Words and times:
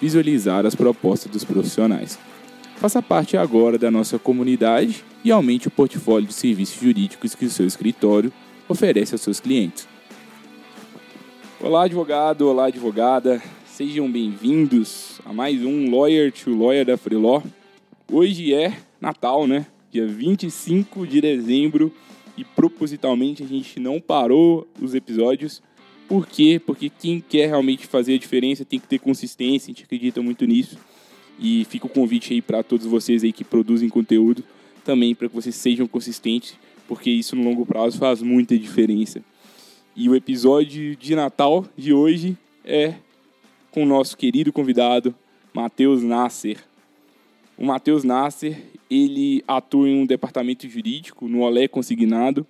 visualizar 0.00 0.64
as 0.64 0.74
propostas 0.74 1.30
dos 1.30 1.44
profissionais. 1.44 2.18
Faça 2.76 3.02
parte 3.02 3.36
agora 3.36 3.76
da 3.76 3.90
nossa 3.90 4.18
comunidade 4.18 5.04
e 5.22 5.30
aumente 5.30 5.68
o 5.68 5.70
portfólio 5.70 6.26
de 6.26 6.32
serviços 6.32 6.80
jurídicos 6.80 7.34
que 7.34 7.44
o 7.44 7.50
seu 7.50 7.66
escritório 7.66 8.32
oferece 8.66 9.14
aos 9.14 9.20
seus 9.20 9.38
clientes. 9.38 9.86
Olá, 11.60 11.84
advogado, 11.84 12.48
olá, 12.48 12.68
advogada. 12.68 13.42
Sejam 13.66 14.10
bem-vindos 14.10 15.20
a 15.26 15.32
mais 15.32 15.62
um 15.62 15.90
Lawyer 15.90 16.32
to 16.32 16.56
Lawyer 16.56 16.86
da 16.86 16.96
Freeló. 16.96 17.42
Hoje 18.10 18.54
é 18.54 18.78
Natal, 18.98 19.46
né? 19.46 19.66
Dia 19.90 20.06
25 20.06 21.06
de 21.06 21.20
dezembro 21.20 21.92
e 22.36 22.44
propositalmente 22.44 23.42
a 23.42 23.46
gente 23.46 23.78
não 23.78 24.00
parou 24.00 24.66
os 24.80 24.94
episódios 24.94 25.62
por 26.10 26.26
quê? 26.26 26.60
Porque 26.66 26.90
quem 26.90 27.20
quer 27.20 27.46
realmente 27.46 27.86
fazer 27.86 28.14
a 28.14 28.18
diferença 28.18 28.64
tem 28.64 28.80
que 28.80 28.88
ter 28.88 28.98
consistência, 28.98 29.66
a 29.66 29.72
gente 29.72 29.84
acredita 29.84 30.20
muito 30.20 30.44
nisso. 30.44 30.76
E 31.38 31.64
fica 31.66 31.86
o 31.86 31.88
convite 31.88 32.34
aí 32.34 32.42
para 32.42 32.64
todos 32.64 32.84
vocês 32.84 33.22
aí 33.22 33.32
que 33.32 33.44
produzem 33.44 33.88
conteúdo 33.88 34.42
também 34.84 35.14
para 35.14 35.28
que 35.28 35.34
vocês 35.36 35.54
sejam 35.54 35.86
consistentes, 35.86 36.58
porque 36.88 37.08
isso 37.08 37.36
no 37.36 37.44
longo 37.44 37.64
prazo 37.64 37.96
faz 37.96 38.22
muita 38.22 38.58
diferença. 38.58 39.22
E 39.94 40.08
o 40.08 40.16
episódio 40.16 40.96
de 40.96 41.14
Natal 41.14 41.64
de 41.76 41.92
hoje 41.92 42.36
é 42.64 42.94
com 43.70 43.84
o 43.84 43.86
nosso 43.86 44.16
querido 44.16 44.52
convidado, 44.52 45.14
Matheus 45.54 46.02
Nasser. 46.02 46.58
O 47.56 47.64
Matheus 47.64 48.02
Nasser, 48.02 48.60
ele 48.90 49.44
atua 49.46 49.88
em 49.88 50.02
um 50.02 50.06
departamento 50.06 50.68
jurídico, 50.68 51.28
no 51.28 51.42
Olé 51.42 51.68
Consignado, 51.68 52.44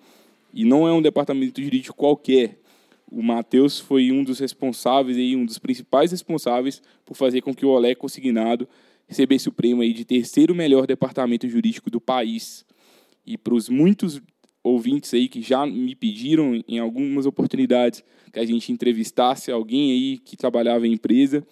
e 0.55 0.64
não 0.64 0.89
é 0.89 0.92
um 0.95 1.02
departamento 1.02 1.62
jurídico 1.62 1.95
qualquer, 1.95 2.59
o 3.11 3.22
Matheus 3.22 3.80
foi 3.80 4.12
um 4.12 4.22
dos 4.22 4.39
responsáveis, 4.39 5.17
aí, 5.17 5.35
um 5.35 5.45
dos 5.45 5.58
principais 5.58 6.12
responsáveis 6.12 6.80
por 7.05 7.17
fazer 7.17 7.40
com 7.40 7.52
que 7.52 7.67
o 7.67 7.70
Olé 7.70 7.95
Consignado 7.95 8.68
recebesse 9.08 9.48
o 9.48 9.52
prêmio 9.52 9.83
aí 9.83 9.92
de 9.92 10.05
terceiro 10.05 10.55
melhor 10.55 10.86
departamento 10.86 11.48
jurídico 11.48 11.90
do 11.90 12.01
país. 12.01 12.64
E 13.27 13.36
para 13.36 13.55
os 13.55 13.68
muitos 13.68 14.23
ouvintes 14.62 15.12
aí 15.12 15.29
que 15.29 15.42
já 15.42 15.67
me 15.67 15.95
pediram 15.96 16.62
em 16.68 16.79
algumas 16.79 17.27
oportunidades 17.27 18.05
que 18.33 18.39
a 18.39 18.46
gente 18.46 18.70
entrevistasse 18.70 19.51
alguém 19.51 19.90
aí 19.90 20.18
que 20.18 20.36
trabalhava 20.36 20.86
em 20.86 20.92
empresa, 20.92 21.45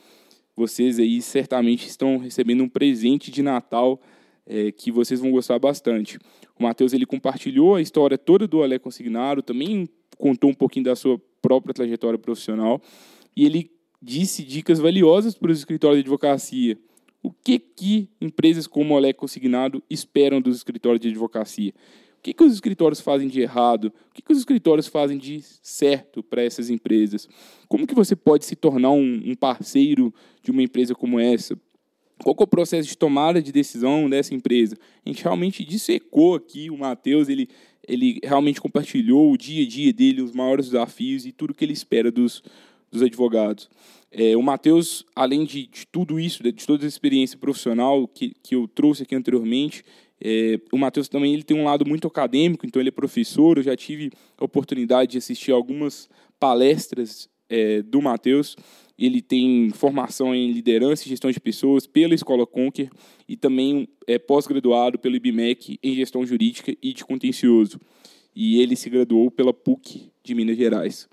vocês 0.55 1.01
aí 1.01 1.21
certamente 1.21 1.89
estão 1.89 2.19
recebendo 2.19 2.63
um 2.63 2.69
presente 2.69 3.33
de 3.33 3.43
Natal 3.43 4.01
é, 4.47 4.71
que 4.71 4.93
vocês 4.93 5.21
vão 5.21 5.33
gostar 5.33 5.59
bastante. 5.59 6.19
O 6.59 6.63
Matheus 6.63 6.93
ele 6.93 7.05
compartilhou 7.05 7.75
a 7.75 7.83
história 7.83 8.17
toda 8.17 8.47
do 8.47 8.59
Olé 8.59 8.79
Consignado, 8.79 9.43
também 9.43 9.89
contou 10.17 10.51
um 10.51 10.55
pouquinho 10.55 10.85
da 10.85 10.97
sua 10.97 11.21
própria 11.41 11.75
trajetória 11.75 12.19
profissional 12.19 12.81
e 13.37 13.45
ele 13.45 13.71
disse 14.01 14.45
dicas 14.45 14.79
valiosas 14.79 15.35
para 15.35 15.51
os 15.51 15.59
escritórios 15.59 15.99
de 15.99 16.03
advocacia. 16.03 16.79
O 17.23 17.33
que 17.33 17.59
que 17.59 18.09
empresas 18.21 18.67
como 18.67 18.95
o 18.95 18.97
Olé 18.97 19.13
Consignado 19.13 19.83
esperam 19.91 20.41
dos 20.41 20.57
escritórios 20.57 21.01
de 21.01 21.09
advocacia? 21.09 21.73
O 22.19 22.21
que, 22.21 22.35
que 22.35 22.43
os 22.43 22.53
escritórios 22.53 23.01
fazem 23.01 23.29
de 23.29 23.41
errado? 23.41 23.93
O 24.11 24.15
que, 24.15 24.23
que 24.23 24.33
os 24.33 24.39
escritórios 24.39 24.89
fazem 24.89 25.17
de 25.17 25.41
certo 25.63 26.21
para 26.21 26.43
essas 26.43 26.69
empresas? 26.69 27.29
Como 27.69 27.87
que 27.87 27.95
você 27.95 28.17
pode 28.17 28.45
se 28.45 28.57
tornar 28.57 28.91
um, 28.91 29.23
um 29.25 29.35
parceiro 29.37 30.13
de 30.43 30.51
uma 30.51 30.63
empresa 30.63 30.97
como 30.97 31.21
essa? 31.21 31.57
Qual 32.23 32.37
é 32.39 32.43
o 32.43 32.47
processo 32.47 32.89
de 32.89 32.99
tomada 32.99 33.41
de 33.41 33.53
decisão 33.53 34.11
dessa 34.11 34.35
empresa? 34.35 34.77
A 35.07 35.09
gente 35.09 35.23
realmente 35.23 35.65
dissecou 35.65 36.35
aqui, 36.35 36.69
o 36.71 36.77
Matheus, 36.77 37.29
ele 37.29 37.49
ele 37.89 38.21
realmente 38.23 38.61
compartilhou 38.61 39.33
o 39.33 39.37
dia 39.37 39.65
a 39.65 39.69
dia 39.69 39.93
dele, 39.93 40.23
os 40.23 40.33
maiores 40.33 40.67
desafios 40.67 41.25
e 41.25 41.33
tudo 41.33 41.55
que 41.55 41.65
ele 41.65 41.73
espera 41.73 42.11
dos, 42.11 42.43
dos 42.91 43.03
advogados. 43.03 43.69
É, 44.11 44.37
o 44.37 44.43
Matheus, 44.43 45.05
além 45.15 45.45
de, 45.45 45.67
de, 45.67 45.87
tudo 45.87 46.19
isso, 46.19 46.43
de, 46.43 46.53
toda 46.53 46.85
a 46.85 46.89
experiência 46.89 47.39
profissional 47.39 48.07
que, 48.07 48.35
que 48.43 48.55
eu 48.55 48.67
trouxe 48.69 49.03
aqui 49.03 49.15
anteriormente, 49.15 49.85
é, 50.21 50.61
o 50.73 50.79
Matheus 50.79 51.09
também 51.09 51.33
ele 51.33 51.43
tem 51.43 51.57
um 51.57 51.65
lado 51.65 51.87
muito 51.87 52.07
acadêmico, 52.07 52.67
então 52.67 52.81
ele 52.81 52.89
é 52.89 52.93
professor. 52.93 53.57
Eu 53.57 53.63
já 53.63 53.77
tive 53.77 54.11
a 54.37 54.45
oportunidade 54.45 55.13
de 55.13 55.19
assistir 55.19 55.53
algumas 55.53 56.09
palestras 56.41 57.29
é, 57.49 57.83
do 57.83 58.03
Matheus. 58.03 58.57
Ele 58.99 59.23
tem 59.23 59.71
formação 59.71 60.35
em 60.35 60.51
liderança 60.51 61.05
e 61.05 61.09
gestão 61.09 61.31
de 61.31 61.39
pessoas 61.39 61.87
pela 61.87 62.15
Escola 62.15 62.45
Conquer 62.45 62.91
e 63.29 63.37
também 63.37 63.89
é 64.07 64.19
pós-graduado 64.19 64.99
pelo 64.99 65.15
IBMEC 65.15 65.79
em 65.83 65.95
gestão 65.95 66.27
jurídica 66.27 66.77
e 66.83 66.93
de 66.93 67.05
contencioso. 67.05 67.79
E 68.35 68.61
ele 68.61 68.75
se 68.75 68.91
graduou 68.91 69.31
pela 69.31 69.55
PUC 69.55 70.11
de 70.25 70.35
Minas 70.35 70.57
Gerais. 70.57 71.09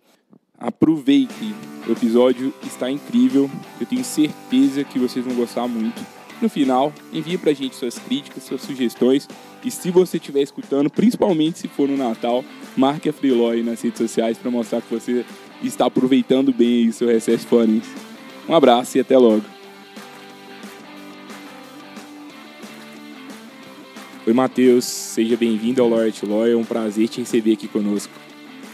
Aproveite, 0.57 1.53
o 1.87 1.91
episódio 1.91 2.53
está 2.63 2.89
incrível, 2.89 3.49
eu 3.79 3.85
tenho 3.85 4.03
certeza 4.03 4.83
que 4.83 4.97
vocês 4.97 5.23
vão 5.23 5.35
gostar 5.35 5.67
muito. 5.67 6.01
No 6.41 6.49
final, 6.49 6.93
envie 7.13 7.37
para 7.37 7.51
a 7.51 7.53
gente 7.53 7.75
suas 7.75 7.97
críticas, 7.97 8.43
suas 8.43 8.61
sugestões 8.61 9.27
e 9.63 9.71
se 9.71 9.89
você 9.89 10.17
estiver 10.17 10.41
escutando, 10.41 10.89
principalmente 10.89 11.59
se 11.59 11.67
for 11.67 11.87
no 11.87 11.97
Natal, 11.97 12.43
marque 12.75 13.09
a 13.09 13.13
Freeloy 13.13 13.63
nas 13.63 13.81
redes 13.81 13.97
sociais 13.97 14.37
para 14.37 14.51
mostrar 14.51 14.81
que 14.81 14.93
você 14.93 15.25
está 15.63 15.85
aproveitando 15.85 16.53
bem 16.53 16.89
o 16.89 16.93
seu 16.93 17.07
recesso 17.07 17.47
forense. 17.47 17.89
Um 18.47 18.53
abraço 18.53 18.97
e 18.97 19.01
até 19.01 19.17
logo. 19.17 19.43
Oi, 24.27 24.33
Matheus. 24.33 24.85
Seja 24.85 25.37
bem-vindo 25.37 25.81
ao 25.81 25.89
Lawyer 25.89 26.11
to 26.11 26.27
Lawyer. 26.27 26.53
É 26.53 26.57
um 26.57 26.63
prazer 26.63 27.07
te 27.07 27.19
receber 27.19 27.53
aqui 27.53 27.67
conosco. 27.67 28.11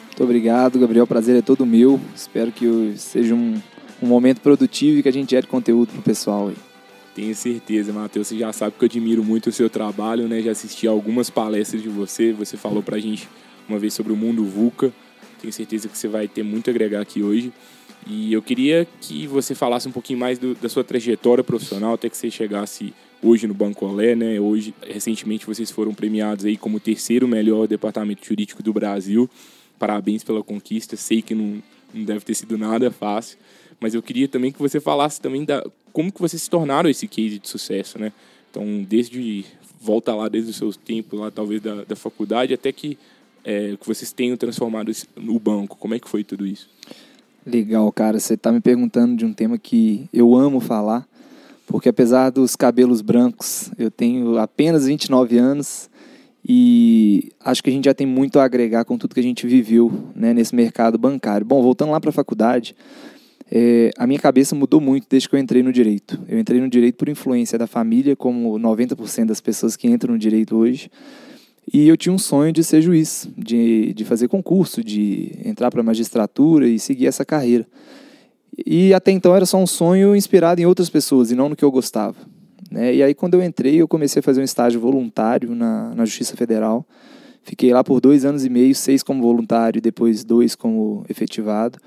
Muito 0.07 0.23
obrigado, 0.23 0.79
Gabriel. 0.79 1.03
O 1.03 1.07
prazer 1.07 1.35
é 1.35 1.41
todo 1.41 1.65
meu. 1.65 1.99
Espero 2.15 2.51
que 2.51 2.93
seja 2.95 3.35
um, 3.35 3.61
um 4.01 4.07
momento 4.07 4.39
produtivo 4.39 4.99
e 4.99 5.03
que 5.03 5.09
a 5.09 5.13
gente 5.13 5.31
gere 5.31 5.47
conteúdo 5.47 5.89
para 5.89 5.99
o 5.99 6.03
pessoal 6.03 6.49
aí. 6.49 6.55
Tenho 7.13 7.35
certeza, 7.35 7.91
Matheus. 7.91 8.27
Você 8.27 8.37
já 8.37 8.53
sabe 8.53 8.75
que 8.77 8.85
eu 8.85 8.87
admiro 8.87 9.23
muito 9.23 9.47
o 9.47 9.51
seu 9.51 9.69
trabalho, 9.69 10.27
né? 10.27 10.41
Já 10.41 10.51
assisti 10.51 10.87
algumas 10.87 11.29
palestras 11.29 11.81
de 11.81 11.89
você. 11.89 12.31
Você 12.31 12.55
falou 12.55 12.81
para 12.81 12.95
a 12.95 12.99
gente 12.99 13.27
uma 13.67 13.77
vez 13.77 13.93
sobre 13.93 14.13
o 14.13 14.15
mundo 14.15 14.45
VUCA. 14.45 14.93
Tenho 15.41 15.51
certeza 15.51 15.89
que 15.89 15.97
você 15.97 16.07
vai 16.07 16.27
ter 16.27 16.43
muito 16.43 16.69
a 16.69 16.71
agregar 16.71 17.01
aqui 17.01 17.23
hoje. 17.23 17.51
E 18.07 18.33
eu 18.33 18.41
queria 18.41 18.87
que 18.99 19.27
você 19.27 19.53
falasse 19.53 19.87
um 19.87 19.91
pouquinho 19.91 20.19
mais 20.19 20.39
do, 20.39 20.55
da 20.55 20.69
sua 20.69 20.83
trajetória 20.83 21.43
profissional 21.43 21.93
até 21.93 22.09
que 22.09 22.17
você 22.17 22.31
chegasse 22.31 22.93
hoje 23.21 23.45
no 23.47 23.53
Banco 23.53 23.85
Olé, 23.85 24.15
né? 24.15 24.39
Hoje, 24.39 24.73
recentemente, 24.87 25.45
vocês 25.45 25.69
foram 25.69 25.93
premiados 25.93 26.45
aí 26.45 26.57
como 26.57 26.79
terceiro 26.79 27.27
melhor 27.27 27.67
departamento 27.67 28.25
jurídico 28.25 28.63
do 28.63 28.73
Brasil. 28.73 29.29
Parabéns 29.77 30.23
pela 30.23 30.43
conquista. 30.43 30.95
Sei 30.95 31.21
que 31.21 31.35
não, 31.35 31.61
não 31.93 32.03
deve 32.03 32.21
ter 32.21 32.33
sido 32.33 32.57
nada 32.57 32.89
fácil, 32.89 33.37
mas 33.79 33.93
eu 33.93 34.01
queria 34.01 34.27
também 34.27 34.51
que 34.51 34.59
você 34.59 34.79
falasse 34.79 35.21
também 35.21 35.45
da 35.45 35.63
como 35.93 36.11
que 36.11 36.21
vocês 36.21 36.41
se 36.41 36.49
tornaram 36.49 36.89
esse 36.89 37.07
case 37.07 37.37
de 37.37 37.47
sucesso, 37.47 37.99
né? 37.99 38.11
Então, 38.49 38.83
desde 38.87 39.45
volta 39.79 40.13
lá 40.13 40.27
desde 40.27 40.51
os 40.51 40.57
seus 40.57 40.77
tempos 40.77 41.19
lá 41.19 41.31
talvez 41.31 41.59
da, 41.59 41.83
da 41.83 41.95
faculdade 41.95 42.53
até 42.53 42.71
que 42.71 42.97
é, 43.43 43.75
que 43.79 43.87
vocês 43.87 44.11
tenham 44.11 44.37
transformado 44.37 44.91
no 45.15 45.39
banco? 45.39 45.77
Como 45.77 45.93
é 45.93 45.99
que 45.99 46.09
foi 46.09 46.23
tudo 46.23 46.45
isso? 46.45 46.69
Legal, 47.45 47.91
cara. 47.91 48.19
Você 48.19 48.35
está 48.35 48.51
me 48.51 48.61
perguntando 48.61 49.15
de 49.15 49.25
um 49.25 49.33
tema 49.33 49.57
que 49.57 50.07
eu 50.13 50.35
amo 50.35 50.59
falar, 50.59 51.07
porque 51.65 51.89
apesar 51.89 52.29
dos 52.29 52.55
cabelos 52.55 53.01
brancos, 53.01 53.71
eu 53.77 53.89
tenho 53.89 54.37
apenas 54.37 54.85
29 54.85 55.37
anos 55.37 55.89
e 56.47 57.31
acho 57.39 57.63
que 57.63 57.69
a 57.69 57.73
gente 57.73 57.85
já 57.85 57.93
tem 57.93 58.07
muito 58.07 58.39
a 58.39 58.43
agregar 58.43 58.83
com 58.83 58.97
tudo 58.97 59.13
que 59.13 59.19
a 59.19 59.23
gente 59.23 59.45
viveu 59.45 59.91
né, 60.15 60.33
nesse 60.33 60.55
mercado 60.55 60.97
bancário. 60.97 61.45
Bom, 61.45 61.61
voltando 61.61 61.91
lá 61.91 61.99
para 61.99 62.09
a 62.09 62.13
faculdade, 62.13 62.75
é, 63.49 63.91
a 63.97 64.07
minha 64.07 64.19
cabeça 64.19 64.55
mudou 64.55 64.79
muito 64.79 65.07
desde 65.09 65.27
que 65.27 65.35
eu 65.35 65.39
entrei 65.39 65.61
no 65.61 65.71
direito. 65.71 66.19
Eu 66.27 66.39
entrei 66.39 66.59
no 66.59 66.69
direito 66.69 66.95
por 66.95 67.09
influência 67.09 67.59
da 67.59 67.67
família, 67.67 68.15
como 68.15 68.57
90% 68.57 69.25
das 69.25 69.41
pessoas 69.41 69.75
que 69.75 69.87
entram 69.87 70.13
no 70.13 70.19
direito 70.19 70.55
hoje. 70.55 70.89
E 71.73 71.87
eu 71.87 71.95
tinha 71.95 72.13
um 72.13 72.17
sonho 72.17 72.51
de 72.51 72.63
ser 72.63 72.81
juiz, 72.81 73.29
de, 73.37 73.93
de 73.93 74.03
fazer 74.03 74.27
concurso, 74.27 74.83
de 74.83 75.31
entrar 75.45 75.69
para 75.69 75.81
a 75.81 75.83
magistratura 75.83 76.67
e 76.67 76.79
seguir 76.79 77.07
essa 77.07 77.23
carreira. 77.23 77.67
E 78.65 78.93
até 78.93 79.11
então 79.11 79.35
era 79.35 79.45
só 79.45 79.57
um 79.57 79.67
sonho 79.67 80.15
inspirado 80.15 80.61
em 80.61 80.65
outras 80.65 80.89
pessoas 80.89 81.31
e 81.31 81.35
não 81.35 81.49
no 81.49 81.55
que 81.55 81.63
eu 81.63 81.71
gostava. 81.71 82.17
Né? 82.69 82.95
E 82.95 83.03
aí, 83.03 83.13
quando 83.13 83.35
eu 83.35 83.43
entrei, 83.43 83.75
eu 83.75 83.87
comecei 83.87 84.19
a 84.19 84.23
fazer 84.23 84.41
um 84.41 84.43
estágio 84.45 84.79
voluntário 84.79 85.55
na, 85.55 85.93
na 85.95 86.05
Justiça 86.05 86.35
Federal. 86.35 86.85
Fiquei 87.43 87.73
lá 87.73 87.83
por 87.83 87.99
dois 87.99 88.25
anos 88.25 88.45
e 88.45 88.49
meio, 88.49 88.75
seis 88.75 89.01
como 89.01 89.21
voluntário 89.21 89.81
depois 89.81 90.23
dois 90.23 90.55
como 90.55 91.05
efetivado 91.09 91.79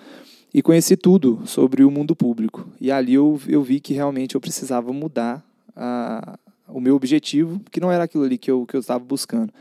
e 0.55 0.63
conheci 0.63 0.97
tudo 0.97 1.43
sobre 1.45 1.83
o 1.83 1.91
mundo 1.91 2.15
público. 2.15 2.69
E 2.81 2.93
ali 2.93 3.15
eu, 3.15 3.41
eu 3.49 3.61
vi 3.61 3.81
que 3.81 3.93
realmente 3.93 4.37
eu 4.37 4.41
precisava 4.41 4.93
mudar 4.93 5.45
a, 5.75 6.39
o 6.69 6.81
meu 6.81 6.95
objetivo, 6.95 7.61
que 7.71 7.81
não 7.81 7.91
era 7.91 8.05
aquilo 8.05 8.25
ali 8.25 8.39
que 8.39 8.51
eu 8.51 8.67
que 8.67 8.77
eu 8.77 8.81
estava 8.81 9.05
buscando. 9.05 9.53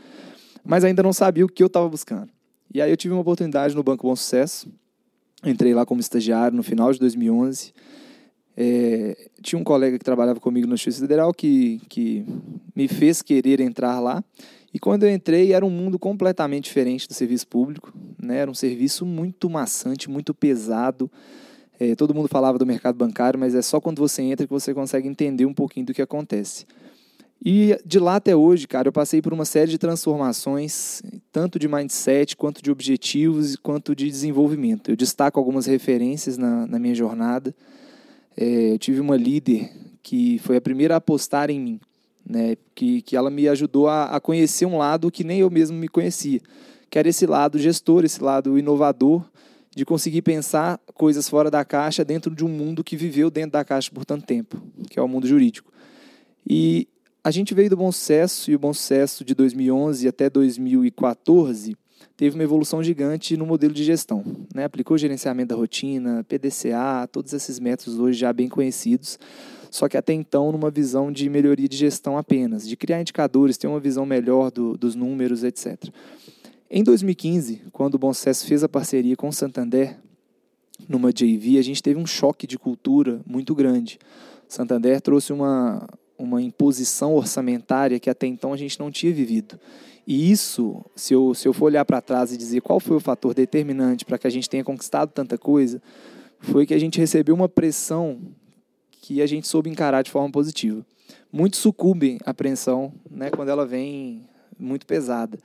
Mas 0.64 0.84
ainda 0.84 1.02
não 1.02 1.12
sabia 1.12 1.44
o 1.44 1.48
que 1.48 1.62
eu 1.62 1.66
estava 1.66 1.88
buscando. 1.88 2.30
E 2.72 2.80
aí 2.80 2.90
eu 2.90 2.96
tive 2.96 3.12
uma 3.12 3.20
oportunidade 3.20 3.74
no 3.74 3.82
Banco 3.82 4.06
Bom 4.06 4.16
Sucesso. 4.16 4.68
Entrei 5.44 5.74
lá 5.74 5.84
como 5.84 6.00
estagiário 6.00 6.56
no 6.56 6.62
final 6.62 6.92
de 6.92 6.98
2011. 6.98 7.72
É, 8.56 9.28
tinha 9.42 9.58
um 9.58 9.64
colega 9.64 9.98
que 9.98 10.04
trabalhava 10.04 10.40
comigo 10.40 10.66
na 10.66 10.76
Justiça 10.76 11.00
Federal 11.00 11.34
que, 11.34 11.80
que 11.88 12.24
me 12.74 12.88
fez 12.88 13.20
querer 13.20 13.60
entrar 13.60 14.00
lá. 14.00 14.24
E 14.72 14.78
quando 14.78 15.04
eu 15.04 15.10
entrei, 15.10 15.52
era 15.52 15.64
um 15.64 15.70
mundo 15.70 15.98
completamente 15.98 16.64
diferente 16.64 17.06
do 17.06 17.14
serviço 17.14 17.46
público. 17.46 17.92
Né? 18.20 18.38
Era 18.38 18.50
um 18.50 18.54
serviço 18.54 19.04
muito 19.04 19.48
maçante, 19.50 20.10
muito 20.10 20.32
pesado. 20.34 21.10
É, 21.78 21.94
todo 21.94 22.14
mundo 22.14 22.28
falava 22.28 22.58
do 22.58 22.66
mercado 22.66 22.96
bancário, 22.96 23.38
mas 23.38 23.54
é 23.54 23.62
só 23.62 23.80
quando 23.80 23.98
você 23.98 24.22
entra 24.22 24.46
que 24.46 24.52
você 24.52 24.72
consegue 24.72 25.06
entender 25.06 25.46
um 25.46 25.54
pouquinho 25.54 25.86
do 25.86 25.94
que 25.94 26.02
acontece. 26.02 26.66
E 27.44 27.78
de 27.84 27.98
lá 27.98 28.16
até 28.16 28.34
hoje, 28.34 28.66
cara, 28.66 28.88
eu 28.88 28.92
passei 28.92 29.20
por 29.20 29.32
uma 29.32 29.44
série 29.44 29.70
de 29.70 29.76
transformações, 29.76 31.02
tanto 31.30 31.58
de 31.58 31.68
mindset, 31.68 32.36
quanto 32.36 32.62
de 32.62 32.70
objetivos, 32.70 33.54
quanto 33.56 33.94
de 33.94 34.08
desenvolvimento. 34.08 34.90
Eu 34.90 34.96
destaco 34.96 35.38
algumas 35.38 35.66
referências 35.66 36.38
na, 36.38 36.66
na 36.66 36.78
minha 36.78 36.94
jornada. 36.94 37.54
É, 38.36 38.72
eu 38.72 38.78
tive 38.78 39.00
uma 39.00 39.16
líder 39.16 39.70
que 40.02 40.38
foi 40.38 40.56
a 40.56 40.60
primeira 40.60 40.94
a 40.94 40.96
apostar 40.96 41.50
em 41.50 41.60
mim 41.60 41.80
né? 42.24 42.56
Que, 42.74 43.02
que 43.02 43.16
ela 43.16 43.30
me 43.30 43.48
ajudou 43.48 43.88
a, 43.88 44.06
a 44.06 44.20
conhecer 44.20 44.66
um 44.66 44.78
lado 44.78 45.10
que 45.10 45.22
nem 45.22 45.40
eu 45.40 45.50
mesmo 45.50 45.76
me 45.76 45.88
conhecia, 45.88 46.40
que 46.88 46.98
era 46.98 47.08
esse 47.08 47.26
lado 47.26 47.58
gestor, 47.58 48.04
esse 48.04 48.22
lado 48.22 48.58
inovador, 48.58 49.24
de 49.74 49.84
conseguir 49.84 50.22
pensar 50.22 50.80
coisas 50.94 51.28
fora 51.28 51.50
da 51.50 51.64
caixa 51.64 52.04
dentro 52.04 52.34
de 52.34 52.44
um 52.44 52.48
mundo 52.48 52.84
que 52.84 52.96
viveu 52.96 53.30
dentro 53.30 53.52
da 53.52 53.64
caixa 53.64 53.90
por 53.92 54.04
tanto 54.04 54.24
tempo, 54.24 54.62
que 54.88 54.98
é 54.98 55.02
o 55.02 55.08
mundo 55.08 55.26
jurídico. 55.26 55.72
E 56.48 56.88
a 57.24 57.30
gente 57.30 57.54
veio 57.54 57.70
do 57.70 57.76
Bom 57.78 57.90
Sucesso, 57.90 58.50
e 58.50 58.54
o 58.54 58.58
Bom 58.58 58.74
Sucesso 58.74 59.24
de 59.24 59.34
2011 59.34 60.06
até 60.06 60.28
2014 60.28 61.74
teve 62.18 62.34
uma 62.34 62.44
evolução 62.44 62.84
gigante 62.84 63.34
no 63.34 63.46
modelo 63.46 63.72
de 63.72 63.82
gestão. 63.82 64.22
Né? 64.54 64.64
Aplicou 64.64 64.98
gerenciamento 64.98 65.48
da 65.48 65.54
rotina, 65.54 66.22
PDCA, 66.28 67.08
todos 67.10 67.32
esses 67.32 67.58
métodos 67.58 67.98
hoje 67.98 68.18
já 68.18 68.30
bem 68.30 68.46
conhecidos, 68.46 69.18
só 69.70 69.88
que 69.88 69.96
até 69.96 70.12
então 70.12 70.52
numa 70.52 70.70
visão 70.70 71.10
de 71.10 71.30
melhoria 71.30 71.66
de 71.66 71.78
gestão 71.78 72.18
apenas, 72.18 72.68
de 72.68 72.76
criar 72.76 73.00
indicadores, 73.00 73.56
ter 73.56 73.68
uma 73.68 73.80
visão 73.80 74.04
melhor 74.04 74.50
do, 74.50 74.76
dos 74.76 74.94
números, 74.94 75.42
etc. 75.42 75.82
Em 76.70 76.84
2015, 76.84 77.62
quando 77.72 77.94
o 77.94 77.98
Bom 77.98 78.12
Sucesso 78.12 78.46
fez 78.46 78.62
a 78.62 78.68
parceria 78.68 79.16
com 79.16 79.28
o 79.28 79.32
Santander, 79.32 79.98
numa 80.86 81.10
JV, 81.10 81.56
a 81.56 81.62
gente 81.62 81.82
teve 81.82 81.98
um 81.98 82.06
choque 82.06 82.46
de 82.46 82.58
cultura 82.58 83.22
muito 83.26 83.54
grande. 83.54 83.98
Santander 84.46 85.00
trouxe 85.00 85.32
uma, 85.32 85.88
uma 86.18 86.40
imposição 86.40 87.14
orçamentária 87.14 87.98
que 87.98 88.10
até 88.10 88.26
então 88.26 88.52
a 88.52 88.56
gente 88.56 88.78
não 88.78 88.90
tinha 88.90 89.12
vivido. 89.12 89.58
E 90.06 90.30
isso, 90.30 90.84
se 90.94 91.14
eu, 91.14 91.34
se 91.34 91.48
eu 91.48 91.52
for 91.52 91.66
olhar 91.66 91.84
para 91.84 92.00
trás 92.00 92.32
e 92.32 92.36
dizer 92.36 92.60
qual 92.60 92.78
foi 92.78 92.96
o 92.96 93.00
fator 93.00 93.32
determinante 93.34 94.04
para 94.04 94.18
que 94.18 94.26
a 94.26 94.30
gente 94.30 94.48
tenha 94.48 94.62
conquistado 94.62 95.10
tanta 95.10 95.38
coisa, 95.38 95.80
foi 96.40 96.66
que 96.66 96.74
a 96.74 96.78
gente 96.78 96.98
recebeu 96.98 97.34
uma 97.34 97.48
pressão 97.48 98.20
que 98.90 99.22
a 99.22 99.26
gente 99.26 99.48
soube 99.48 99.70
encarar 99.70 100.02
de 100.02 100.10
forma 100.10 100.30
positiva. 100.30 100.84
Muitos 101.32 101.60
sucumbem 101.60 102.18
à 102.24 102.30
apreensão 102.30 102.92
né, 103.10 103.30
quando 103.30 103.48
ela 103.48 103.66
vem 103.66 104.22
muito 104.58 104.86
pesada. 104.86 105.38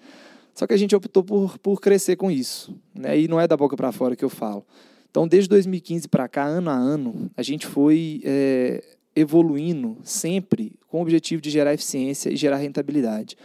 Só 0.54 0.68
que 0.68 0.74
a 0.74 0.78
gente 0.78 0.96
optou 0.96 1.24
por, 1.24 1.58
por 1.58 1.80
crescer 1.80 2.16
com 2.16 2.30
isso. 2.30 2.76
Né, 2.94 3.20
e 3.20 3.28
não 3.28 3.40
é 3.40 3.48
da 3.48 3.56
boca 3.56 3.76
para 3.78 3.92
fora 3.92 4.16
que 4.16 4.26
eu 4.26 4.30
falo. 4.30 4.66
Então, 5.10 5.28
desde 5.28 5.50
2015 5.50 6.08
para 6.08 6.28
cá, 6.28 6.46
ano 6.46 6.70
a 6.70 6.74
ano, 6.74 7.32
a 7.36 7.42
gente 7.42 7.66
foi 7.66 8.22
é, 8.24 8.84
evoluindo 9.20 9.98
sempre 10.04 10.74
com 10.88 11.00
o 11.00 11.02
objetivo 11.02 11.42
de 11.42 11.50
gerar 11.50 11.74
eficiência 11.74 12.32
e 12.32 12.36
gerar 12.36 12.58
rentabilidade. 12.58 13.36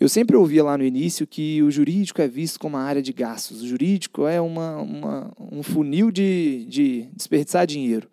Eu 0.00 0.08
sempre 0.08 0.36
ouvia 0.36 0.64
lá 0.64 0.76
no 0.76 0.84
início 0.84 1.26
que 1.26 1.62
o 1.62 1.70
jurídico 1.70 2.20
é 2.20 2.26
visto 2.26 2.58
como 2.58 2.76
uma 2.76 2.82
área 2.82 3.00
de 3.00 3.12
gastos, 3.12 3.62
o 3.62 3.66
jurídico 3.66 4.26
é 4.26 4.40
uma, 4.40 4.78
uma 4.78 5.32
um 5.38 5.62
funil 5.62 6.10
de, 6.10 6.66
de 6.68 7.08
desperdiçar 7.14 7.66
dinheiro. 7.66 8.08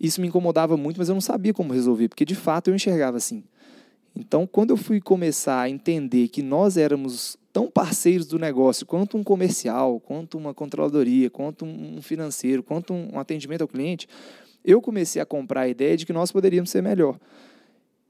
Isso 0.00 0.20
me 0.20 0.26
incomodava 0.26 0.76
muito, 0.76 0.98
mas 0.98 1.08
eu 1.08 1.14
não 1.14 1.20
sabia 1.20 1.54
como 1.54 1.72
resolver, 1.72 2.08
porque 2.08 2.24
de 2.24 2.34
fato 2.34 2.68
eu 2.68 2.74
enxergava 2.74 3.16
assim. 3.16 3.44
Então, 4.16 4.46
quando 4.46 4.70
eu 4.70 4.76
fui 4.76 5.00
começar 5.00 5.60
a 5.60 5.70
entender 5.70 6.26
que 6.28 6.42
nós 6.42 6.76
éramos 6.76 7.38
tão 7.52 7.70
parceiros 7.70 8.26
do 8.26 8.38
negócio 8.38 8.84
quanto 8.84 9.16
um 9.16 9.22
comercial, 9.22 10.00
quanto 10.00 10.36
uma 10.36 10.52
controladoria, 10.52 11.30
quanto 11.30 11.64
um 11.64 12.02
financeiro, 12.02 12.62
quanto 12.62 12.92
um 12.92 13.18
atendimento 13.18 13.62
ao 13.62 13.68
cliente, 13.68 14.08
eu 14.64 14.80
comecei 14.80 15.20
a 15.20 15.26
comprar 15.26 15.62
a 15.62 15.68
ideia 15.68 15.96
de 15.96 16.06
que 16.06 16.12
nós 16.12 16.30
poderíamos 16.30 16.70
ser 16.70 16.82
melhor. 16.82 17.18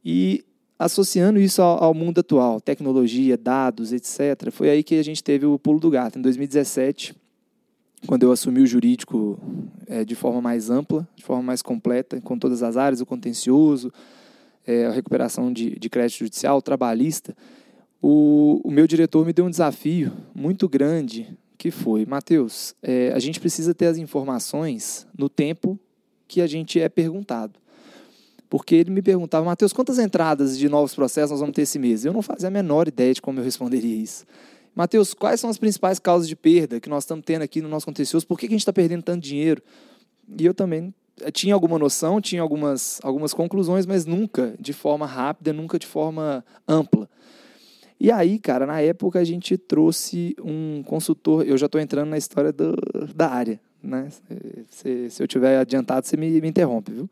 E 0.05 0.45
associando 0.79 1.39
isso 1.39 1.63
ao, 1.63 1.95
mundo 1.95 2.19
atual, 2.19 2.61
tecnologia, 2.61 3.37
dados, 3.37 3.93
etc., 3.93 4.51
foi 4.51 4.69
aí 4.69 4.83
que 4.83 4.97
a 4.97 5.05
gente 5.05 5.23
teve 5.23 5.47
o 5.47 5.59
pulo 5.59 5.79
do 5.79 5.91
gato. 5.91 6.19
Em 6.19 6.23
2017, 6.23 7.15
quando 8.07 8.25
eu 8.25 8.33
assumi 8.33 8.61
o 8.61 8.67
jurídico 8.67 9.39
é, 9.87 10.05
de 10.05 10.15
forma 10.15 10.41
mais 10.41 10.71
ampla, 10.71 11.07
de 11.15 11.23
forma 11.23 11.43
mais 11.43 11.63
completa, 11.63 12.21
com 12.21 12.37
todas 12.37 12.63
as 12.63 12.77
áreas, 12.77 13.01
o 13.01 13.07
contencioso, 13.07 13.93
é, 14.67 14.87
a 14.87 14.91
recuperação 14.91 15.53
de, 15.53 15.79
de 15.79 15.89
crédito 15.89 16.19
judicial, 16.19 16.61
trabalhista, 16.61 17.37
o, 18.01 18.61
o, 18.65 18.71
meu 18.71 18.87
diretor 18.87 19.25
me 19.25 19.33
deu 19.33 19.45
um 19.45 19.51
desafio 19.51 20.13
muito 20.35 20.69
grande, 20.69 21.39
que 21.57 21.71
foi, 21.71 22.05
Matheus, 22.05 22.75
é, 22.83 23.13
a 23.13 23.21
gente 23.21 23.39
precisa 23.39 23.73
ter 23.73 23.87
as 23.87 23.99
informações 23.99 25.07
no 25.17 25.29
tempo 25.29 25.79
que 26.33 26.41
a 26.41 26.47
gente 26.47 26.81
é 26.81 26.89
perguntado. 26.89 27.61
Porque 28.49 28.75
ele 28.75 28.91
me 28.91 29.03
perguntava, 29.03 29.45
Matheus, 29.45 29.71
quantas 29.71 29.99
entradas 29.99 30.59
de 30.59 30.67
novos 30.67 30.95
processos 30.95 31.31
nós 31.31 31.41
vamos 31.41 31.55
ter 31.55 31.63
esse 31.63 31.79
mês? 31.79 32.07
Eu 32.07 32.13
não 32.13 32.23
fazia 32.23 32.49
a 32.49 32.51
menor 32.51 32.89
ideia 32.89 33.13
de 33.13 33.21
como 33.21 33.39
eu 33.39 33.45
responderia 33.45 33.95
isso. 33.95 34.25
Mateus, 34.75 35.13
quais 35.13 35.39
são 35.39 35.51
as 35.51 35.59
principais 35.59 35.99
causas 35.99 36.27
de 36.27 36.35
perda 36.35 36.81
que 36.81 36.89
nós 36.89 37.05
estamos 37.05 37.23
tendo 37.27 37.43
aqui 37.43 37.61
no 37.61 37.69
nosso 37.69 37.85
contencioso? 37.85 38.27
Por 38.27 38.39
que, 38.39 38.47
que 38.47 38.55
a 38.55 38.57
gente 38.57 38.63
está 38.63 38.73
perdendo 38.73 39.03
tanto 39.03 39.23
dinheiro? 39.23 39.63
E 40.39 40.47
eu 40.47 40.55
também 40.55 40.95
eh, 41.21 41.31
tinha 41.31 41.53
alguma 41.53 41.79
noção, 41.79 42.19
tinha 42.19 42.41
algumas, 42.41 42.99
algumas 43.03 43.35
conclusões, 43.35 43.85
mas 43.85 44.07
nunca 44.07 44.55
de 44.59 44.73
forma 44.73 45.05
rápida, 45.05 45.53
nunca 45.53 45.79
de 45.79 45.87
forma 45.87 46.43
ampla. 46.67 47.11
E 48.01 48.11
aí, 48.11 48.39
cara, 48.39 48.65
na 48.65 48.81
época 48.81 49.19
a 49.19 49.25
gente 49.25 49.59
trouxe 49.59 50.35
um 50.43 50.83
consultor, 50.83 51.47
eu 51.47 51.59
já 51.59 51.67
estou 51.67 51.79
entrando 51.79 52.09
na 52.09 52.17
história 52.17 52.53
do, 52.53 52.75
da 53.15 53.29
área, 53.29 53.61
né? 53.83 54.09
Se, 54.71 55.11
se 55.11 55.23
eu 55.23 55.29
tiver 55.29 55.59
adiantado, 55.59 56.07
você 56.07 56.17
me, 56.17 56.41
me 56.41 56.49
interrompe, 56.49 56.93
viu? 56.93 57.11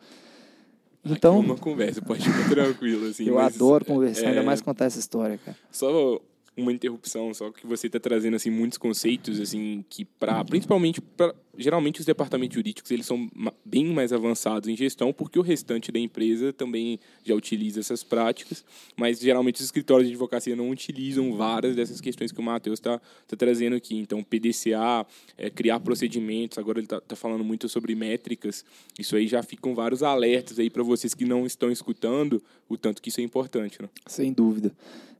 Então, 1.04 1.38
Aqui 1.38 1.48
é 1.48 1.52
uma 1.52 1.58
conversa, 1.58 2.02
pode 2.02 2.22
ficar 2.22 2.48
tranquilo. 2.48 3.06
Assim, 3.08 3.26
eu 3.26 3.38
adoro 3.38 3.84
conversar, 3.84 4.24
é, 4.24 4.28
ainda 4.28 4.42
mais 4.42 4.60
contar 4.60 4.84
essa 4.84 4.98
história, 4.98 5.38
cara. 5.38 5.56
Só 5.70 6.20
uma 6.56 6.72
interrupção, 6.72 7.32
só 7.32 7.50
que 7.50 7.66
você 7.66 7.86
está 7.86 7.98
trazendo 7.98 8.36
assim 8.36 8.50
muitos 8.50 8.76
conceitos 8.76 9.40
assim 9.40 9.84
que 9.88 10.04
para 10.04 10.44
principalmente 10.44 11.00
para 11.00 11.34
geralmente 11.56 12.00
os 12.00 12.06
departamentos 12.06 12.54
jurídicos 12.54 12.90
eles 12.90 13.06
são 13.06 13.30
bem 13.64 13.86
mais 13.86 14.12
avançados 14.12 14.68
em 14.68 14.76
gestão 14.76 15.12
porque 15.12 15.38
o 15.38 15.42
restante 15.42 15.90
da 15.90 15.98
empresa 15.98 16.52
também 16.52 16.98
já 17.24 17.34
utiliza 17.34 17.80
essas 17.80 18.02
práticas, 18.02 18.64
mas 18.96 19.20
geralmente 19.20 19.56
os 19.56 19.62
escritórios 19.62 20.08
de 20.08 20.14
advocacia 20.14 20.54
não 20.56 20.70
utilizam 20.70 21.34
várias 21.34 21.76
dessas 21.76 22.00
questões 22.00 22.32
que 22.32 22.40
o 22.40 22.42
Matheus 22.42 22.78
está 22.78 22.98
tá 22.98 23.36
trazendo 23.36 23.76
aqui. 23.76 23.96
Então, 23.96 24.22
PDCA, 24.22 25.06
é, 25.36 25.50
criar 25.50 25.80
procedimentos, 25.80 26.58
agora 26.58 26.78
ele 26.78 26.86
está 26.86 27.00
tá 27.00 27.16
falando 27.16 27.44
muito 27.44 27.68
sobre 27.68 27.94
métricas, 27.94 28.64
isso 28.98 29.16
aí 29.16 29.26
já 29.26 29.42
ficam 29.42 29.74
vários 29.74 30.02
alertas 30.02 30.58
aí 30.58 30.70
para 30.70 30.82
vocês 30.82 31.14
que 31.14 31.24
não 31.24 31.46
estão 31.46 31.70
escutando 31.70 32.42
o 32.68 32.76
tanto 32.76 33.02
que 33.02 33.08
isso 33.08 33.20
é 33.20 33.24
importante. 33.24 33.80
Né? 33.80 33.88
Sem 34.06 34.32
dúvida. 34.32 34.72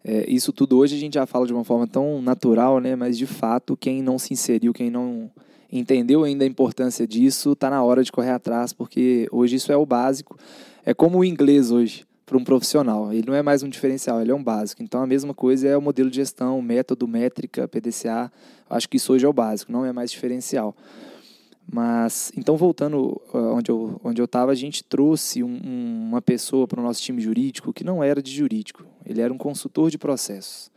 É, 0.02 0.30
isso 0.30 0.52
tudo 0.52 0.78
hoje 0.78 0.96
a 0.96 0.98
gente 0.98 1.14
já 1.14 1.26
fala 1.26 1.46
de 1.46 1.52
uma 1.52 1.64
forma 1.64 1.86
tão 1.86 2.22
natural, 2.22 2.80
né? 2.80 2.96
mas 2.96 3.18
de 3.18 3.26
fato, 3.26 3.76
quem 3.76 4.02
não 4.02 4.18
se 4.18 4.32
inseriu, 4.32 4.72
quem 4.72 4.90
não 4.90 5.30
entendeu 5.70 6.24
ainda 6.24 6.44
a 6.44 6.46
importância 6.46 7.06
disso, 7.06 7.52
está 7.52 7.70
na 7.70 7.82
hora 7.82 8.02
de 8.02 8.10
correr 8.10 8.30
atrás, 8.30 8.72
porque 8.72 9.28
hoje 9.30 9.56
isso 9.56 9.72
é 9.72 9.76
o 9.76 9.86
básico. 9.86 10.36
É 10.84 10.94
como 10.94 11.18
o 11.18 11.24
inglês 11.24 11.70
hoje 11.70 12.04
para 12.26 12.38
um 12.38 12.44
profissional. 12.44 13.12
Ele 13.12 13.26
não 13.26 13.34
é 13.34 13.42
mais 13.42 13.62
um 13.62 13.68
diferencial, 13.68 14.20
ele 14.20 14.30
é 14.30 14.34
um 14.34 14.42
básico. 14.42 14.82
Então 14.82 15.02
a 15.02 15.06
mesma 15.06 15.34
coisa 15.34 15.68
é 15.68 15.76
o 15.76 15.82
modelo 15.82 16.08
de 16.08 16.16
gestão, 16.16 16.62
método, 16.62 17.08
métrica, 17.08 17.66
PDCA. 17.66 18.30
Acho 18.68 18.88
que 18.88 18.96
isso 18.96 19.12
hoje 19.12 19.26
é 19.26 19.28
o 19.28 19.32
básico, 19.32 19.72
não 19.72 19.84
é 19.84 19.92
mais 19.92 20.10
diferencial. 20.10 20.74
Mas, 21.72 22.32
então, 22.36 22.56
voltando 22.56 23.20
uh, 23.32 23.54
onde 23.54 23.70
eu 23.70 24.00
onde 24.02 24.20
eu 24.20 24.24
estava, 24.24 24.50
a 24.50 24.56
gente 24.56 24.82
trouxe 24.82 25.42
um, 25.42 25.60
um, 25.64 26.08
uma 26.08 26.20
pessoa 26.20 26.66
para 26.66 26.80
o 26.80 26.82
nosso 26.82 27.00
time 27.00 27.20
jurídico 27.20 27.72
que 27.72 27.84
não 27.84 28.02
era 28.02 28.20
de 28.20 28.32
jurídico, 28.32 28.84
ele 29.06 29.20
era 29.20 29.32
um 29.32 29.38
consultor 29.38 29.88
de 29.88 29.96
processos. 29.96 30.70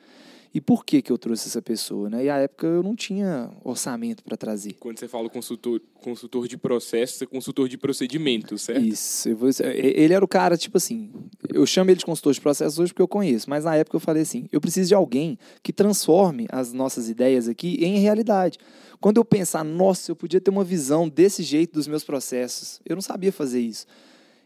E 0.53 0.61
por 0.61 0.85
que, 0.85 1.01
que 1.01 1.11
eu 1.11 1.17
trouxe 1.17 1.47
essa 1.47 1.63
pessoa? 1.63 2.09
Né? 2.11 2.25
E 2.25 2.29
à 2.29 2.37
época 2.37 2.67
eu 2.67 2.83
não 2.83 2.95
tinha 2.95 3.49
orçamento 3.63 4.23
para 4.23 4.37
trazer. 4.37 4.73
Quando 4.73 4.99
você 4.99 5.07
fala 5.07 5.27
consultor, 5.27 5.81
consultor 5.95 6.47
de 6.47 6.57
processo, 6.57 7.17
você 7.17 7.23
é 7.23 7.27
consultor 7.27 7.67
de 7.67 7.75
procedimento, 7.75 8.55
certo? 8.59 8.85
Isso. 8.85 9.35
Vou, 9.35 9.49
ele 9.63 10.13
era 10.13 10.23
o 10.23 10.27
cara, 10.27 10.55
tipo 10.55 10.77
assim, 10.77 11.11
eu 11.51 11.65
chamo 11.65 11.89
ele 11.89 11.97
de 11.97 12.05
consultor 12.05 12.33
de 12.33 12.39
processos 12.41 12.77
hoje 12.77 12.93
porque 12.93 13.01
eu 13.01 13.07
conheço, 13.07 13.49
mas 13.49 13.63
na 13.63 13.75
época 13.75 13.95
eu 13.95 13.99
falei 13.99 14.21
assim, 14.21 14.47
eu 14.51 14.61
preciso 14.61 14.89
de 14.89 14.93
alguém 14.93 15.39
que 15.63 15.73
transforme 15.73 16.45
as 16.51 16.71
nossas 16.71 17.09
ideias 17.09 17.47
aqui 17.47 17.83
em 17.83 17.97
realidade. 17.97 18.59
Quando 19.01 19.17
eu 19.17 19.25
pensar, 19.25 19.63
nossa, 19.63 20.11
eu 20.11 20.15
podia 20.15 20.39
ter 20.39 20.51
uma 20.51 20.63
visão 20.63 21.09
desse 21.09 21.41
jeito 21.41 21.73
dos 21.73 21.87
meus 21.87 22.03
processos, 22.03 22.79
eu 22.85 22.95
não 22.95 23.01
sabia 23.01 23.31
fazer 23.31 23.59
isso. 23.59 23.87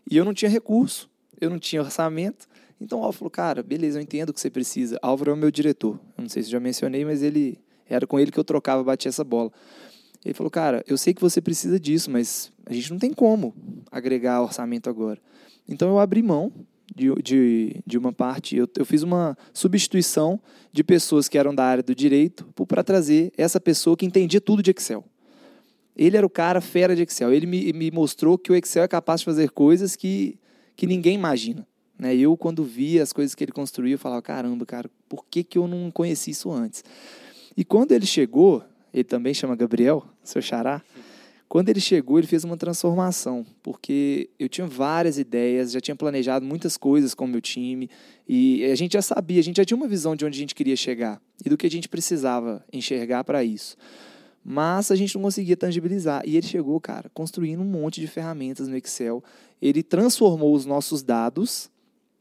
E 0.09 0.15
eu 0.15 0.23
não 0.23 0.33
tinha 0.33 0.49
recurso, 0.49 1.09
eu 1.39 1.49
não 1.49 1.59
tinha 1.59 1.81
orçamento, 1.81 2.47
então 2.79 2.99
o 2.99 3.01
Álvaro 3.01 3.17
falou, 3.17 3.31
cara, 3.31 3.63
beleza, 3.63 3.97
eu 3.97 4.03
entendo 4.03 4.29
o 4.29 4.33
que 4.33 4.39
você 4.39 4.49
precisa. 4.49 4.99
Álvaro 5.01 5.31
é 5.31 5.33
o 5.33 5.37
meu 5.37 5.49
diretor. 5.49 5.99
Eu 6.17 6.21
não 6.21 6.29
sei 6.29 6.43
se 6.43 6.49
já 6.49 6.59
mencionei, 6.59 7.03
mas 7.03 7.23
ele 7.23 7.59
era 7.89 8.05
com 8.05 8.19
ele 8.19 8.31
que 8.31 8.39
eu 8.39 8.43
trocava, 8.43 8.83
batia 8.83 9.09
essa 9.09 9.23
bola. 9.23 9.51
Ele 10.23 10.33
falou, 10.33 10.51
cara, 10.51 10.83
eu 10.87 10.97
sei 10.97 11.13
que 11.13 11.21
você 11.21 11.41
precisa 11.41 11.79
disso, 11.79 12.11
mas 12.11 12.51
a 12.65 12.73
gente 12.73 12.91
não 12.91 12.99
tem 12.99 13.13
como 13.13 13.53
agregar 13.91 14.41
orçamento 14.41 14.89
agora. 14.89 15.19
Então 15.67 15.89
eu 15.89 15.99
abri 15.99 16.21
mão 16.21 16.51
de, 16.93 17.13
de, 17.21 17.81
de 17.85 17.97
uma 17.97 18.13
parte, 18.13 18.55
eu, 18.55 18.67
eu 18.77 18.85
fiz 18.85 19.03
uma 19.03 19.37
substituição 19.53 20.39
de 20.71 20.83
pessoas 20.83 21.27
que 21.27 21.37
eram 21.37 21.53
da 21.53 21.63
área 21.63 21.83
do 21.83 21.93
direito 21.93 22.47
para 22.67 22.83
trazer 22.83 23.31
essa 23.37 23.59
pessoa 23.59 23.95
que 23.95 24.05
entendia 24.05 24.41
tudo 24.41 24.63
de 24.63 24.71
Excel. 24.71 25.03
Ele 25.95 26.15
era 26.15 26.25
o 26.25 26.29
cara 26.29 26.61
fera 26.61 26.95
de 26.95 27.01
Excel. 27.01 27.33
Ele 27.33 27.47
me, 27.47 27.73
me 27.73 27.89
mostrou 27.89 28.37
que 28.37 28.51
o 28.51 28.55
Excel 28.55 28.83
é 28.83 28.87
capaz 28.87 29.21
de 29.21 29.25
fazer 29.25 29.49
coisas 29.49 29.95
que, 29.95 30.37
que 30.75 30.85
ninguém 30.85 31.15
imagina. 31.15 31.67
Né? 31.97 32.15
Eu, 32.15 32.37
quando 32.37 32.63
via 32.63 33.01
as 33.01 33.11
coisas 33.11 33.33
que 33.33 33.43
ele 33.43 33.51
construiu, 33.51 33.93
eu 33.93 33.99
falava, 33.99 34.21
caramba, 34.21 34.65
cara, 34.65 34.89
por 35.09 35.25
que, 35.29 35.43
que 35.43 35.57
eu 35.57 35.67
não 35.67 35.89
conheci 35.91 36.31
isso 36.31 36.51
antes? 36.51 36.83
E 37.55 37.65
quando 37.65 37.91
ele 37.91 38.05
chegou, 38.05 38.63
ele 38.93 39.03
também 39.03 39.33
chama 39.33 39.55
Gabriel, 39.55 40.05
seu 40.23 40.41
xará, 40.41 40.81
quando 41.49 41.69
ele 41.69 41.79
chegou, 41.79 42.17
ele 42.17 42.27
fez 42.27 42.43
uma 42.43 42.57
transformação, 42.57 43.45
porque 43.63 44.29
eu 44.37 44.49
tinha 44.49 44.67
várias 44.67 45.17
ideias, 45.17 45.71
já 45.71 45.79
tinha 45.79 45.95
planejado 45.95 46.45
muitas 46.45 46.75
coisas 46.75 47.13
com 47.13 47.23
o 47.23 47.27
meu 47.27 47.39
time, 47.39 47.89
e 48.27 48.65
a 48.65 48.75
gente 48.75 48.93
já 48.93 49.01
sabia, 49.01 49.39
a 49.39 49.43
gente 49.43 49.55
já 49.55 49.63
tinha 49.63 49.77
uma 49.77 49.87
visão 49.87 50.13
de 50.13 50.25
onde 50.25 50.37
a 50.37 50.41
gente 50.41 50.53
queria 50.53 50.75
chegar 50.75 51.21
e 51.45 51.49
do 51.49 51.55
que 51.55 51.65
a 51.65 51.71
gente 51.71 51.87
precisava 51.87 52.63
enxergar 52.71 53.23
para 53.23 53.45
isso. 53.45 53.77
Mas 54.43 54.91
a 54.91 54.95
gente 54.95 55.15
não 55.15 55.21
conseguia 55.21 55.57
tangibilizar. 55.57 56.23
E 56.25 56.37
ele 56.37 56.47
chegou, 56.47 56.79
cara, 56.79 57.09
construindo 57.13 57.61
um 57.61 57.65
monte 57.65 57.99
de 57.99 58.07
ferramentas 58.07 58.69
no 58.69 58.77
Excel. 58.77 59.21
Ele 59.61 59.83
transformou 59.83 60.53
os 60.53 60.65
nossos 60.65 61.03
dados 61.03 61.69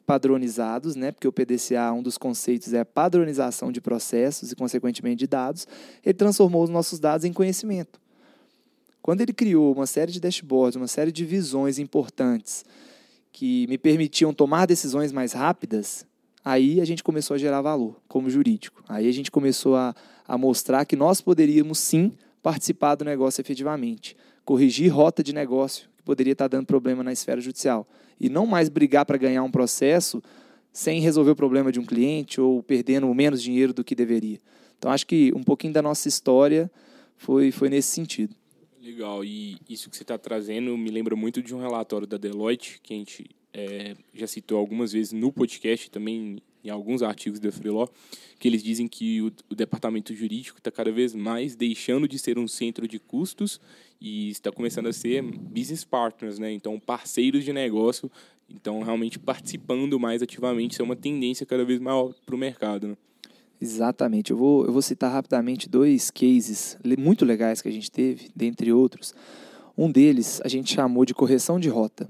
padronizados, 0.07 0.95
né? 0.95 1.11
porque 1.11 1.27
o 1.27 1.33
PDCA, 1.33 1.93
um 1.93 2.03
dos 2.03 2.17
conceitos 2.17 2.73
é 2.73 2.81
a 2.81 2.85
padronização 2.85 3.73
de 3.73 3.81
processos 3.81 4.53
e, 4.53 4.57
consequentemente, 4.57 5.17
de 5.17 5.27
dados, 5.27 5.67
ele 6.05 6.15
transformou 6.15 6.63
os 6.63 6.71
nossos 6.71 7.01
dados 7.01 7.25
em 7.25 7.33
conhecimento. 7.33 8.01
Quando 9.03 9.21
ele 9.21 9.33
criou 9.33 9.73
uma 9.75 9.87
série 9.87 10.13
de 10.13 10.21
dashboards, 10.21 10.77
uma 10.77 10.87
série 10.87 11.13
de 11.13 11.25
visões 11.25 11.79
importantes 11.79 12.65
que 13.33 13.67
me 13.67 13.77
permitiam 13.77 14.33
tomar 14.33 14.67
decisões 14.67 15.13
mais 15.13 15.33
rápidas, 15.33 16.07
aí 16.45 16.81
a 16.81 16.85
gente 16.85 17.05
começou 17.05 17.35
a 17.35 17.39
gerar 17.39 17.61
valor 17.61 18.01
como 18.09 18.31
jurídico. 18.31 18.83
Aí 18.89 19.09
a 19.09 19.13
gente 19.13 19.31
começou 19.31 19.77
a, 19.77 19.95
a 20.27 20.39
mostrar 20.39 20.85
que 20.85 20.97
nós 20.97 21.21
poderíamos 21.21 21.79
sim 21.79 22.13
participar 22.43 22.95
do 22.95 23.05
negócio 23.05 23.41
efetivamente, 23.41 24.17
corrigir 24.45 24.89
rota 24.89 25.23
de 25.23 25.33
negócio 25.33 25.89
poderia 26.07 26.33
estar 26.33 26.47
dando 26.47 26.65
problema 26.67 27.03
na 27.03 27.13
esfera 27.13 27.41
judicial 27.41 27.87
e 28.19 28.31
não 28.31 28.47
mais 28.47 28.69
brigar 28.69 29.05
para 29.05 29.19
ganhar 29.19 29.43
um 29.43 29.51
processo 29.51 30.23
sem 30.73 31.01
resolver 31.01 31.33
o 31.33 31.37
problema 31.37 31.73
de 31.73 31.81
um 31.81 31.85
cliente 31.85 32.41
ou 32.41 32.63
perdendo 32.63 33.13
menos 33.13 33.43
dinheiro 33.43 33.75
do 33.75 33.83
que 33.83 33.95
deveria. 33.95 34.41
Então, 34.79 34.91
acho 34.91 35.07
que 35.07 35.33
um 35.35 35.43
pouquinho 35.43 35.73
da 35.73 35.83
nossa 35.83 36.07
história 36.07 36.71
foi, 37.17 37.51
foi 37.51 37.69
nesse 37.69 37.89
sentido. 37.89 38.35
Legal, 38.81 39.25
e 39.25 39.59
isso 39.69 39.91
que 39.91 39.97
você 39.97 40.05
está 40.05 40.17
trazendo 40.17 40.77
me 40.79 40.91
lembra 40.91 41.17
muito 41.17 41.43
de 41.43 41.55
um 41.55 41.59
relatório 41.59 42.07
da 42.07 42.17
Deloitte, 42.17 42.79
que 42.83 42.95
a 42.95 42.97
gente 42.97 43.27
é, 43.53 43.97
já 44.15 44.29
citou 44.29 44.59
algumas 44.59 44.93
vezes 44.93 45.13
no 45.13 45.33
podcast, 45.33 45.91
também 45.91 46.39
em 46.65 46.71
alguns 46.71 47.03
artigos 47.03 47.41
da 47.41 47.51
Freeló, 47.53 47.87
que 48.39 48.49
eles 48.49 48.63
dizem 48.63 48.89
que 48.89 49.23
o, 49.23 49.33
o 49.51 49.55
departamento 49.55 50.15
jurídico 50.15 50.59
está 50.59 50.71
cada 50.71 50.91
vez 50.91 51.15
mais 51.15 51.55
deixando 51.55 52.09
de 52.09 52.19
ser 52.19 52.39
um 52.39 52.49
centro 52.49 52.87
de 52.87 52.99
custos 52.99 53.61
e 54.01 54.31
está 54.31 54.53
começando 54.53 54.87
a 54.87 54.93
ser 54.93 55.23
business 55.23 55.85
partners, 55.85 56.39
né? 56.39 56.53
Então, 56.53 56.79
parceiros 56.79 57.45
de 57.45 57.53
negócio, 57.53 58.11
então 58.49 58.83
realmente 58.83 59.19
participando 59.19 59.99
mais 59.99 60.23
ativamente, 60.23 60.73
isso 60.73 60.83
é 60.83 60.85
uma 60.85 60.97
tendência 60.97 61.47
cada 61.47 61.65
vez 61.65 61.81
maior 61.81 62.13
para 62.25 62.35
o 62.35 62.39
mercado, 62.39 62.89
né? 62.89 62.97
Exatamente. 63.61 64.31
Eu 64.31 64.37
vou, 64.37 64.67
eu 64.67 64.73
vou 64.73 64.83
citar 64.83 65.11
rapidamente 65.11 65.69
dois 65.69 66.11
cases 66.11 66.77
muito 66.99 67.25
legais 67.25 67.63
que 67.63 67.69
a 67.69 67.73
gente 67.73 67.91
teve, 67.91 68.29
dentre 68.37 68.73
outros. 68.73 69.15
Um 69.77 69.91
deles 69.91 70.41
a 70.45 70.49
gente 70.49 70.75
chamou 70.75 71.05
de 71.05 71.15
correção 71.15 71.59
de 71.59 71.69
rota. 71.69 72.09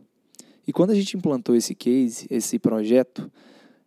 E 0.67 0.73
quando 0.73 0.91
a 0.91 0.95
gente 0.95 1.17
implantou 1.17 1.55
esse 1.55 1.75
case, 1.75 2.27
esse 2.29 2.59
projeto, 2.59 3.31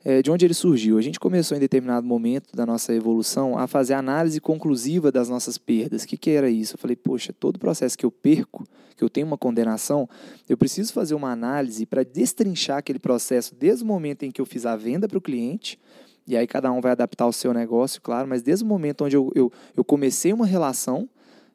é, 0.03 0.21
de 0.21 0.31
onde 0.31 0.45
ele 0.45 0.53
surgiu. 0.53 0.97
A 0.97 1.01
gente 1.01 1.19
começou 1.19 1.57
em 1.57 1.59
determinado 1.59 2.05
momento 2.05 2.55
da 2.55 2.65
nossa 2.65 2.93
evolução 2.93 3.57
a 3.57 3.67
fazer 3.67 3.93
análise 3.93 4.39
conclusiva 4.39 5.11
das 5.11 5.29
nossas 5.29 5.57
perdas. 5.57 6.03
O 6.03 6.07
que, 6.07 6.17
que 6.17 6.29
era 6.29 6.49
isso? 6.49 6.75
Eu 6.75 6.79
falei, 6.79 6.95
poxa, 6.95 7.33
todo 7.33 7.59
processo 7.59 7.97
que 7.97 8.05
eu 8.05 8.11
perco, 8.11 8.65
que 8.95 9.03
eu 9.03 9.09
tenho 9.09 9.27
uma 9.27 9.37
condenação, 9.37 10.07
eu 10.47 10.57
preciso 10.57 10.93
fazer 10.93 11.15
uma 11.15 11.31
análise 11.31 11.85
para 11.85 12.03
destrinchar 12.03 12.77
aquele 12.77 12.99
processo 12.99 13.55
desde 13.55 13.83
o 13.83 13.87
momento 13.87 14.23
em 14.23 14.31
que 14.31 14.41
eu 14.41 14.45
fiz 14.45 14.65
a 14.65 14.75
venda 14.75 15.07
para 15.07 15.17
o 15.17 15.21
cliente, 15.21 15.79
e 16.27 16.37
aí 16.37 16.45
cada 16.45 16.71
um 16.71 16.79
vai 16.79 16.91
adaptar 16.91 17.25
o 17.25 17.33
seu 17.33 17.53
negócio, 17.53 18.01
claro, 18.01 18.27
mas 18.27 18.43
desde 18.43 18.63
o 18.63 18.67
momento 18.67 19.03
onde 19.03 19.15
eu, 19.15 19.31
eu, 19.33 19.51
eu 19.75 19.83
comecei 19.83 20.31
uma 20.31 20.45
relação 20.45 21.09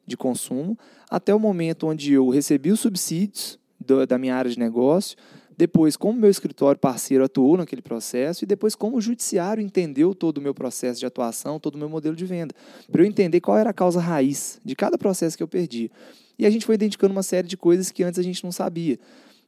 de 0.05 0.17
consumo 0.17 0.77
até 1.09 1.33
o 1.33 1.39
momento 1.39 1.87
onde 1.87 2.13
eu 2.13 2.29
recebi 2.29 2.71
os 2.71 2.79
subsídios 2.79 3.59
da 4.07 4.17
minha 4.17 4.35
área 4.35 4.49
de 4.49 4.57
negócio, 4.57 5.15
depois 5.57 5.95
como 5.95 6.19
meu 6.19 6.29
escritório 6.29 6.79
parceiro 6.79 7.23
atuou 7.23 7.57
naquele 7.57 7.81
processo 7.81 8.43
e 8.43 8.47
depois 8.47 8.75
como 8.75 8.97
o 8.97 9.01
judiciário 9.01 9.61
entendeu 9.61 10.13
todo 10.13 10.37
o 10.39 10.41
meu 10.41 10.53
processo 10.53 10.99
de 10.99 11.05
atuação, 11.05 11.59
todo 11.59 11.75
o 11.75 11.77
meu 11.77 11.89
modelo 11.89 12.15
de 12.15 12.25
venda, 12.25 12.53
para 12.91 13.01
eu 13.01 13.05
entender 13.05 13.39
qual 13.39 13.57
era 13.57 13.69
a 13.69 13.73
causa 13.73 13.99
raiz 13.99 14.59
de 14.63 14.75
cada 14.75 14.97
processo 14.97 15.37
que 15.37 15.43
eu 15.43 15.47
perdi. 15.47 15.89
E 16.37 16.45
a 16.45 16.49
gente 16.49 16.65
foi 16.65 16.75
identificando 16.75 17.13
uma 17.13 17.23
série 17.23 17.47
de 17.47 17.55
coisas 17.55 17.91
que 17.91 18.03
antes 18.03 18.19
a 18.19 18.23
gente 18.23 18.43
não 18.43 18.51
sabia. 18.51 18.99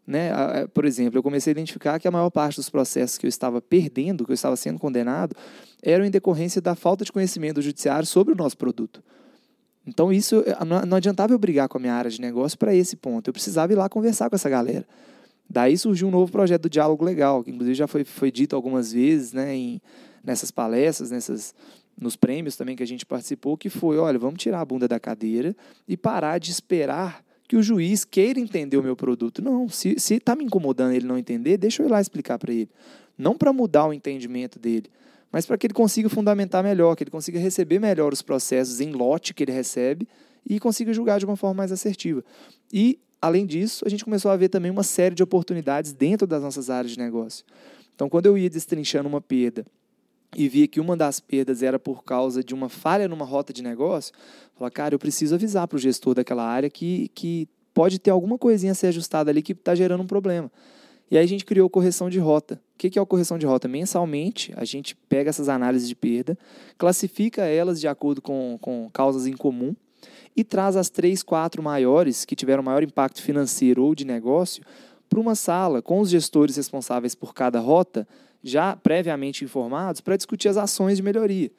Né? 0.06 0.32
Por 0.74 0.86
exemplo, 0.86 1.20
eu 1.20 1.24
comecei 1.24 1.52
a 1.52 1.54
identificar 1.54 2.00
que 2.00 2.08
a 2.08 2.12
maior 2.12 2.30
parte 2.30 2.56
dos 2.56 2.70
processos 2.70 3.18
que 3.18 3.26
eu 3.26 3.30
estava 3.30 3.62
perdendo, 3.62 4.24
que 4.24 4.32
eu 4.32 4.36
estava 4.36 4.56
sendo 4.56 4.80
condenado, 4.80 5.36
eram 5.84 6.06
em 6.06 6.10
decorrência 6.10 6.62
da 6.62 6.76
falta 6.76 7.04
de 7.04 7.12
conhecimento 7.12 7.56
do 7.56 7.62
judiciário 7.62 8.08
sobre 8.08 8.34
o 8.34 8.38
nosso 8.38 8.58
produto. 8.58 9.04
Então, 9.86 10.12
isso 10.12 10.44
não 10.88 10.98
adiantava 10.98 11.34
eu 11.34 11.38
brigar 11.38 11.68
com 11.68 11.78
a 11.78 11.82
minha 11.82 11.94
área 11.94 12.10
de 12.10 12.22
negócio 12.22 12.58
para 12.58 12.74
esse 12.74 12.96
ponto. 12.96 13.28
Eu 13.28 13.34
precisava 13.34 13.74
ir 13.74 13.76
lá 13.76 13.90
conversar 13.90 14.30
com 14.30 14.36
essa 14.36 14.50
galera. 14.50 14.86
Daí 15.50 15.78
surgiu 15.78 16.08
um 16.08 16.12
novo 16.12 16.32
projeto 16.32 16.64
do 16.64 16.70
Diálogo 16.70 17.04
Legal, 17.06 17.44
que 17.44 17.52
inclusive 17.52 17.76
já 17.76 17.88
foi, 17.88 18.04
foi 18.04 18.32
dito 18.32 18.56
algumas 18.56 18.92
vezes 18.92 19.32
né, 19.32 19.56
em, 19.56 19.82
nessas 20.24 20.52
palestras, 20.52 21.10
nessas, 21.10 21.56
nos 22.00 22.16
prêmios 22.16 22.56
também 22.56 22.76
que 22.76 22.84
a 22.84 22.88
gente 22.88 23.06
participou, 23.06 23.58
que 23.58 23.70
foi, 23.70 23.98
olha, 23.98 24.20
vamos 24.20 24.42
tirar 24.42 24.62
a 24.62 24.66
bunda 24.66 24.88
da 24.88 25.00
cadeira 25.00 25.56
e 25.88 25.96
parar 25.96 26.38
de 26.38 26.52
esperar 26.52 27.24
que 27.48 27.56
o 27.56 27.64
juiz 27.64 28.04
queira 28.04 28.40
entender 28.40 28.78
o 28.78 28.84
meu 28.84 28.96
produto. 28.96 29.42
Não, 29.42 29.70
se 29.70 29.96
está 29.96 30.36
me 30.36 30.44
incomodando 30.44 30.94
ele 30.94 31.08
não 31.08 31.18
entender, 31.18 31.58
deixa 31.58 31.82
eu 31.82 31.88
ir 31.88 31.90
lá 31.90 32.02
explicar 32.02 32.38
para 32.38 32.54
ele. 32.54 32.70
Não 33.18 33.36
para 33.36 33.54
mudar 33.54 33.88
o 33.88 33.94
entendimento 33.94 34.60
dele, 34.60 34.92
mas 35.32 35.46
para 35.46 35.58
que 35.58 35.66
ele 35.66 35.74
consiga 35.74 36.10
fundamentar 36.10 36.62
melhor, 36.62 36.96
que 36.96 37.04
ele 37.04 37.12
consiga 37.12 37.40
receber 37.40 37.80
melhor 37.80 38.12
os 38.12 38.22
processos 38.22 38.82
em 38.82 38.92
lote 38.92 39.34
que 39.34 39.44
ele 39.44 39.54
recebe 39.54 40.08
e 40.46 40.60
consiga 40.60 40.94
julgar 40.94 41.20
de 41.20 41.26
uma 41.26 41.36
forma 41.36 41.56
mais 41.56 41.72
assertiva. 41.72 42.24
E 42.72 43.00
além 43.22 43.46
disso, 43.46 43.84
a 43.86 43.90
gente 43.90 44.04
começou 44.04 44.32
a 44.32 44.38
ver 44.38 44.50
também 44.50 44.72
uma 44.72 44.84
série 44.84 45.16
de 45.16 45.24
oportunidades 45.24 45.94
dentro 45.94 46.28
das 46.28 46.42
nossas 46.42 46.70
áreas 46.70 46.92
de 46.92 47.00
negócio. 47.00 47.46
Então, 47.96 48.10
quando 48.10 48.28
eu 48.28 48.38
ia 48.38 48.50
destrinchando 48.50 49.10
uma 49.10 49.22
perda 49.22 49.66
e 50.36 50.48
via 50.48 50.68
que 50.68 50.80
uma 50.80 50.96
das 50.96 51.20
perdas 51.20 51.64
era 51.64 51.80
por 51.80 52.04
causa 52.04 52.44
de 52.44 52.54
uma 52.54 52.70
falha 52.70 53.08
numa 53.08 53.26
rota 53.26 53.52
de 53.52 53.64
negócio, 53.64 54.14
eu 54.16 54.52
falava, 54.56 54.72
cara, 54.72 54.96
eu 54.96 55.00
preciso 55.00 55.36
avisar 55.36 55.68
para 55.68 55.78
o 55.78 55.80
gestor 55.80 56.14
daquela 56.14 56.44
área 56.44 56.70
que, 56.70 57.10
que 57.16 57.48
pode 57.74 57.98
ter 58.00 58.12
alguma 58.12 58.38
coisinha 58.38 58.72
a 58.72 58.76
ser 58.76 58.88
ajustada 58.88 59.32
ali 59.32 59.42
que 59.42 59.54
está 59.54 59.74
gerando 59.74 60.04
um 60.04 60.08
problema. 60.08 60.52
E 61.10 61.18
aí 61.18 61.24
a 61.24 61.28
gente 61.28 61.46
criou 61.46 61.70
correção 61.70 62.10
de 62.10 62.20
rota. 62.20 62.62
O 62.76 62.78
que 62.78 63.00
é 63.00 63.02
a 63.02 63.06
correção 63.06 63.38
de 63.38 63.46
rota? 63.46 63.68
Mensalmente, 63.68 64.54
a 64.58 64.66
gente 64.66 64.96
pega 65.08 65.30
essas 65.30 65.48
análises 65.50 65.88
de 65.88 65.96
perda, 65.96 66.38
classifica 66.78 67.46
elas 67.46 67.80
de 67.80 67.88
acordo 67.88 68.22
com, 68.22 68.58
com 68.62 68.90
causas 68.92 69.26
em 69.26 69.34
comum, 69.34 69.76
e 70.38 70.44
traz 70.44 70.76
as 70.76 70.88
três, 70.88 71.24
quatro 71.24 71.64
maiores 71.64 72.24
que 72.24 72.36
tiveram 72.36 72.62
maior 72.62 72.84
impacto 72.84 73.24
financeiro 73.24 73.84
ou 73.84 73.96
de 73.96 74.06
negócio 74.06 74.64
para 75.10 75.20
uma 75.20 75.34
sala 75.34 75.82
com 75.82 76.00
os 76.00 76.12
gestores 76.12 76.56
responsáveis 76.56 77.16
por 77.16 77.34
cada 77.34 77.60
rota, 77.60 78.08
já 78.44 78.76
previamente 78.76 79.44
informados, 79.44 80.00
para 80.00 80.16
discutir 80.16 80.48
as 80.48 80.58
ações 80.58 80.98
de 80.98 81.04
melhoria. 81.04 81.52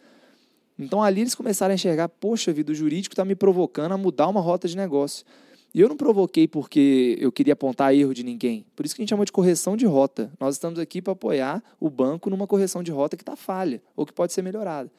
Então 0.78 1.02
ali 1.02 1.22
eles 1.22 1.34
começaram 1.34 1.72
a 1.72 1.74
enxergar, 1.74 2.08
poxa 2.08 2.52
vida, 2.52 2.70
o 2.70 2.74
jurídico 2.74 3.14
está 3.14 3.24
me 3.24 3.34
provocando 3.34 3.92
a 3.92 3.98
mudar 3.98 4.28
uma 4.28 4.40
rota 4.40 4.68
de 4.68 4.76
negócio. 4.76 5.26
E 5.74 5.80
eu 5.80 5.88
não 5.88 5.96
provoquei 5.96 6.46
porque 6.46 7.16
eu 7.20 7.32
queria 7.32 7.54
apontar 7.54 7.92
erro 7.92 8.14
de 8.14 8.22
ninguém. 8.22 8.64
Por 8.76 8.86
isso 8.86 8.94
que 8.94 9.02
a 9.02 9.02
gente 9.02 9.10
chama 9.10 9.24
de 9.24 9.32
correção 9.32 9.76
de 9.76 9.86
rota. 9.86 10.32
Nós 10.38 10.54
estamos 10.54 10.78
aqui 10.78 11.02
para 11.02 11.12
apoiar 11.12 11.62
o 11.80 11.90
banco 11.90 12.30
numa 12.30 12.46
correção 12.46 12.82
de 12.82 12.92
rota 12.92 13.16
que 13.16 13.22
está 13.22 13.34
falha 13.34 13.82
ou 13.96 14.06
que 14.06 14.12
pode 14.12 14.32
ser 14.32 14.42
melhorada. 14.42 14.90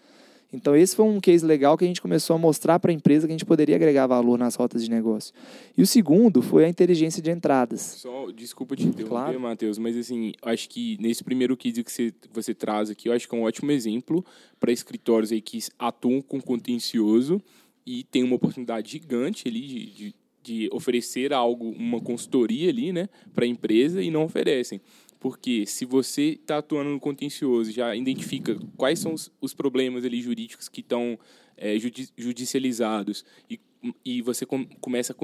Então, 0.51 0.75
esse 0.75 0.95
foi 0.95 1.05
um 1.05 1.19
case 1.19 1.45
legal 1.45 1.77
que 1.77 1.83
a 1.83 1.87
gente 1.87 2.01
começou 2.01 2.35
a 2.35 2.39
mostrar 2.39 2.79
para 2.79 2.91
a 2.91 2.93
empresa 2.93 3.27
que 3.27 3.31
a 3.31 3.35
gente 3.35 3.45
poderia 3.45 3.75
agregar 3.75 4.07
valor 4.07 4.37
nas 4.37 4.55
rotas 4.55 4.83
de 4.83 4.89
negócio. 4.89 5.33
E 5.77 5.81
o 5.81 5.87
segundo 5.87 6.41
foi 6.41 6.65
a 6.65 6.69
inteligência 6.69 7.21
de 7.21 7.29
entradas. 7.29 7.81
Só, 7.81 8.31
desculpa 8.31 8.75
te 8.75 8.83
interromper, 8.83 9.09
claro. 9.09 9.39
Matheus, 9.39 9.77
mas 9.77 9.95
assim, 9.95 10.33
acho 10.41 10.67
que 10.67 10.97
nesse 10.99 11.23
primeiro 11.23 11.55
case 11.55 11.83
que 11.83 11.91
você, 11.91 12.13
você 12.33 12.53
traz 12.55 12.89
aqui, 12.89 13.09
eu 13.09 13.13
acho 13.13 13.29
que 13.29 13.35
é 13.35 13.37
um 13.37 13.43
ótimo 13.43 13.71
exemplo 13.71 14.25
para 14.59 14.71
escritórios 14.71 15.31
aí 15.31 15.39
que 15.39 15.59
atuam 15.77 16.19
com 16.21 16.41
contencioso 16.41 17.39
e 17.85 18.03
tem 18.03 18.23
uma 18.23 18.35
oportunidade 18.35 18.91
gigante 18.91 19.47
ali 19.47 19.61
de, 19.61 19.85
de, 19.85 20.15
de 20.41 20.69
oferecer 20.71 21.31
algo, 21.31 21.69
uma 21.71 22.01
consultoria 22.01 22.69
ali, 22.69 22.91
né, 22.91 23.07
para 23.33 23.45
a 23.45 23.47
empresa 23.47 24.01
e 24.01 24.09
não 24.09 24.23
oferecem. 24.23 24.81
Porque 25.19 25.65
se 25.65 25.83
você 25.83 26.39
está 26.41 26.59
atuando 26.59 26.91
no 26.91 26.99
contencioso, 26.99 27.71
já 27.71 27.95
identifica 27.95 28.57
quais 28.77 28.99
são 28.99 29.13
os, 29.13 29.31
os 29.41 29.53
problemas 29.53 30.05
ali 30.05 30.21
jurídicos 30.21 30.69
que 30.69 30.79
estão 30.79 31.19
é, 31.57 31.75
judicializados 32.17 33.25
e, 33.49 33.59
e 34.05 34.21
você 34.21 34.45
com, 34.45 34.65
começa 34.79 35.13
a 35.13 35.15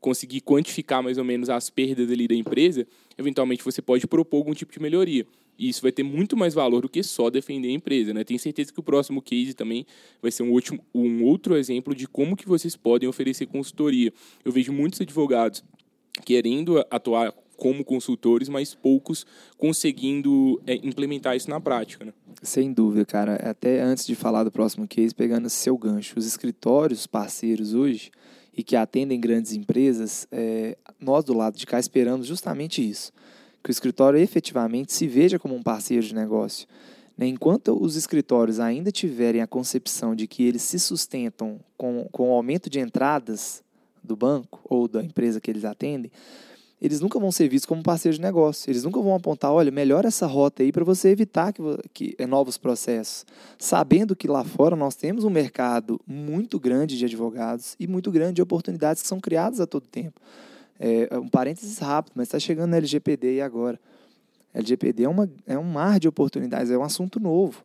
conseguir 0.00 0.40
quantificar 0.40 1.02
mais 1.02 1.18
ou 1.18 1.24
menos 1.24 1.50
as 1.50 1.68
perdas 1.68 2.10
ali 2.10 2.26
da 2.26 2.34
empresa, 2.34 2.86
eventualmente 3.18 3.62
você 3.62 3.82
pode 3.82 4.06
propor 4.06 4.38
algum 4.38 4.54
tipo 4.54 4.72
de 4.72 4.80
melhoria. 4.80 5.26
E 5.58 5.68
isso 5.68 5.82
vai 5.82 5.92
ter 5.92 6.02
muito 6.02 6.34
mais 6.36 6.54
valor 6.54 6.80
do 6.80 6.88
que 6.88 7.02
só 7.02 7.28
defender 7.28 7.68
a 7.68 7.72
empresa. 7.72 8.14
Né? 8.14 8.24
Tenho 8.24 8.40
certeza 8.40 8.72
que 8.72 8.80
o 8.80 8.82
próximo 8.82 9.20
case 9.20 9.54
também 9.54 9.86
vai 10.20 10.30
ser 10.30 10.42
um, 10.42 10.50
último, 10.50 10.82
um 10.94 11.22
outro 11.24 11.56
exemplo 11.56 11.94
de 11.94 12.08
como 12.08 12.36
que 12.36 12.48
vocês 12.48 12.74
podem 12.74 13.08
oferecer 13.08 13.46
consultoria. 13.46 14.12
Eu 14.44 14.50
vejo 14.50 14.72
muitos 14.72 15.00
advogados 15.00 15.62
querendo 16.24 16.84
atuar 16.90 17.34
como 17.56 17.84
consultores, 17.84 18.48
mas 18.48 18.74
poucos 18.74 19.26
conseguindo 19.56 20.60
é, 20.66 20.74
implementar 20.76 21.36
isso 21.36 21.48
na 21.48 21.60
prática. 21.60 22.04
Né? 22.04 22.12
Sem 22.42 22.72
dúvida, 22.72 23.04
cara. 23.04 23.36
Até 23.36 23.80
antes 23.80 24.06
de 24.06 24.14
falar 24.14 24.44
do 24.44 24.50
próximo 24.50 24.86
case, 24.86 25.14
pegando 25.14 25.48
seu 25.48 25.76
gancho, 25.76 26.18
os 26.18 26.26
escritórios 26.26 27.06
parceiros 27.06 27.74
hoje 27.74 28.10
e 28.56 28.62
que 28.62 28.76
atendem 28.76 29.18
grandes 29.18 29.52
empresas, 29.52 30.26
é, 30.30 30.76
nós 31.00 31.24
do 31.24 31.32
lado 31.32 31.56
de 31.56 31.66
cá 31.66 31.78
esperamos 31.78 32.26
justamente 32.26 32.86
isso, 32.86 33.12
que 33.62 33.70
o 33.70 33.72
escritório 33.72 34.18
efetivamente 34.18 34.92
se 34.92 35.06
veja 35.06 35.38
como 35.38 35.54
um 35.54 35.62
parceiro 35.62 36.04
de 36.04 36.14
negócio. 36.14 36.66
Né? 37.16 37.26
Enquanto 37.26 37.80
os 37.80 37.96
escritórios 37.96 38.60
ainda 38.60 38.90
tiverem 38.90 39.40
a 39.40 39.46
concepção 39.46 40.14
de 40.14 40.26
que 40.26 40.42
eles 40.42 40.62
se 40.62 40.78
sustentam 40.78 41.60
com, 41.76 42.08
com 42.12 42.30
o 42.30 42.32
aumento 42.32 42.68
de 42.68 42.80
entradas 42.80 43.62
do 44.02 44.16
banco 44.16 44.60
ou 44.64 44.88
da 44.88 45.02
empresa 45.02 45.40
que 45.40 45.50
eles 45.50 45.64
atendem, 45.64 46.10
eles 46.82 47.00
nunca 47.00 47.16
vão 47.16 47.30
ser 47.30 47.48
vistos 47.48 47.64
como 47.64 47.80
parceiros 47.80 48.16
de 48.16 48.22
negócio. 48.22 48.68
Eles 48.68 48.82
nunca 48.82 49.00
vão 49.00 49.14
apontar, 49.14 49.52
olha, 49.52 49.70
melhora 49.70 50.08
essa 50.08 50.26
rota 50.26 50.64
aí 50.64 50.72
para 50.72 50.82
você 50.82 51.10
evitar 51.10 51.52
que, 51.52 51.62
que 51.94 52.16
é 52.18 52.26
novos 52.26 52.58
processos. 52.58 53.24
Sabendo 53.56 54.16
que 54.16 54.26
lá 54.26 54.42
fora 54.42 54.74
nós 54.74 54.96
temos 54.96 55.22
um 55.22 55.30
mercado 55.30 56.00
muito 56.04 56.58
grande 56.58 56.98
de 56.98 57.04
advogados 57.04 57.76
e 57.78 57.86
muito 57.86 58.10
grande 58.10 58.34
de 58.34 58.42
oportunidades 58.42 59.00
que 59.00 59.06
são 59.06 59.20
criadas 59.20 59.60
a 59.60 59.66
todo 59.66 59.86
tempo. 59.86 60.20
É, 60.80 61.06
é 61.08 61.18
um 61.20 61.28
parênteses 61.28 61.78
rápido, 61.78 62.14
mas 62.16 62.26
está 62.26 62.40
chegando 62.40 62.70
na 62.70 62.78
LGPD 62.78 63.40
agora. 63.42 63.78
LGPD 64.52 65.04
é, 65.04 65.54
é 65.54 65.58
um 65.58 65.62
mar 65.62 66.00
de 66.00 66.08
oportunidades, 66.08 66.68
é 66.72 66.76
um 66.76 66.82
assunto 66.82 67.20
novo. 67.20 67.64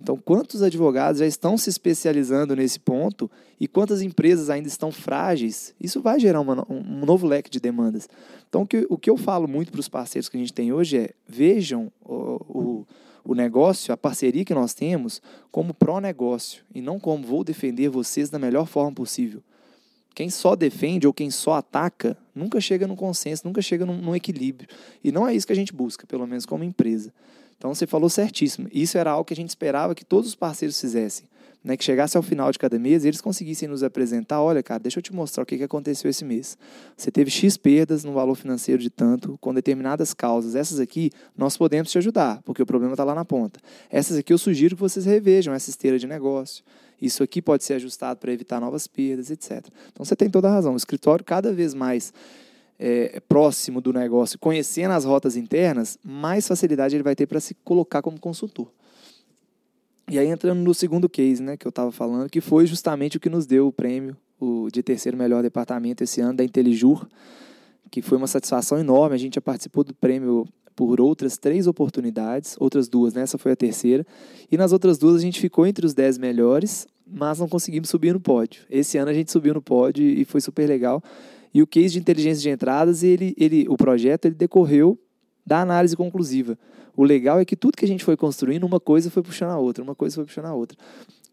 Então, 0.00 0.16
quantos 0.16 0.62
advogados 0.62 1.18
já 1.18 1.26
estão 1.26 1.58
se 1.58 1.68
especializando 1.68 2.54
nesse 2.54 2.78
ponto 2.78 3.30
e 3.58 3.66
quantas 3.66 4.00
empresas 4.00 4.48
ainda 4.48 4.68
estão 4.68 4.92
frágeis? 4.92 5.74
Isso 5.80 6.00
vai 6.00 6.20
gerar 6.20 6.40
uma, 6.40 6.64
um 6.70 7.04
novo 7.04 7.26
leque 7.26 7.50
de 7.50 7.58
demandas. 7.58 8.08
Então, 8.48 8.62
o 8.62 8.66
que, 8.66 8.86
o 8.88 8.96
que 8.96 9.10
eu 9.10 9.16
falo 9.16 9.48
muito 9.48 9.72
para 9.72 9.80
os 9.80 9.88
parceiros 9.88 10.28
que 10.28 10.36
a 10.36 10.40
gente 10.40 10.52
tem 10.52 10.72
hoje 10.72 10.98
é: 10.98 11.10
vejam 11.26 11.92
o, 12.00 12.14
o, 12.14 12.86
o 13.24 13.34
negócio, 13.34 13.92
a 13.92 13.96
parceria 13.96 14.44
que 14.44 14.54
nós 14.54 14.72
temos, 14.72 15.20
como 15.50 15.74
pró-negócio 15.74 16.62
e 16.74 16.80
não 16.80 17.00
como 17.00 17.26
vou 17.26 17.42
defender 17.42 17.88
vocês 17.88 18.30
da 18.30 18.38
melhor 18.38 18.66
forma 18.66 18.92
possível. 18.92 19.42
Quem 20.14 20.30
só 20.30 20.56
defende 20.56 21.06
ou 21.06 21.12
quem 21.12 21.30
só 21.30 21.54
ataca 21.54 22.16
nunca 22.34 22.60
chega 22.60 22.86
no 22.86 22.96
consenso, 22.96 23.46
nunca 23.46 23.62
chega 23.62 23.84
num, 23.84 23.96
num 23.96 24.16
equilíbrio. 24.16 24.68
E 25.02 25.12
não 25.12 25.28
é 25.28 25.34
isso 25.34 25.46
que 25.46 25.52
a 25.52 25.56
gente 25.56 25.72
busca, 25.72 26.06
pelo 26.06 26.26
menos 26.26 26.46
como 26.46 26.64
empresa. 26.64 27.12
Então 27.58 27.74
você 27.74 27.86
falou 27.86 28.08
certíssimo. 28.08 28.68
Isso 28.72 28.96
era 28.96 29.10
algo 29.10 29.24
que 29.24 29.34
a 29.34 29.36
gente 29.36 29.48
esperava 29.48 29.94
que 29.94 30.04
todos 30.04 30.28
os 30.28 30.34
parceiros 30.34 30.80
fizessem. 30.80 31.26
Né, 31.62 31.76
que 31.76 31.84
chegasse 31.84 32.16
ao 32.16 32.22
final 32.22 32.52
de 32.52 32.58
cada 32.58 32.78
mês 32.78 33.04
e 33.04 33.08
eles 33.08 33.20
conseguissem 33.20 33.68
nos 33.68 33.82
apresentar, 33.82 34.40
olha, 34.40 34.62
cara, 34.62 34.78
deixa 34.78 35.00
eu 35.00 35.02
te 35.02 35.12
mostrar 35.12 35.42
o 35.42 35.46
que, 35.46 35.58
que 35.58 35.64
aconteceu 35.64 36.08
esse 36.08 36.24
mês. 36.24 36.56
Você 36.96 37.10
teve 37.10 37.32
X 37.32 37.56
perdas 37.56 38.04
no 38.04 38.12
valor 38.12 38.36
financeiro 38.36 38.80
de 38.80 38.88
tanto, 38.88 39.36
com 39.40 39.52
determinadas 39.52 40.14
causas. 40.14 40.54
Essas 40.54 40.78
aqui, 40.78 41.10
nós 41.36 41.56
podemos 41.56 41.90
te 41.90 41.98
ajudar, 41.98 42.40
porque 42.44 42.62
o 42.62 42.66
problema 42.66 42.94
está 42.94 43.02
lá 43.02 43.12
na 43.12 43.24
ponta. 43.24 43.58
Essas 43.90 44.16
aqui 44.16 44.32
eu 44.32 44.38
sugiro 44.38 44.76
que 44.76 44.80
vocês 44.80 45.04
revejam 45.04 45.52
essa 45.52 45.68
esteira 45.68 45.98
de 45.98 46.06
negócio. 46.06 46.62
Isso 47.02 47.24
aqui 47.24 47.42
pode 47.42 47.64
ser 47.64 47.74
ajustado 47.74 48.20
para 48.20 48.32
evitar 48.32 48.60
novas 48.60 48.86
perdas, 48.86 49.28
etc. 49.28 49.66
Então 49.92 50.04
você 50.04 50.14
tem 50.14 50.30
toda 50.30 50.48
a 50.48 50.52
razão. 50.52 50.74
O 50.74 50.76
escritório 50.76 51.24
cada 51.24 51.52
vez 51.52 51.74
mais 51.74 52.12
é, 52.78 53.20
próximo 53.28 53.80
do 53.80 53.92
negócio, 53.92 54.38
conhecendo 54.38 54.92
as 54.92 55.04
rotas 55.04 55.36
internas, 55.36 55.98
mais 56.04 56.46
facilidade 56.46 56.94
ele 56.94 57.02
vai 57.02 57.16
ter 57.16 57.26
para 57.26 57.40
se 57.40 57.54
colocar 57.64 58.02
como 58.02 58.20
consultor. 58.20 58.68
E 60.10 60.18
aí 60.18 60.28
entrando 60.28 60.60
no 60.60 60.72
segundo 60.72 61.08
case, 61.08 61.42
né, 61.42 61.56
que 61.56 61.66
eu 61.66 61.70
estava 61.70 61.92
falando, 61.92 62.30
que 62.30 62.40
foi 62.40 62.66
justamente 62.66 63.16
o 63.16 63.20
que 63.20 63.28
nos 63.28 63.46
deu 63.46 63.66
o 63.66 63.72
prêmio 63.72 64.16
o, 64.40 64.68
de 64.72 64.82
terceiro 64.82 65.18
melhor 65.18 65.42
departamento 65.42 66.02
esse 66.02 66.20
ano 66.20 66.34
da 66.34 66.44
Intelijur, 66.44 67.06
que 67.90 68.00
foi 68.00 68.16
uma 68.16 68.26
satisfação 68.26 68.78
enorme. 68.78 69.14
A 69.14 69.18
gente 69.18 69.34
já 69.34 69.40
participou 69.40 69.84
do 69.84 69.94
prêmio 69.94 70.46
por 70.74 71.00
outras 71.00 71.36
três 71.36 71.66
oportunidades, 71.66 72.56
outras 72.60 72.88
duas, 72.88 73.12
né? 73.12 73.22
essa 73.22 73.36
foi 73.36 73.52
a 73.52 73.56
terceira. 73.56 74.06
E 74.50 74.56
nas 74.56 74.72
outras 74.72 74.96
duas 74.96 75.16
a 75.16 75.18
gente 75.18 75.40
ficou 75.40 75.66
entre 75.66 75.84
os 75.84 75.92
dez 75.92 76.16
melhores, 76.16 76.86
mas 77.04 77.38
não 77.38 77.48
conseguimos 77.48 77.88
subir 77.88 78.12
no 78.12 78.20
pódio. 78.20 78.62
Esse 78.70 78.96
ano 78.96 79.10
a 79.10 79.14
gente 79.14 79.32
subiu 79.32 79.52
no 79.54 79.60
pódio 79.60 80.04
e 80.04 80.24
foi 80.24 80.40
super 80.40 80.68
legal. 80.68 81.02
E 81.52 81.62
o 81.62 81.66
case 81.66 81.90
de 81.90 81.98
inteligência 81.98 82.42
de 82.42 82.50
entradas, 82.50 83.02
ele, 83.02 83.34
ele, 83.38 83.66
o 83.68 83.76
projeto 83.76 84.26
ele 84.26 84.34
decorreu 84.34 84.98
da 85.46 85.60
análise 85.60 85.96
conclusiva. 85.96 86.58
O 86.96 87.04
legal 87.04 87.38
é 87.38 87.44
que 87.44 87.56
tudo 87.56 87.76
que 87.76 87.84
a 87.84 87.88
gente 87.88 88.04
foi 88.04 88.16
construindo, 88.16 88.64
uma 88.64 88.80
coisa 88.80 89.10
foi 89.10 89.22
puxando 89.22 89.50
a 89.50 89.58
outra, 89.58 89.82
uma 89.82 89.94
coisa 89.94 90.16
foi 90.16 90.24
puxando 90.24 90.46
a 90.46 90.54
outra. 90.54 90.76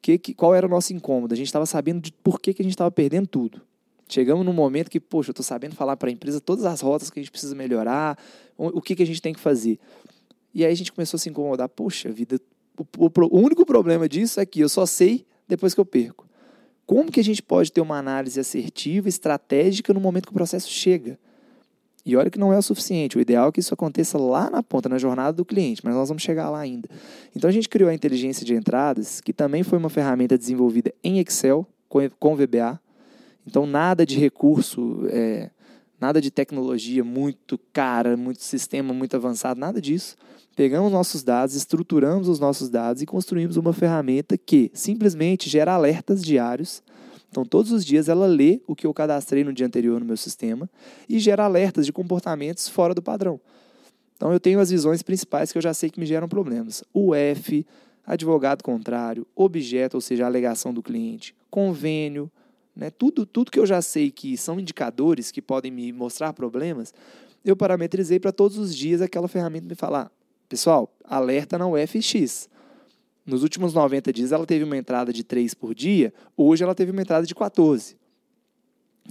Que, 0.01 0.17
que, 0.17 0.34
qual 0.34 0.54
era 0.54 0.67
o 0.67 0.69
nosso 0.69 0.93
incômodo? 0.93 1.34
A 1.34 1.38
gente 1.38 1.47
estava 1.47 1.65
sabendo 1.65 2.01
de 2.01 2.12
por 2.12 2.39
que, 2.39 2.54
que 2.54 2.62
a 2.62 2.63
gente 2.63 2.73
estava 2.73 2.91
perdendo 2.91 3.28
tudo. 3.28 3.62
Chegamos 4.08 4.45
num 4.45 4.54
momento 4.54 4.89
que, 4.89 4.99
poxa, 4.99 5.30
eu 5.30 5.32
estou 5.32 5.43
sabendo 5.43 5.75
falar 5.75 5.97
para 5.97 6.10
a 6.10 6.12
empresa 6.12 6.39
todas 6.39 6.63
as 6.65 6.82
rotas 6.82 7.10
que 7.10 7.19
a 7.19 7.23
gente 7.23 7.32
precisa 7.32 7.56
melhorar, 7.56 8.17
o, 8.56 8.80
que, 8.82 8.95
que 8.95 9.01
a 9.01 9.06
gente 9.06 9.21
tem 9.21 9.34
que 9.34 9.39
fazer. 9.39 9.80
E 10.54 10.63
aí 10.63 10.71
a 10.71 10.75
gente 10.75 10.93
começou 10.93 11.17
a 11.17 11.19
se 11.19 11.30
incomodar. 11.30 11.67
Poxa 11.67 12.12
vida, 12.12 12.39
o, 12.78 13.06
o, 13.06 13.12
o 13.32 13.39
único 13.39 13.65
problema 13.65 14.08
disso 14.08 14.39
é 14.39 14.45
que 14.45 14.60
eu 14.60 14.69
só 14.69 14.86
sei 14.86 15.25
depois 15.47 15.73
que 15.73 15.80
eu 15.80 15.86
perco. 15.86 16.25
Como 16.86 17.12
que 17.12 17.19
a 17.19 17.24
gente 17.24 17.41
pode 17.41 17.71
ter 17.71 17.82
uma 17.82 17.98
análise 17.98 18.39
assertiva, 18.39 19.10
estratégica 19.10 19.93
no 19.93 20.00
momento 20.00 20.26
que 20.26 20.32
o 20.32 20.36
processo 20.36 20.69
chega? 20.69 21.17
E 22.06 22.15
olha 22.15 22.30
que 22.30 22.38
não 22.38 22.54
é 22.54 22.58
o 22.58 22.62
suficiente. 22.62 23.17
O 23.17 23.21
ideal 23.21 23.50
é 23.50 23.52
que 23.52 23.60
isso 23.60 23.74
aconteça 23.74 24.17
lá 24.17 24.50
na 24.50 24.62
ponta, 24.62 24.88
na 24.88 25.00
jornada 25.00 25.34
do 25.34 25.43
cliente, 25.43 25.82
mas 25.84 25.95
nós 25.95 26.08
vamos 26.08 26.21
chegar 26.21 26.52
lá 26.52 26.60
ainda. 26.60 26.88
Então 27.36 27.50
a 27.50 27.54
gente 27.54 27.67
criou 27.67 27.89
a 27.89 27.93
inteligência 27.93 28.45
de 28.45 28.54
entradas, 28.54 29.19
que 29.19 29.34
também 29.34 29.63
foi 29.63 29.80
uma 29.80 29.89
ferramenta 29.89 30.38
desenvolvida 30.38 30.93
em 31.04 31.19
Excel 31.19 31.65
com 31.89 32.36
VBA. 32.36 32.80
Então 33.48 33.65
nada 33.65 34.06
de 34.06 34.19
recurso, 34.19 35.08
é, 35.10 35.50
nada 36.06 36.22
de 36.22 36.30
tecnologia 36.30 37.04
muito 37.04 37.60
cara, 37.74 38.15
muito 38.15 38.44
sistema 38.44 38.94
muito 38.94 39.15
avançado, 39.15 39.60
nada 39.60 39.82
disso. 39.82 40.15
Pegamos 40.56 40.91
nossos 40.91 41.24
dados, 41.24 41.56
estruturamos 41.56 42.30
os 42.30 42.39
nossos 42.39 42.70
dados 42.70 43.02
e 43.02 43.08
construímos 43.08 43.58
uma 43.58 43.74
ferramenta 43.74 44.38
que 44.38 44.70
simplesmente 44.72 45.50
gera 45.50 45.74
alertas 45.74 46.22
diários. 46.22 46.84
Então, 47.28 47.44
todos 47.44 47.72
os 47.72 47.84
dias 47.84 48.08
ela 48.08 48.28
lê 48.28 48.62
o 48.68 48.76
que 48.76 48.86
eu 48.86 48.94
cadastrei 48.94 49.44
no 49.44 49.52
dia 49.52 49.65
anterior 49.65 50.00
no 50.00 50.06
meu 50.06 50.15
sistema 50.15 50.70
e 51.10 51.18
gera 51.18 51.44
alertas 51.44 51.88
de 51.88 51.91
comportamentos 51.91 52.70
fora 52.70 52.94
do 52.94 53.02
padrão. 53.02 53.41
Então, 54.15 54.32
eu 54.32 54.39
tenho 54.39 54.60
as 54.60 54.70
visões 54.70 55.02
principais 55.02 55.52
que 55.52 55.58
eu 55.58 55.62
já 55.62 55.74
sei 55.74 55.89
que 55.89 56.00
me 56.00 56.06
geram 56.06 56.30
problemas. 56.30 56.84
O 56.94 57.15
F, 57.15 57.65
advogado 58.06 58.63
contrário, 58.63 59.26
objeto, 59.36 59.98
ou 59.98 60.02
seja, 60.02 60.24
a 60.24 60.28
alegação 60.28 60.72
do 60.72 60.84
cliente, 60.84 61.36
convênio, 61.50 62.32
né? 62.76 62.90
tudo, 62.90 63.26
tudo 63.26 63.52
que 63.52 63.60
eu 63.60 63.66
já 63.66 63.82
sei 63.82 64.12
que 64.12 64.36
são 64.38 64.60
indicadores 64.60 65.32
que 65.32 65.42
podem 65.42 65.72
me 65.72 65.92
mostrar 65.92 66.34
problemas, 66.34 66.94
eu 67.44 67.56
parametrizei 67.56 68.20
para 68.20 68.32
todos 68.32 68.58
os 68.58 68.76
dias 68.76 69.02
aquela 69.02 69.28
ferramenta 69.28 69.68
me 69.68 69.76
falar: 69.76 70.12
Pessoal, 70.50 70.92
alerta 71.04 71.58
na 71.58 71.68
UFX. 71.68 72.50
Nos 73.26 73.42
últimos 73.42 73.74
90 73.74 74.14
dias 74.14 74.32
ela 74.32 74.46
teve 74.46 74.64
uma 74.64 74.78
entrada 74.78 75.12
de 75.12 75.24
3 75.24 75.54
por 75.56 75.74
dia, 75.74 76.14
hoje 76.38 76.64
ela 76.64 76.76
teve 76.76 76.92
uma 76.92 77.02
entrada 77.02 77.26
de 77.26 77.34
14. 77.34 77.98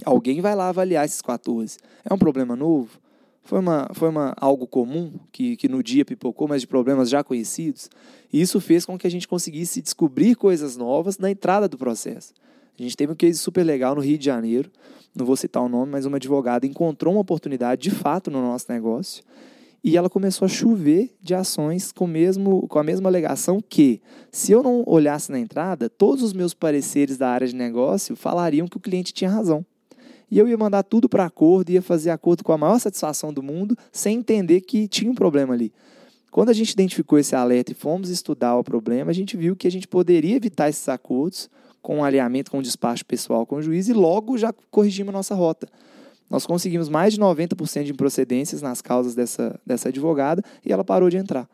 Alguém 0.03 0.41
vai 0.41 0.55
lá 0.55 0.69
avaliar 0.69 1.05
esses 1.05 1.21
14. 1.21 1.77
É 2.03 2.13
um 2.13 2.17
problema 2.17 2.55
novo? 2.55 2.99
Foi, 3.43 3.59
uma, 3.59 3.89
foi 3.93 4.09
uma, 4.09 4.33
algo 4.37 4.65
comum 4.65 5.13
que, 5.31 5.55
que 5.55 5.69
no 5.69 5.83
dia 5.83 6.03
pipocou, 6.03 6.47
mas 6.47 6.61
de 6.61 6.67
problemas 6.67 7.09
já 7.09 7.23
conhecidos? 7.23 7.89
E 8.33 8.41
isso 8.41 8.59
fez 8.59 8.85
com 8.85 8.97
que 8.97 9.05
a 9.05 9.11
gente 9.11 9.27
conseguisse 9.27 9.81
descobrir 9.81 10.35
coisas 10.35 10.75
novas 10.75 11.17
na 11.17 11.29
entrada 11.29 11.67
do 11.67 11.77
processo. 11.77 12.33
A 12.77 12.83
gente 12.83 12.97
teve 12.97 13.13
um 13.13 13.15
case 13.15 13.39
super 13.39 13.63
legal 13.63 13.95
no 13.95 14.01
Rio 14.01 14.17
de 14.17 14.25
Janeiro, 14.25 14.69
não 15.15 15.25
vou 15.25 15.35
citar 15.35 15.63
o 15.63 15.69
nome, 15.69 15.91
mas 15.91 16.05
uma 16.05 16.17
advogada 16.17 16.65
encontrou 16.65 17.13
uma 17.13 17.21
oportunidade 17.21 17.81
de 17.81 17.91
fato 17.91 18.29
no 18.29 18.41
nosso 18.41 18.65
negócio 18.69 19.23
e 19.87 19.95
ela 19.95 20.09
começou 20.09 20.47
a 20.47 20.49
chover 20.49 21.15
de 21.21 21.35
ações 21.35 21.91
com, 21.91 22.07
mesmo, 22.07 22.67
com 22.67 22.79
a 22.79 22.83
mesma 22.83 23.07
alegação 23.07 23.61
que, 23.61 24.01
se 24.31 24.51
eu 24.51 24.63
não 24.63 24.83
olhasse 24.87 25.31
na 25.31 25.39
entrada, 25.39 25.87
todos 25.87 26.23
os 26.23 26.33
meus 26.33 26.55
pareceres 26.55 27.19
da 27.19 27.29
área 27.29 27.47
de 27.47 27.55
negócio 27.55 28.15
falariam 28.15 28.67
que 28.67 28.77
o 28.77 28.79
cliente 28.79 29.13
tinha 29.13 29.29
razão. 29.29 29.63
E 30.31 30.39
eu 30.39 30.49
ia 30.49 30.57
mandar 30.57 30.81
tudo 30.81 31.07
para 31.07 31.25
acordo, 31.25 31.69
ia 31.69 31.83
fazer 31.83 32.09
acordo 32.09 32.43
com 32.43 32.51
a 32.51 32.57
maior 32.57 32.79
satisfação 32.79 33.31
do 33.31 33.43
mundo, 33.43 33.77
sem 33.91 34.17
entender 34.17 34.61
que 34.61 34.87
tinha 34.87 35.11
um 35.11 35.13
problema 35.13 35.53
ali. 35.53 35.71
Quando 36.31 36.49
a 36.49 36.53
gente 36.53 36.71
identificou 36.71 37.19
esse 37.19 37.35
alerta 37.35 37.71
e 37.71 37.75
fomos 37.75 38.09
estudar 38.09 38.57
o 38.57 38.63
problema, 38.63 39.11
a 39.11 39.13
gente 39.13 39.37
viu 39.37 39.55
que 39.55 39.67
a 39.67 39.71
gente 39.71 39.87
poderia 39.87 40.35
evitar 40.35 40.67
esses 40.67 40.89
acordos 40.89 41.47
com 41.85 41.97
um 41.97 42.03
alinhamento 42.03 42.49
com 42.49 42.57
o 42.57 42.63
despacho 42.63 43.05
pessoal 43.05 43.45
com 43.45 43.57
o 43.57 43.61
juiz 43.61 43.87
e 43.87 43.93
logo 43.93 44.39
já 44.39 44.51
corrigimos 44.71 45.13
nossa 45.13 45.35
rota. 45.35 45.67
Nós 46.27 46.43
conseguimos 46.43 46.89
mais 46.89 47.13
de 47.13 47.19
90% 47.19 47.83
de 47.83 47.91
improcedências 47.91 48.59
nas 48.59 48.81
causas 48.81 49.13
dessa, 49.13 49.59
dessa 49.63 49.89
advogada 49.89 50.43
e 50.65 50.73
ela 50.73 50.83
parou 50.83 51.11
de 51.11 51.17
entrar. 51.17 51.47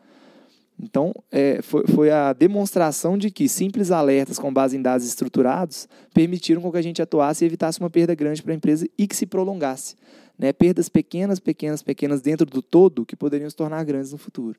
Então, 0.80 1.12
é, 1.30 1.60
foi, 1.60 1.86
foi 1.86 2.10
a 2.10 2.32
demonstração 2.32 3.18
de 3.18 3.30
que 3.30 3.46
simples 3.46 3.90
alertas 3.90 4.38
com 4.38 4.50
base 4.50 4.74
em 4.74 4.80
dados 4.80 5.06
estruturados 5.06 5.86
permitiram 6.14 6.62
com 6.62 6.72
que 6.72 6.78
a 6.78 6.82
gente 6.82 7.02
atuasse 7.02 7.44
e 7.44 7.46
evitasse 7.46 7.78
uma 7.78 7.90
perda 7.90 8.14
grande 8.14 8.42
para 8.42 8.54
a 8.54 8.56
empresa 8.56 8.88
e 8.96 9.06
que 9.06 9.14
se 9.14 9.26
prolongasse. 9.26 9.96
Né? 10.38 10.50
Perdas 10.50 10.88
pequenas, 10.88 11.40
pequenas, 11.40 11.82
pequenas 11.82 12.22
dentro 12.22 12.46
do 12.46 12.62
todo 12.62 13.04
que 13.04 13.14
poderiam 13.14 13.50
se 13.50 13.54
tornar 13.54 13.84
grandes 13.84 14.12
no 14.12 14.18
futuro. 14.18 14.58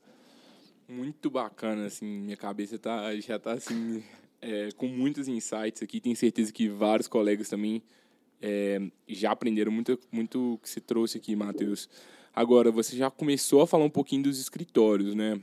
Muito 0.88 1.32
bacana, 1.32 1.88
assim, 1.88 2.06
minha 2.06 2.38
cabeça 2.38 2.78
tá, 2.78 3.12
já 3.16 3.38
está 3.38 3.54
assim, 3.54 4.04
é, 4.44 4.70
com 4.76 4.88
muitos 4.88 5.28
insights 5.28 5.82
aqui. 5.82 6.00
Tenho 6.00 6.16
certeza 6.16 6.52
que 6.52 6.68
vários 6.68 7.08
colegas 7.08 7.50
também 7.50 7.82
é, 8.42 8.82
já 9.08 9.32
aprenderam 9.32 9.72
muito 9.72 9.98
muito 10.12 10.60
que 10.62 10.70
você 10.70 10.82
trouxe 10.82 11.18
aqui, 11.18 11.36
Matheus. 11.36 11.90
Agora, 12.36 12.72
você 12.72 12.98
já 12.98 13.10
começou 13.10 13.62
a 13.62 13.68
falar 13.68 13.86
um 13.86 13.90
pouquinho 13.90 14.24
dos 14.24 14.40
escritórios, 14.40 15.16
né? 15.16 15.40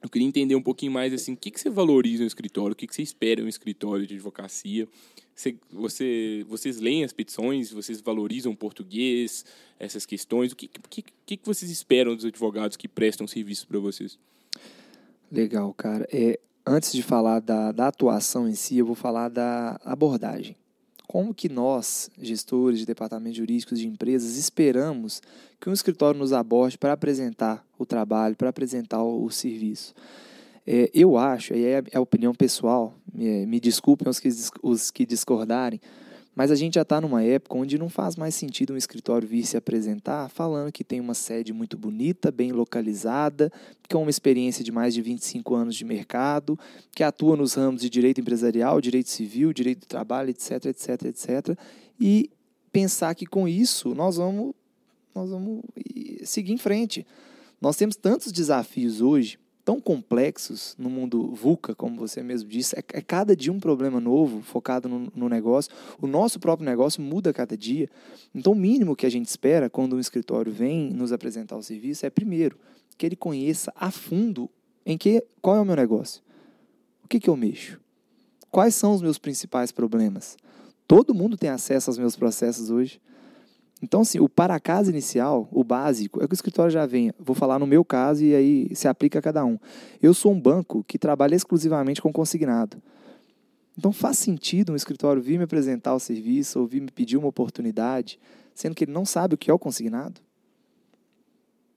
Eu 0.00 0.08
queria 0.08 0.26
entender 0.26 0.56
um 0.56 0.62
pouquinho 0.62 0.90
mais 0.90 1.12
assim, 1.12 1.34
o 1.34 1.36
que, 1.36 1.50
que 1.50 1.60
você 1.60 1.70
valoriza 1.70 2.22
no 2.22 2.26
escritório, 2.26 2.72
o 2.72 2.76
que, 2.76 2.88
que 2.88 2.94
você 2.94 3.02
espera 3.02 3.40
em 3.40 3.44
um 3.44 3.48
escritório 3.48 4.04
de 4.04 4.14
advocacia. 4.14 4.88
Você, 5.34 5.56
você, 5.70 6.44
vocês 6.48 6.80
leem 6.80 7.04
as 7.04 7.12
petições, 7.12 7.70
vocês 7.70 8.00
valorizam 8.00 8.52
o 8.52 8.56
português, 8.56 9.44
essas 9.78 10.04
questões. 10.04 10.52
O 10.52 10.56
que, 10.56 10.68
que, 10.68 11.04
que, 11.24 11.36
que 11.36 11.46
vocês 11.46 11.70
esperam 11.70 12.16
dos 12.16 12.24
advogados 12.24 12.76
que 12.76 12.88
prestam 12.88 13.28
serviço 13.28 13.66
para 13.66 13.78
vocês? 13.78 14.18
Legal, 15.30 15.72
cara. 15.74 16.06
É, 16.12 16.38
antes 16.66 16.92
de 16.92 17.02
falar 17.02 17.40
da, 17.40 17.72
da 17.72 17.88
atuação 17.88 18.48
em 18.48 18.54
si, 18.54 18.78
eu 18.78 18.86
vou 18.86 18.94
falar 18.94 19.28
da 19.28 19.80
abordagem. 19.84 20.56
Como 21.06 21.34
que 21.34 21.48
nós, 21.48 22.08
gestores 22.18 22.78
de 22.78 22.86
departamentos 22.86 23.36
jurídicos 23.36 23.78
de 23.78 23.86
empresas, 23.86 24.36
esperamos 24.36 25.20
que 25.60 25.68
um 25.68 25.72
escritório 25.72 26.18
nos 26.18 26.32
aborde 26.32 26.78
para 26.78 26.94
apresentar 26.94 27.64
o 27.78 27.84
trabalho, 27.84 28.36
para 28.36 28.48
apresentar 28.48 29.02
o, 29.02 29.24
o 29.24 29.30
serviço? 29.30 29.94
É, 30.66 30.90
eu 30.94 31.18
acho, 31.18 31.54
e 31.54 31.64
é 31.64 31.82
a 31.92 32.00
opinião 32.00 32.32
pessoal, 32.32 32.94
me, 33.12 33.44
me 33.46 33.60
desculpem 33.60 34.08
os 34.08 34.20
que, 34.20 34.28
os 34.62 34.90
que 34.90 35.04
discordarem, 35.04 35.80
mas 36.34 36.50
a 36.50 36.54
gente 36.54 36.74
já 36.74 36.82
está 36.82 37.00
numa 37.00 37.22
época 37.22 37.56
onde 37.56 37.76
não 37.76 37.90
faz 37.90 38.16
mais 38.16 38.34
sentido 38.34 38.72
um 38.72 38.76
escritório 38.76 39.28
vir 39.28 39.44
se 39.44 39.56
apresentar 39.56 40.30
falando 40.30 40.72
que 40.72 40.82
tem 40.82 40.98
uma 40.98 41.12
sede 41.12 41.52
muito 41.52 41.76
bonita, 41.76 42.30
bem 42.30 42.52
localizada, 42.52 43.52
que 43.86 43.94
é 43.94 43.98
uma 43.98 44.08
experiência 44.08 44.64
de 44.64 44.72
mais 44.72 44.94
de 44.94 45.02
25 45.02 45.54
anos 45.54 45.76
de 45.76 45.84
mercado, 45.84 46.58
que 46.94 47.02
atua 47.02 47.36
nos 47.36 47.54
ramos 47.54 47.82
de 47.82 47.90
direito 47.90 48.20
empresarial, 48.20 48.80
direito 48.80 49.10
civil, 49.10 49.52
direito 49.52 49.80
do 49.80 49.86
trabalho, 49.86 50.30
etc, 50.30 50.66
etc, 50.66 51.04
etc. 51.04 51.58
E 52.00 52.30
pensar 52.72 53.14
que 53.14 53.26
com 53.26 53.46
isso 53.46 53.94
nós 53.94 54.16
vamos, 54.16 54.54
nós 55.14 55.30
vamos 55.30 55.60
seguir 56.24 56.52
em 56.52 56.58
frente. 56.58 57.06
Nós 57.60 57.76
temos 57.76 57.94
tantos 57.94 58.32
desafios 58.32 59.02
hoje 59.02 59.38
tão 59.64 59.80
complexos 59.80 60.74
no 60.78 60.90
mundo 60.90 61.34
VUCA, 61.34 61.74
como 61.74 61.96
você 61.96 62.22
mesmo 62.22 62.48
disse. 62.48 62.76
É, 62.76 62.82
é 62.94 63.00
cada 63.00 63.34
dia 63.36 63.52
um 63.52 63.60
problema 63.60 64.00
novo, 64.00 64.42
focado 64.42 64.88
no, 64.88 65.12
no, 65.14 65.28
negócio. 65.28 65.72
O 66.00 66.06
nosso 66.06 66.40
próprio 66.40 66.68
negócio 66.68 67.02
muda 67.02 67.30
a 67.30 67.32
cada 67.32 67.56
dia. 67.56 67.88
Então, 68.34 68.52
o 68.52 68.56
mínimo 68.56 68.96
que 68.96 69.06
a 69.06 69.10
gente 69.10 69.26
espera 69.26 69.70
quando 69.70 69.96
um 69.96 70.00
escritório 70.00 70.52
vem 70.52 70.90
nos 70.90 71.12
apresentar 71.12 71.56
o 71.56 71.62
serviço 71.62 72.04
é, 72.04 72.10
primeiro, 72.10 72.58
que 72.98 73.06
ele 73.06 73.16
conheça 73.16 73.72
a 73.76 73.90
fundo 73.90 74.50
em 74.84 74.98
que 74.98 75.24
qual 75.40 75.56
é 75.56 75.60
o 75.60 75.64
meu 75.64 75.76
negócio. 75.76 76.22
O 77.04 77.08
que, 77.08 77.20
que 77.20 77.30
eu 77.30 77.36
mexo? 77.36 77.80
Quais 78.50 78.74
são 78.74 78.92
os 78.92 79.02
meus 79.02 79.18
principais 79.18 79.70
problemas? 79.70 80.36
Todo 80.86 81.14
mundo 81.14 81.36
tem 81.36 81.48
acesso 81.48 81.88
aos 81.88 81.98
meus 81.98 82.16
processos 82.16 82.70
hoje. 82.70 83.00
Então, 83.82 84.02
assim, 84.02 84.20
o 84.20 84.28
para 84.28 84.58
casa 84.60 84.90
inicial, 84.90 85.48
o 85.50 85.64
básico, 85.64 86.22
é 86.22 86.26
que 86.28 86.32
o 86.32 86.36
escritório 86.36 86.70
já 86.70 86.86
venha. 86.86 87.12
Vou 87.18 87.34
falar 87.34 87.58
no 87.58 87.66
meu 87.66 87.84
caso 87.84 88.24
e 88.24 88.32
aí 88.32 88.74
se 88.76 88.86
aplica 88.86 89.18
a 89.18 89.22
cada 89.22 89.44
um. 89.44 89.58
Eu 90.00 90.14
sou 90.14 90.32
um 90.32 90.40
banco 90.40 90.84
que 90.84 90.96
trabalha 90.96 91.34
exclusivamente 91.34 92.00
com 92.00 92.12
consignado. 92.12 92.80
Então 93.76 93.90
faz 93.90 94.18
sentido 94.18 94.72
um 94.72 94.76
escritório 94.76 95.20
vir 95.20 95.36
me 95.36 95.44
apresentar 95.44 95.94
o 95.94 95.98
serviço 95.98 96.60
ou 96.60 96.66
vir 96.66 96.80
me 96.80 96.92
pedir 96.92 97.16
uma 97.16 97.26
oportunidade, 97.26 98.20
sendo 98.54 98.74
que 98.74 98.84
ele 98.84 98.92
não 98.92 99.04
sabe 99.04 99.34
o 99.34 99.38
que 99.38 99.50
é 99.50 99.54
o 99.54 99.58
consignado? 99.58 100.20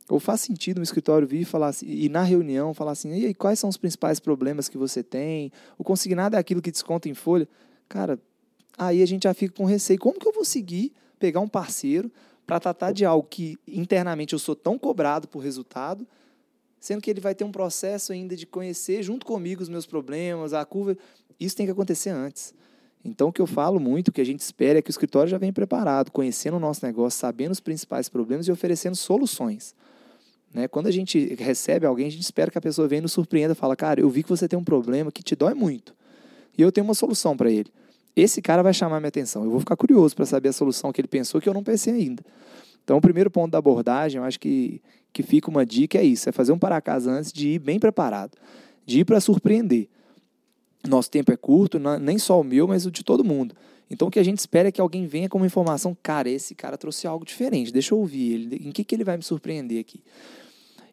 Ou 0.08 0.20
faz 0.20 0.42
sentido 0.42 0.80
um 0.80 0.84
escritório 0.84 1.28
vir 1.28 1.46
falar 1.46 1.70
assim, 1.70 1.88
e 1.88 2.08
na 2.08 2.22
reunião 2.22 2.76
falar 2.76 2.92
assim, 2.92 3.10
e 3.18 3.26
aí, 3.26 3.34
quais 3.34 3.58
são 3.58 3.68
os 3.68 3.78
principais 3.78 4.20
problemas 4.20 4.70
que 4.70 4.78
você 4.78 5.02
tem? 5.02 5.52
O 5.80 5.84
consignado 5.84 6.36
é 6.36 6.40
aquilo 6.40 6.62
que 6.62 6.70
desconta 6.70 7.10
em 7.10 7.16
folha. 7.16 7.48
Cara, 7.90 8.20
aí 8.78 9.02
a 9.02 9.06
gente 9.08 9.24
já 9.24 9.34
fica 9.34 9.56
com 9.56 9.66
receio. 9.66 9.98
Como 9.98 10.20
que 10.20 10.28
eu 10.28 10.34
vou 10.34 10.46
seguir 10.46 10.94
pegar 11.20 11.40
um 11.40 11.48
parceiro 11.48 12.12
para 12.46 12.60
tratar 12.60 12.92
de 12.92 13.06
algo 13.06 13.28
que 13.28 13.58
internamente 13.68 14.34
eu 14.34 14.40
sou 14.40 14.56
tão 14.56 14.78
cobrado 14.78 15.28
por 15.28 15.40
resultado, 15.40 16.08
sendo 16.80 17.02
que 17.02 17.10
ele 17.10 17.20
vai 17.20 17.34
ter 17.34 17.44
um 17.44 17.52
processo 17.52 18.14
ainda 18.14 18.36
de 18.36 18.46
conhecer 18.46 19.02
junto 19.02 19.26
comigo 19.26 19.62
os 19.62 19.70
meus 19.70 19.86
problemas, 19.86 20.54
a 20.54 20.64
curva. 20.64 20.96
Isso 21.40 21.56
tem 21.56 21.66
que 21.66 21.72
acontecer 21.72 22.12
antes. 22.12 22.54
Então, 23.04 23.30
o 23.30 23.34
que 23.34 23.42
eu 23.42 23.48
falo 23.48 23.80
muito, 23.80 24.10
o 24.10 24.12
que 24.12 24.22
a 24.22 24.26
gente 24.26 24.40
espera 24.40 24.80
é 24.80 24.82
que 24.82 24.90
o 24.90 24.92
escritório 24.92 25.30
já 25.30 25.38
venha 25.38 25.54
preparado, 25.54 26.12
conhecendo 26.12 26.58
o 26.58 26.60
nosso 26.60 26.86
negócio, 26.86 27.20
sabendo 27.20 27.52
os 27.52 27.60
principais 27.60 28.10
problemas 28.10 28.48
e 28.48 28.52
oferecendo 28.52 28.96
soluções. 28.96 29.76
Né? 30.52 30.68
Quando 30.68 30.88
a 30.88 30.92
gente 30.92 31.36
recebe 31.36 31.86
alguém, 31.86 32.08
a 32.08 32.12
gente 32.12 32.24
espera 32.24 32.50
que 32.50 32.58
a 32.58 32.62
pessoa 32.62 32.88
venha 32.88 33.00
e 33.00 33.02
nos 33.04 33.14
surpreenda 33.14 33.54
fala, 33.54 33.76
cara, 33.76 34.00
eu 34.00 34.10
vi 34.10 34.24
que 34.24 34.30
você 34.30 34.48
tem 34.48 34.58
um 34.58 34.64
problema 34.64 35.12
que 35.12 35.22
te 35.22 35.36
dói 35.36 35.54
muito. 35.54 35.96
E 36.58 36.62
eu 36.62 36.72
tenho 36.72 36.86
uma 36.86 36.94
solução 36.94 37.36
para 37.36 37.52
ele 37.52 37.72
esse 38.16 38.42
cara 38.42 38.64
vai 38.64 38.74
chamar 38.74 39.00
minha 39.00 39.10
atenção. 39.10 39.44
Eu 39.44 39.52
vou 39.52 39.60
ficar 39.60 39.76
curioso 39.76 40.16
para 40.16 40.26
saber 40.26 40.50
a 40.50 40.54
solução 40.54 40.92
que 40.92 41.02
ele 41.02 41.08
pensou 41.08 41.42
que 41.42 41.50
eu 41.50 41.54
não 41.54 41.64
pensei 41.64 41.94
ainda. 41.94 42.24
Então, 42.84 42.98
o 42.98 43.02
primeiro 43.02 43.30
ponto 43.32 43.52
da 43.52 43.58
abordagem, 43.58 44.20
eu 44.20 44.24
acho 44.24 44.40
que, 44.40 44.82
que 45.12 45.24
fica 45.24 45.50
uma 45.50 45.66
dica 45.66 45.98
é 45.98 46.04
isso: 46.04 46.30
é 46.30 46.32
fazer 46.32 46.52
um 46.52 46.60
para 46.60 46.80
casa 46.80 47.12
antes 47.12 47.34
de 47.34 47.50
ir 47.50 47.60
bem 47.60 47.80
preparado, 47.80 48.38
de 48.86 49.00
ir 49.00 49.06
para 49.06 49.20
surpreender. 49.20 49.90
Nosso 50.88 51.10
tempo 51.10 51.32
é 51.32 51.36
curto, 51.36 51.80
nem 52.00 52.20
só 52.20 52.40
o 52.40 52.44
meu, 52.44 52.68
mas 52.68 52.86
o 52.86 52.92
de 52.92 53.04
todo 53.04 53.24
mundo. 53.24 53.56
Então, 53.90 54.08
o 54.08 54.12
que 54.12 54.20
a 54.20 54.24
gente 54.24 54.38
espera 54.38 54.70
é 54.70 54.72
que 54.72 54.80
alguém 54.80 55.08
venha 55.08 55.28
com 55.28 55.38
uma 55.38 55.48
informação: 55.48 55.98
cara, 56.02 56.30
esse 56.30 56.54
cara 56.54 56.78
trouxe 56.78 57.08
algo 57.08 57.26
diferente, 57.26 57.74
deixa 57.74 57.94
eu 57.94 58.00
ouvir 58.00 58.34
ele, 58.34 58.68
em 58.68 58.72
que, 58.72 58.84
que 58.84 58.96
ele 58.96 59.04
vai 59.04 59.18
me 59.18 59.24
surpreender 59.24 59.80
aqui. 59.80 60.02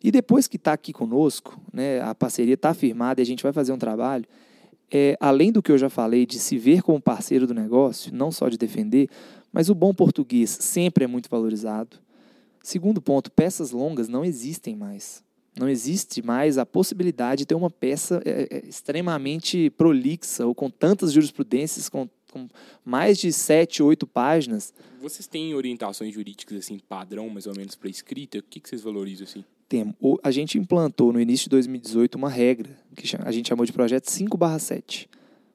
E 0.02 0.10
depois 0.10 0.48
que 0.48 0.56
está 0.56 0.72
aqui 0.72 0.92
conosco, 0.92 1.60
né, 1.72 2.00
a 2.00 2.14
parceria 2.14 2.54
está 2.54 2.74
firmada 2.74 3.20
e 3.20 3.22
a 3.22 3.26
gente 3.26 3.42
vai 3.42 3.52
fazer 3.52 3.72
um 3.72 3.78
trabalho, 3.78 4.24
é, 4.92 5.16
além 5.18 5.50
do 5.50 5.62
que 5.62 5.72
eu 5.72 5.78
já 5.78 5.88
falei, 5.88 6.26
de 6.26 6.38
se 6.38 6.58
ver 6.58 6.82
como 6.82 7.00
parceiro 7.00 7.46
do 7.46 7.54
negócio, 7.54 8.14
não 8.14 8.30
só 8.30 8.48
de 8.48 8.58
defender, 8.58 9.08
mas 9.50 9.70
o 9.70 9.74
bom 9.74 9.94
português 9.94 10.50
sempre 10.50 11.04
é 11.04 11.06
muito 11.06 11.30
valorizado. 11.30 11.98
Segundo 12.62 13.00
ponto, 13.00 13.30
peças 13.30 13.70
longas 13.70 14.08
não 14.08 14.24
existem 14.24 14.76
mais. 14.76 15.24
Não 15.58 15.68
existe 15.68 16.22
mais 16.22 16.58
a 16.58 16.64
possibilidade 16.64 17.40
de 17.40 17.46
ter 17.46 17.54
uma 17.54 17.70
peça 17.70 18.22
é, 18.24 18.48
é, 18.50 18.68
extremamente 18.68 19.70
prolixa 19.70 20.46
ou 20.46 20.54
com 20.54 20.70
tantas 20.70 21.12
jurisprudências, 21.12 21.88
com, 21.88 22.08
com 22.30 22.48
mais 22.84 23.18
de 23.18 23.32
sete, 23.32 23.82
oito 23.82 24.06
páginas. 24.06 24.72
Vocês 25.00 25.26
têm 25.26 25.54
orientações 25.54 26.14
jurídicas 26.14 26.58
assim 26.58 26.78
padrão, 26.78 27.28
mais 27.28 27.46
ou 27.46 27.54
menos, 27.54 27.74
para 27.74 27.90
escrita? 27.90 28.38
O 28.38 28.42
que, 28.42 28.60
que 28.60 28.68
vocês 28.68 28.82
valorizam 28.82 29.24
assim? 29.24 29.44
Temos. 29.72 29.94
A 30.22 30.30
gente 30.30 30.58
implantou 30.58 31.14
no 31.14 31.18
início 31.18 31.44
de 31.44 31.50
2018 31.50 32.16
uma 32.16 32.28
regra, 32.28 32.68
que 32.94 33.16
a 33.24 33.32
gente 33.32 33.48
chamou 33.48 33.64
de 33.64 33.72
projeto 33.72 34.10
5/7. 34.10 35.08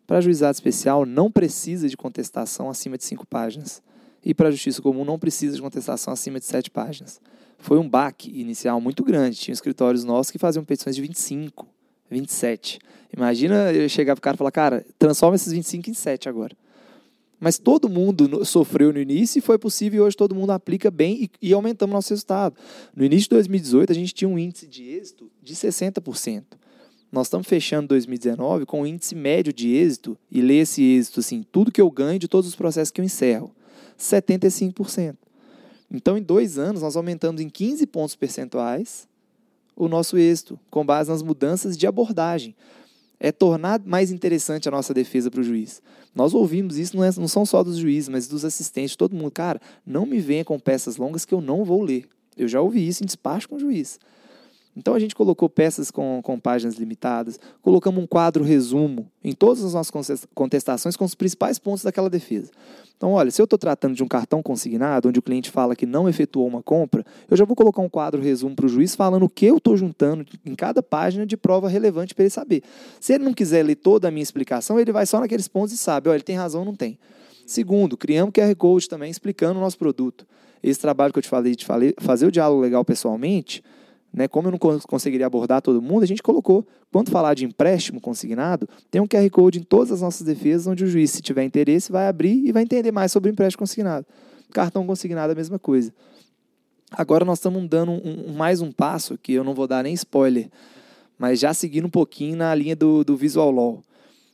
Para 0.08 0.19
juizado 0.21 0.56
especial, 0.56 1.06
não 1.06 1.30
precisa 1.30 1.88
de 1.88 1.95
contestação 1.95 2.67
acima 2.67 2.97
de 2.97 3.03
5 3.03 3.27
páginas. 3.27 3.80
E 4.25 4.34
para 4.34 4.49
justiça 4.49 4.82
comum, 4.82 5.06
não 5.06 5.19
precisa 5.19 5.56
de 5.56 5.62
contestação 5.62 6.12
acima 6.12 6.39
de 6.39 6.45
7 6.45 6.71
páginas. 6.71 7.21
Foi 7.60 7.77
um 7.77 7.88
baque 7.88 8.32
inicial 8.32 8.82
muito 8.82 9.03
grande. 9.03 9.38
Tinha 9.38 9.53
escritórios 9.53 10.03
nossos 10.03 10.32
que 10.32 10.39
faziam 10.39 10.65
petições 10.65 10.95
de 10.95 11.01
25, 11.03 11.67
27. 12.10 12.80
Imagina 13.15 13.71
eu 13.71 13.88
chegar 13.88 14.15
para 14.15 14.19
o 14.19 14.23
cara 14.23 14.36
e 14.36 14.38
falar, 14.39 14.51
cara, 14.51 14.86
transforma 14.97 15.36
esses 15.36 15.53
25 15.53 15.91
em 15.91 15.93
7 15.93 16.27
agora. 16.27 16.56
Mas 17.39 17.60
todo 17.60 17.88
mundo 17.88 18.43
sofreu 18.43 18.91
no 18.91 19.00
início 19.00 19.38
e 19.38 19.41
foi 19.41 19.60
possível 19.60 20.04
e 20.04 20.08
hoje 20.08 20.17
todo 20.17 20.34
mundo 20.34 20.52
aplica 20.52 20.89
bem 20.89 21.23
e, 21.23 21.50
e 21.50 21.54
aumentamos 21.54 21.93
nosso 21.93 22.10
resultado. 22.10 22.56
No 22.95 23.04
início 23.04 23.26
de 23.26 23.30
2018, 23.30 23.91
a 23.91 23.95
gente 23.95 24.13
tinha 24.13 24.28
um 24.28 24.39
índice 24.39 24.67
de 24.67 24.84
êxito 24.84 25.30
de 25.41 25.54
60%. 25.54 26.43
nós 27.12 27.28
estamos 27.28 27.47
fechando 27.47 27.89
2019 27.89 28.65
com 28.65 28.82
um 28.82 28.86
índice 28.88 29.13
médio 29.13 29.54
de 29.54 29.69
êxito, 29.69 30.17
e 30.32 30.41
lê 30.41 30.60
esse 30.60 30.82
êxito 30.82 31.19
assim, 31.19 31.45
tudo 31.52 31.71
que 31.71 31.82
eu 31.82 31.91
ganho 31.91 32.19
de 32.19 32.28
todos 32.28 32.50
os 32.50 32.56
processos 32.56 32.91
que 32.91 33.00
eu 33.00 33.06
encerro, 33.06 33.52
75%. 34.00 35.15
Então, 35.89 36.17
em 36.17 36.21
dois 36.21 36.58
anos, 36.58 36.82
nós 36.82 36.95
aumentamos 36.95 37.39
em 37.39 37.50
15 37.50 37.86
pontos 37.88 38.15
percentuais 38.15 39.08
o 39.76 39.88
nosso 39.88 40.17
êxito, 40.17 40.60
com 40.71 40.84
base 40.84 41.10
nas 41.10 41.21
mudanças 41.21 41.78
de 41.78 41.86
abordagem. 41.86 42.56
É 43.19 43.32
tornar 43.32 43.82
mais 43.86 44.12
interessante 44.12 44.67
a 44.67 44.71
nossa 44.71 44.93
defesa 44.93 45.32
para 45.32 45.41
o 45.41 45.43
juiz. 45.43 45.82
Nós 46.13 46.34
ouvimos 46.34 46.77
isso, 46.77 46.95
não, 46.95 47.03
é, 47.03 47.12
não 47.17 47.27
são 47.27 47.45
só 47.45 47.63
dos 47.63 47.77
juízes, 47.77 48.10
mas 48.10 48.27
dos 48.27 48.45
assistentes, 48.45 48.95
todo 48.95 49.15
mundo. 49.15 49.32
Cara, 49.32 49.60
não 49.86 50.06
me 50.06 50.19
venha 50.19 50.45
com 50.45 50.60
peças 50.60 50.97
longas 50.97 51.25
que 51.25 51.34
eu 51.34 51.41
não 51.41 51.63
vou 51.63 51.82
ler. 51.82 52.08
Eu 52.36 52.47
já 52.47 52.62
ouvi 52.62 52.88
isso 52.88 53.03
em 53.03 53.06
despacho 53.06 53.49
com 53.49 53.56
o 53.56 53.60
juiz. 53.60 53.99
Então 54.77 54.93
a 54.93 54.99
gente 54.99 55.15
colocou 55.15 55.49
peças 55.49 55.89
com, 55.89 56.21
com 56.23 56.39
páginas 56.39 56.75
limitadas, 56.75 57.39
colocamos 57.63 58.01
um 58.01 58.05
quadro 58.05 58.43
resumo 58.43 59.09
em 59.23 59.33
todas 59.33 59.63
as 59.63 59.73
nossas 59.73 60.27
contestações 60.35 60.95
com 60.95 61.03
os 61.03 61.15
principais 61.15 61.57
pontos 61.57 61.83
daquela 61.83 62.09
defesa. 62.09 62.51
Então, 62.95 63.11
olha, 63.11 63.29
se 63.29 63.41
eu 63.41 63.45
estou 63.45 63.57
tratando 63.57 63.95
de 63.95 64.03
um 64.03 64.07
cartão 64.07 64.41
consignado, 64.41 65.09
onde 65.09 65.19
o 65.19 65.21
cliente 65.21 65.49
fala 65.51 65.75
que 65.75 65.85
não 65.85 66.07
efetuou 66.07 66.47
uma 66.47 66.61
compra, 66.61 67.03
eu 67.29 67.35
já 67.35 67.43
vou 67.43 67.55
colocar 67.55 67.81
um 67.81 67.89
quadro 67.89 68.21
resumo 68.21 68.55
para 68.55 68.65
o 68.65 68.69
juiz 68.69 68.95
falando 68.95 69.23
o 69.23 69.29
que 69.29 69.45
eu 69.45 69.57
estou 69.57 69.75
juntando 69.75 70.25
em 70.45 70.55
cada 70.55 70.81
página 70.81 71.25
de 71.25 71.35
prova 71.35 71.67
relevante 71.67 72.13
para 72.13 72.23
ele 72.23 72.29
saber. 72.29 72.63
Se 72.99 73.13
ele 73.13 73.23
não 73.23 73.33
quiser 73.33 73.63
ler 73.63 73.75
toda 73.75 74.07
a 74.07 74.11
minha 74.11 74.23
explicação, 74.23 74.79
ele 74.79 74.91
vai 74.91 75.05
só 75.05 75.19
naqueles 75.19 75.47
pontos 75.47 75.73
e 75.73 75.77
sabe, 75.77 76.09
olha, 76.09 76.17
ele 76.17 76.23
tem 76.23 76.35
razão 76.35 76.61
ou 76.61 76.65
não 76.65 76.75
tem. 76.75 76.97
Segundo, 77.45 77.97
criamos 77.97 78.33
QR 78.33 78.55
Code 78.55 78.89
também 78.89 79.09
explicando 79.09 79.59
o 79.59 79.61
nosso 79.61 79.77
produto. 79.77 80.25
Esse 80.61 80.79
trabalho 80.79 81.13
que 81.13 81.19
eu 81.19 81.23
te 81.23 81.29
falei 81.29 81.55
de 81.55 81.65
fazer 81.99 82.25
o 82.25 82.31
diálogo 82.31 82.61
legal 82.61 82.83
pessoalmente, 82.83 83.63
né, 84.13 84.27
como 84.27 84.47
eu 84.47 84.51
não 84.51 84.57
conseguiria 84.57 85.25
abordar 85.25 85.61
todo 85.61 85.81
mundo, 85.81 86.03
a 86.03 86.07
gente 86.07 86.23
colocou, 86.23 86.65
quando 86.91 87.11
falar 87.11 87.33
de 87.33 87.45
empréstimo 87.45 88.01
consignado, 88.01 88.67
tem 88.89 89.01
um 89.01 89.07
QR 89.07 89.29
Code 89.29 89.59
em 89.59 89.63
todas 89.63 89.91
as 89.91 90.01
nossas 90.01 90.25
defesas, 90.25 90.67
onde 90.67 90.83
o 90.83 90.87
juiz, 90.87 91.11
se 91.11 91.21
tiver 91.21 91.43
interesse, 91.43 91.91
vai 91.91 92.07
abrir 92.07 92.45
e 92.45 92.51
vai 92.51 92.63
entender 92.63 92.91
mais 92.91 93.11
sobre 93.11 93.29
o 93.29 93.33
empréstimo 93.33 93.59
consignado. 93.59 94.05
Cartão 94.51 94.85
consignado 94.87 95.31
é 95.31 95.33
a 95.33 95.35
mesma 95.35 95.59
coisa. 95.59 95.93
Agora 96.91 97.25
nós 97.25 97.39
estamos 97.39 97.67
dando 97.67 97.91
um, 97.91 98.29
um, 98.29 98.33
mais 98.33 98.61
um 98.61 98.71
passo, 98.71 99.17
que 99.17 99.33
eu 99.33 99.43
não 99.43 99.53
vou 99.53 99.67
dar 99.67 99.83
nem 99.83 99.93
spoiler, 99.93 100.49
mas 101.19 101.39
já 101.39 101.53
seguindo 101.53 101.85
um 101.85 101.89
pouquinho 101.89 102.37
na 102.37 102.55
linha 102.55 102.75
do, 102.75 103.03
do 103.03 103.17
Visual 103.17 103.51
Law, 103.51 103.83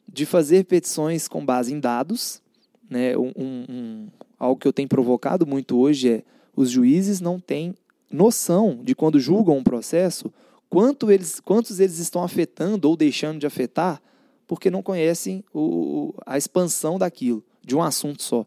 de 0.07 0.25
fazer 0.25 0.65
petições 0.65 1.27
com 1.27 1.43
base 1.43 1.73
em 1.73 1.79
dados. 1.79 2.41
Né, 2.89 3.17
um, 3.17 4.07
algo 4.37 4.59
que 4.59 4.67
eu 4.67 4.73
tenho 4.73 4.87
provocado 4.87 5.47
muito 5.47 5.77
hoje 5.77 6.09
é 6.09 6.23
os 6.55 6.69
juízes 6.69 7.19
não 7.19 7.39
têm 7.39 7.73
noção 8.13 8.79
de 8.83 8.93
quando 8.93 9.19
julgam 9.19 9.57
um 9.57 9.63
processo, 9.63 10.31
quanto 10.69 11.11
eles, 11.11 11.39
quantos 11.39 11.79
eles 11.79 11.97
estão 11.97 12.23
afetando 12.23 12.87
ou 12.87 12.95
deixando 12.95 13.39
de 13.39 13.47
afetar, 13.47 14.01
porque 14.47 14.69
não 14.69 14.83
conhecem 14.83 15.43
o, 15.53 16.13
a 16.25 16.37
expansão 16.37 16.99
daquilo, 16.99 17.43
de 17.65 17.75
um 17.75 17.81
assunto 17.81 18.21
só. 18.21 18.45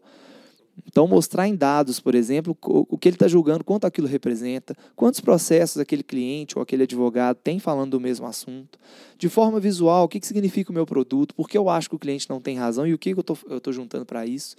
Então, 0.85 1.07
mostrar 1.07 1.47
em 1.47 1.55
dados, 1.55 1.99
por 1.99 2.13
exemplo, 2.13 2.55
o 2.61 2.97
que 2.97 3.09
ele 3.09 3.15
está 3.15 3.27
julgando, 3.27 3.63
quanto 3.63 3.85
aquilo 3.85 4.07
representa, 4.07 4.75
quantos 4.95 5.19
processos 5.19 5.79
aquele 5.79 6.03
cliente 6.03 6.55
ou 6.55 6.61
aquele 6.61 6.83
advogado 6.83 7.37
tem 7.37 7.59
falando 7.59 7.91
do 7.91 7.99
mesmo 7.99 8.27
assunto. 8.27 8.77
De 9.17 9.27
forma 9.27 9.59
visual, 9.59 10.05
o 10.05 10.07
que, 10.07 10.19
que 10.19 10.27
significa 10.27 10.69
o 10.69 10.73
meu 10.73 10.85
produto, 10.85 11.33
por 11.33 11.49
que 11.49 11.57
eu 11.57 11.67
acho 11.67 11.89
que 11.89 11.95
o 11.95 11.99
cliente 11.99 12.29
não 12.29 12.39
tem 12.39 12.55
razão 12.55 12.85
e 12.85 12.93
o 12.93 12.97
que, 12.97 13.13
que 13.13 13.19
eu 13.19 13.57
estou 13.57 13.73
juntando 13.73 14.05
para 14.05 14.25
isso. 14.25 14.55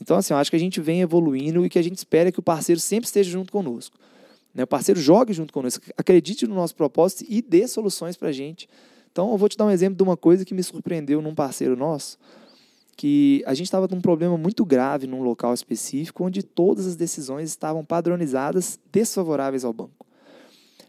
Então, 0.00 0.16
assim, 0.16 0.32
eu 0.32 0.38
acho 0.38 0.50
que 0.50 0.56
a 0.56 0.60
gente 0.60 0.80
vem 0.80 1.02
evoluindo 1.02 1.64
e 1.64 1.68
que 1.68 1.78
a 1.78 1.82
gente 1.82 1.98
espera 1.98 2.32
que 2.32 2.40
o 2.40 2.42
parceiro 2.42 2.80
sempre 2.80 3.06
esteja 3.06 3.30
junto 3.30 3.52
conosco. 3.52 3.98
Né? 4.54 4.64
O 4.64 4.66
parceiro 4.66 5.00
jogue 5.00 5.32
junto 5.32 5.52
conosco, 5.52 5.84
acredite 5.96 6.46
no 6.46 6.54
nosso 6.54 6.74
propósito 6.74 7.24
e 7.28 7.40
dê 7.40 7.66
soluções 7.66 8.16
para 8.16 8.28
a 8.28 8.32
gente. 8.32 8.68
Então, 9.12 9.30
eu 9.30 9.36
vou 9.36 9.48
te 9.48 9.56
dar 9.56 9.66
um 9.66 9.70
exemplo 9.70 9.96
de 9.96 10.02
uma 10.02 10.16
coisa 10.16 10.44
que 10.44 10.54
me 10.54 10.62
surpreendeu 10.62 11.20
num 11.20 11.34
parceiro 11.34 11.76
nosso, 11.76 12.18
que 12.96 13.42
a 13.46 13.54
gente 13.54 13.66
estava 13.66 13.88
com 13.88 13.96
um 13.96 14.00
problema 14.00 14.36
muito 14.36 14.64
grave 14.64 15.06
num 15.06 15.22
local 15.22 15.52
específico, 15.54 16.24
onde 16.24 16.42
todas 16.42 16.86
as 16.86 16.96
decisões 16.96 17.48
estavam 17.48 17.84
padronizadas 17.84 18.78
desfavoráveis 18.92 19.64
ao 19.64 19.72
banco. 19.72 20.06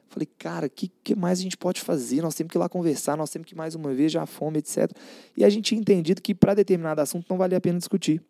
Falei, 0.09 0.27
cara, 0.37 0.67
o 0.67 0.69
que, 0.69 0.91
que 1.03 1.15
mais 1.15 1.39
a 1.39 1.41
gente 1.41 1.55
pode 1.55 1.79
fazer? 1.79 2.21
Nós 2.21 2.35
temos 2.35 2.51
que 2.51 2.57
ir 2.57 2.59
lá 2.59 2.67
conversar, 2.67 3.15
nós 3.15 3.29
temos 3.29 3.47
que 3.47 3.55
mais 3.55 3.75
uma 3.75 3.93
vez 3.93 4.11
já 4.11 4.25
fome, 4.25 4.59
etc. 4.59 4.91
E 5.37 5.45
a 5.45 5.49
gente 5.49 5.65
tinha 5.65 5.79
entendido 5.79 6.21
que 6.21 6.35
para 6.35 6.53
determinado 6.53 6.99
assunto 6.99 7.25
não 7.29 7.37
valia 7.37 7.57
a 7.57 7.61
pena 7.61 7.77
discutir 7.77 8.21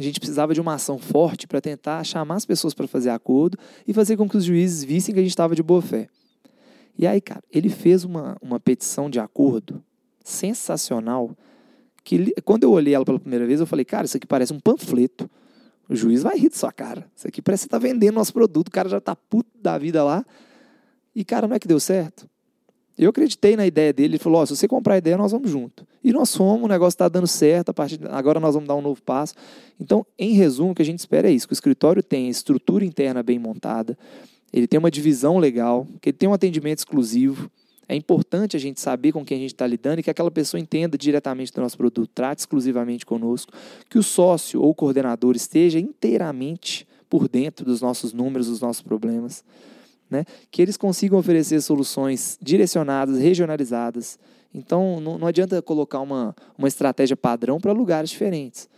a 0.00 0.04
gente 0.04 0.20
precisava 0.20 0.54
de 0.54 0.60
uma 0.60 0.74
ação 0.74 0.98
forte 0.98 1.46
para 1.46 1.60
tentar 1.60 2.02
chamar 2.04 2.36
as 2.36 2.46
pessoas 2.46 2.74
para 2.74 2.86
fazer 2.86 3.10
acordo 3.10 3.58
e 3.86 3.92
fazer 3.92 4.16
com 4.16 4.28
que 4.28 4.36
os 4.36 4.44
juízes 4.44 4.84
vissem 4.84 5.14
que 5.14 5.20
a 5.20 5.22
gente 5.22 5.30
estava 5.30 5.54
de 5.54 5.62
boa 5.62 5.82
fé. 5.82 6.08
E 6.98 7.06
aí, 7.06 7.20
cara, 7.20 7.42
ele 7.50 7.68
fez 7.68 8.04
uma, 8.04 8.36
uma 8.40 8.58
petição 8.58 9.10
de 9.10 9.20
acordo 9.20 9.82
sensacional. 10.24 11.36
Que 12.02 12.34
quando 12.44 12.64
eu 12.64 12.70
olhei 12.72 12.94
ela 12.94 13.04
pela 13.04 13.18
primeira 13.18 13.46
vez, 13.46 13.60
eu 13.60 13.66
falei, 13.66 13.84
cara, 13.84 14.06
isso 14.06 14.16
aqui 14.16 14.26
parece 14.26 14.52
um 14.52 14.60
panfleto. 14.60 15.28
O 15.88 15.94
juiz 15.94 16.22
vai 16.22 16.36
rir 16.38 16.48
de 16.48 16.56
sua 16.56 16.72
cara. 16.72 17.06
Isso 17.14 17.28
aqui 17.28 17.42
parece 17.42 17.62
que 17.62 17.64
você 17.64 17.76
está 17.76 17.78
vendendo 17.78 18.14
nosso 18.14 18.32
produto, 18.32 18.68
o 18.68 18.70
cara 18.70 18.88
já 18.88 18.98
está 18.98 19.14
puto 19.14 19.50
da 19.60 19.76
vida 19.78 20.02
lá. 20.02 20.24
E, 21.14 21.24
cara, 21.24 21.46
não 21.46 21.54
é 21.56 21.58
que 21.58 21.68
deu 21.68 21.80
certo? 21.80 22.28
Eu 22.98 23.10
acreditei 23.10 23.56
na 23.56 23.66
ideia 23.66 23.92
dele, 23.92 24.14
ele 24.14 24.18
falou: 24.18 24.40
oh, 24.40 24.46
se 24.46 24.56
você 24.56 24.66
comprar 24.66 24.94
a 24.94 24.98
ideia, 24.98 25.18
nós 25.18 25.32
vamos 25.32 25.50
junto. 25.50 25.86
E 26.02 26.12
nós 26.12 26.34
fomos, 26.34 26.64
o 26.64 26.68
negócio 26.68 26.94
está 26.94 27.08
dando 27.08 27.26
certo, 27.26 27.68
a 27.68 27.74
partir 27.74 27.98
de... 27.98 28.06
agora 28.06 28.40
nós 28.40 28.54
vamos 28.54 28.66
dar 28.66 28.74
um 28.74 28.80
novo 28.80 29.02
passo. 29.02 29.34
Então, 29.78 30.06
em 30.18 30.32
resumo, 30.32 30.70
o 30.70 30.74
que 30.74 30.82
a 30.82 30.84
gente 30.84 30.98
espera 30.98 31.28
é 31.28 31.32
isso: 31.32 31.46
que 31.46 31.52
o 31.52 31.54
escritório 31.54 32.02
tenha 32.02 32.30
estrutura 32.30 32.84
interna 32.84 33.22
bem 33.22 33.38
montada, 33.38 33.98
ele 34.52 34.66
tem 34.66 34.78
uma 34.78 34.90
divisão 34.90 35.36
legal, 35.38 35.86
que 36.00 36.08
ele 36.08 36.16
tem 36.16 36.28
um 36.28 36.32
atendimento 36.32 36.78
exclusivo. 36.78 37.50
É 37.88 37.94
importante 37.94 38.56
a 38.56 38.58
gente 38.58 38.80
saber 38.80 39.12
com 39.12 39.24
quem 39.24 39.36
a 39.36 39.40
gente 39.40 39.54
está 39.54 39.64
lidando 39.64 40.00
e 40.00 40.02
que 40.02 40.10
aquela 40.10 40.30
pessoa 40.30 40.60
entenda 40.60 40.98
diretamente 40.98 41.52
do 41.52 41.60
nosso 41.60 41.76
produto, 41.76 42.10
trate 42.12 42.40
exclusivamente 42.40 43.06
conosco, 43.06 43.52
que 43.88 43.96
o 43.96 44.02
sócio 44.02 44.60
ou 44.60 44.74
coordenador 44.74 45.36
esteja 45.36 45.78
inteiramente 45.78 46.84
por 47.08 47.28
dentro 47.28 47.64
dos 47.64 47.80
nossos 47.80 48.12
números, 48.12 48.48
dos 48.48 48.60
nossos 48.60 48.82
problemas 48.82 49.44
né? 50.10 50.24
que 50.50 50.62
eles 50.62 50.76
consigam 50.76 51.18
oferecer 51.18 51.60
soluções 51.60 52.38
direcionadas, 52.40 53.18
regionalizadas. 53.18 54.18
Então, 54.54 55.00
não, 55.00 55.18
não 55.18 55.26
adianta 55.26 55.60
colocar 55.60 56.00
uma, 56.00 56.34
uma 56.56 56.68
estratégia 56.68 57.16
padrão 57.16 57.60
para 57.60 57.72
lugares 57.72 58.10
diferentes. 58.10 58.68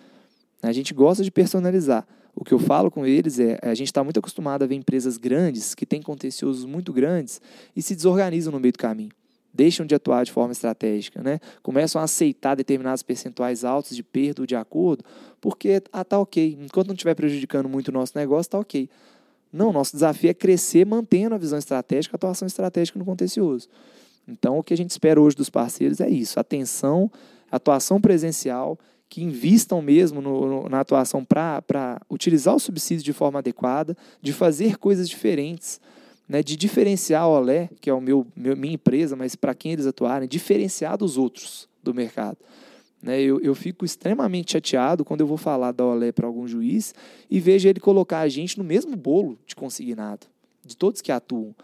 A 0.62 0.72
gente 0.72 0.92
gosta 0.92 1.22
de 1.22 1.30
personalizar. 1.30 2.06
O 2.34 2.44
que 2.44 2.52
eu 2.52 2.58
falo 2.58 2.90
com 2.90 3.04
eles 3.04 3.38
é 3.40 3.58
a 3.62 3.74
gente 3.74 3.88
está 3.88 4.02
muito 4.02 4.18
acostumado 4.18 4.62
a 4.62 4.66
ver 4.66 4.76
empresas 4.76 5.16
grandes 5.16 5.74
que 5.74 5.84
têm 5.84 6.00
contenciosos 6.00 6.64
muito 6.64 6.92
grandes 6.92 7.40
e 7.74 7.82
se 7.82 7.94
desorganizam 7.96 8.52
no 8.52 8.60
meio 8.60 8.72
do 8.72 8.78
caminho. 8.78 9.10
Deixam 9.52 9.84
de 9.84 9.94
atuar 9.94 10.24
de 10.24 10.30
forma 10.30 10.52
estratégica, 10.52 11.20
né? 11.20 11.40
começam 11.62 12.00
a 12.00 12.04
aceitar 12.04 12.54
determinados 12.54 13.02
percentuais 13.02 13.64
altos 13.64 13.96
de 13.96 14.04
perda 14.04 14.42
ou 14.42 14.46
de 14.46 14.54
acordo, 14.54 15.04
porque 15.40 15.82
ah, 15.92 16.04
tá 16.04 16.18
ok. 16.18 16.56
Enquanto 16.60 16.88
não 16.88 16.94
estiver 16.94 17.14
prejudicando 17.14 17.68
muito 17.68 17.88
o 17.88 17.92
nosso 17.92 18.12
negócio, 18.16 18.48
está 18.48 18.58
ok. 18.58 18.88
Não, 19.52 19.72
nosso 19.72 19.92
desafio 19.92 20.30
é 20.30 20.34
crescer 20.34 20.84
mantendo 20.84 21.34
a 21.34 21.38
visão 21.38 21.58
estratégica, 21.58 22.14
a 22.14 22.18
atuação 22.18 22.46
estratégica 22.46 22.98
no 22.98 23.04
contencioso. 23.04 23.68
Então, 24.26 24.58
o 24.58 24.62
que 24.62 24.74
a 24.74 24.76
gente 24.76 24.90
espera 24.90 25.20
hoje 25.20 25.36
dos 25.36 25.48
parceiros 25.48 26.00
é 26.00 26.08
isso: 26.08 26.38
atenção, 26.38 27.10
atuação 27.50 28.00
presencial, 28.00 28.78
que 29.08 29.22
invistam 29.22 29.80
mesmo 29.80 30.20
no, 30.20 30.46
no, 30.46 30.68
na 30.68 30.80
atuação 30.80 31.24
para 31.24 32.00
utilizar 32.10 32.54
o 32.54 32.60
subsídio 32.60 33.04
de 33.04 33.12
forma 33.12 33.38
adequada, 33.38 33.96
de 34.20 34.32
fazer 34.32 34.76
coisas 34.76 35.08
diferentes, 35.08 35.80
né, 36.28 36.42
de 36.42 36.56
diferenciar 36.56 37.22
a 37.22 37.28
Olé, 37.28 37.70
que 37.80 37.88
é 37.88 37.94
o 37.94 38.00
meu, 38.00 38.26
meu 38.36 38.54
minha 38.54 38.74
empresa, 38.74 39.16
mas 39.16 39.34
para 39.34 39.54
quem 39.54 39.72
eles 39.72 39.86
atuarem, 39.86 40.28
diferenciar 40.28 40.98
dos 40.98 41.16
outros 41.16 41.66
do 41.82 41.94
mercado. 41.94 42.36
Né? 43.02 43.20
Eu, 43.20 43.40
eu 43.40 43.54
fico 43.54 43.84
extremamente 43.84 44.52
chateado 44.52 45.04
quando 45.04 45.20
eu 45.20 45.26
vou 45.26 45.36
falar 45.36 45.72
da 45.72 45.84
Olé 45.84 46.12
para 46.12 46.26
algum 46.26 46.46
juiz 46.46 46.94
e 47.30 47.38
vejo 47.40 47.68
ele 47.68 47.80
colocar 47.80 48.20
a 48.20 48.28
gente 48.28 48.58
no 48.58 48.64
mesmo 48.64 48.96
bolo 48.96 49.38
de 49.46 49.54
consignado, 49.54 50.26
de 50.64 50.76
todos 50.76 51.00
que 51.00 51.12
atuam. 51.12 51.54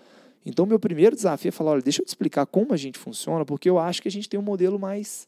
Então, 0.46 0.66
meu 0.66 0.78
primeiro 0.78 1.16
desafio 1.16 1.48
é 1.48 1.52
falar: 1.52 1.72
olha, 1.72 1.82
deixa 1.82 2.02
eu 2.02 2.04
te 2.04 2.08
explicar 2.08 2.46
como 2.46 2.72
a 2.72 2.76
gente 2.76 2.98
funciona, 2.98 3.44
porque 3.44 3.68
eu 3.68 3.78
acho 3.78 4.02
que 4.02 4.08
a 4.08 4.10
gente 4.10 4.28
tem 4.28 4.38
um 4.38 4.42
modelo 4.42 4.78
mais, 4.78 5.26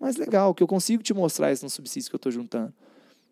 mais 0.00 0.16
legal, 0.16 0.54
que 0.54 0.62
eu 0.62 0.66
consigo 0.66 1.02
te 1.02 1.12
mostrar 1.12 1.52
isso 1.52 1.64
no 1.64 1.70
subsídio 1.70 2.08
que 2.08 2.14
eu 2.14 2.18
estou 2.18 2.32
juntando. 2.32 2.72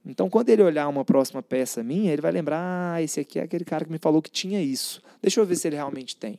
Então, 0.05 0.31
quando 0.31 0.49
ele 0.49 0.63
olhar 0.63 0.89
uma 0.89 1.05
próxima 1.05 1.43
peça 1.43 1.83
minha, 1.83 2.13
ele 2.13 2.23
vai 2.23 2.33
lembrar: 2.33 2.95
ah, 2.95 3.03
esse 3.03 3.21
aqui 3.21 3.39
é 3.39 3.43
aquele 3.43 3.65
cara 3.65 3.85
que 3.85 3.93
me 3.93 3.99
falou 3.99 4.21
que 4.21 4.31
tinha 4.31 4.61
isso. 4.61 5.01
Deixa 5.23 5.41
eu 5.41 5.47
ver 5.47 5.57
se 5.57 5.69
ele 5.69 5.77
realmente 5.77 6.17
tem. 6.17 6.39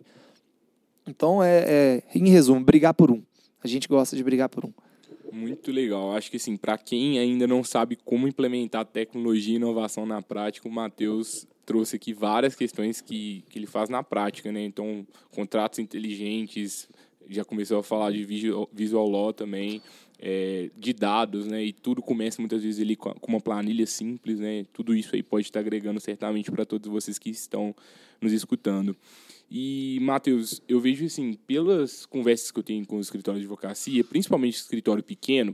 Então, 1.08 1.41
é, 1.41 1.63
é 1.67 2.04
em 2.13 2.30
resumo, 2.30 2.63
brigar 2.63 2.94
por 2.94 3.12
um. 3.12 3.22
A 3.63 3.67
gente 3.67 3.88
gosta 3.88 4.15
de 4.15 4.24
brigar 4.24 4.50
por 4.50 4.65
um. 4.65 4.74
Muito 5.32 5.72
legal. 5.72 6.15
Acho 6.15 6.30
que 6.30 6.38
assim, 6.38 6.58
para 6.58 6.78
quem 6.78 7.17
ainda 7.17 7.48
não 7.48 7.63
sabe 7.63 7.96
como 7.96 8.28
implementar 8.28 8.86
tecnologia 8.86 9.54
e 9.54 9.56
inovação 9.58 10.06
na 10.06 10.22
prática, 10.22 10.67
o 10.67 10.72
Matheus 10.72 11.48
trouxe 11.65 11.96
aqui 11.96 12.13
várias 12.13 12.56
questões 12.56 13.00
que, 13.00 13.44
que 13.50 13.58
ele 13.58 13.65
faz 13.67 13.89
na 13.89 14.04
prática, 14.04 14.52
né? 14.52 14.62
Então, 14.63 15.08
contratos 15.32 15.80
inteligentes, 15.80 16.89
já 17.30 17.46
começou 17.46 17.80
a 17.80 17.84
falar 17.84 18.12
de 18.12 18.26
visual, 18.26 18.70
visual 18.74 19.08
law 19.10 19.32
também. 19.34 19.82
é, 20.22 20.70
de 20.78 20.94
dados, 20.94 21.48
né? 21.48 21.63
E 21.63 21.74
tudo 21.74 22.02
começa 22.02 22.39
muitas 22.39 22.62
vezes 22.62 22.80
ali 22.80 22.96
com 22.96 23.12
uma 23.28 23.41
planilha 23.41 23.88
simples, 23.88 24.39
né? 24.39 24.65
Tudo 24.72 24.94
isso 24.96 25.15
aí 25.15 25.24
pode 25.24 25.48
estar 25.48 25.60
agregando 25.60 26.00
certamente 26.00 26.52
para 26.52 26.63
todos 26.63 26.89
vocês 26.91 27.17
que 27.17 27.32
estão 27.32 27.76
nos 28.22 28.32
escutando. 28.32 28.96
E, 29.54 30.00
Matheus, 30.02 30.62
eu 30.66 30.80
vejo 30.80 31.04
assim, 31.04 31.34
pelas 31.34 32.06
conversas 32.06 32.52
que 32.52 32.60
eu 32.60 32.64
tenho 32.64 32.86
com 32.86 32.98
os 32.98 33.08
escritórios 33.08 33.42
de 33.42 33.46
advocacia, 33.46 34.02
principalmente 34.02 34.56
escritório 34.56 35.04
pequeno, 35.04 35.54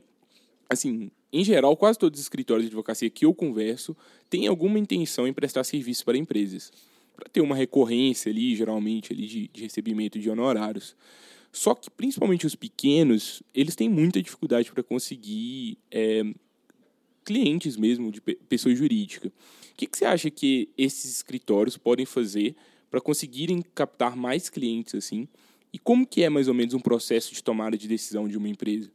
assim, 0.69 1.09
em 1.33 1.43
geral, 1.43 1.75
quase 1.75 1.97
todos 1.97 2.19
os 2.19 2.25
escritórios 2.25 2.65
de 2.65 2.67
advocacia 2.67 3.09
que 3.09 3.25
eu 3.25 3.33
converso 3.33 3.97
têm 4.29 4.45
alguma 4.45 4.77
intenção 4.77 5.27
em 5.27 5.33
prestar 5.33 5.63
serviço 5.63 6.05
para 6.05 6.15
empresas, 6.15 6.71
para 7.15 7.27
ter 7.27 7.41
uma 7.41 7.55
recorrência 7.55 8.31
ali, 8.31 8.55
geralmente, 8.55 9.11
ali 9.11 9.25
de, 9.25 9.47
de 9.47 9.63
recebimento 9.63 10.19
de 10.19 10.29
honorários. 10.29 10.95
Só 11.51 11.73
que, 11.73 11.89
principalmente 11.89 12.45
os 12.45 12.53
pequenos, 12.53 13.41
eles 13.51 13.75
têm 13.75 13.89
muita 13.89 14.21
dificuldade 14.21 14.71
para 14.71 14.83
conseguir 14.83 15.79
é, 15.89 16.21
clientes 17.25 17.75
mesmo, 17.75 18.11
de 18.11 18.21
pessoa 18.21 18.75
jurídica. 18.75 19.29
O 19.29 19.75
que, 19.75 19.87
que 19.87 19.97
você 19.97 20.05
acha 20.05 20.29
que 20.29 20.69
esses 20.77 21.09
escritórios 21.15 21.77
podem 21.77 22.05
fazer 22.05 22.55
para 22.89 23.01
conseguirem 23.01 23.61
captar 23.73 24.15
mais 24.15 24.49
clientes 24.49 24.95
assim? 24.95 25.27
E 25.73 25.79
como 25.79 26.07
que 26.07 26.23
é 26.23 26.29
mais 26.29 26.47
ou 26.47 26.53
menos 26.53 26.73
um 26.73 26.79
processo 26.79 27.33
de 27.33 27.43
tomada 27.43 27.77
de 27.77 27.87
decisão 27.87 28.27
de 28.27 28.37
uma 28.37 28.47
empresa? 28.47 28.89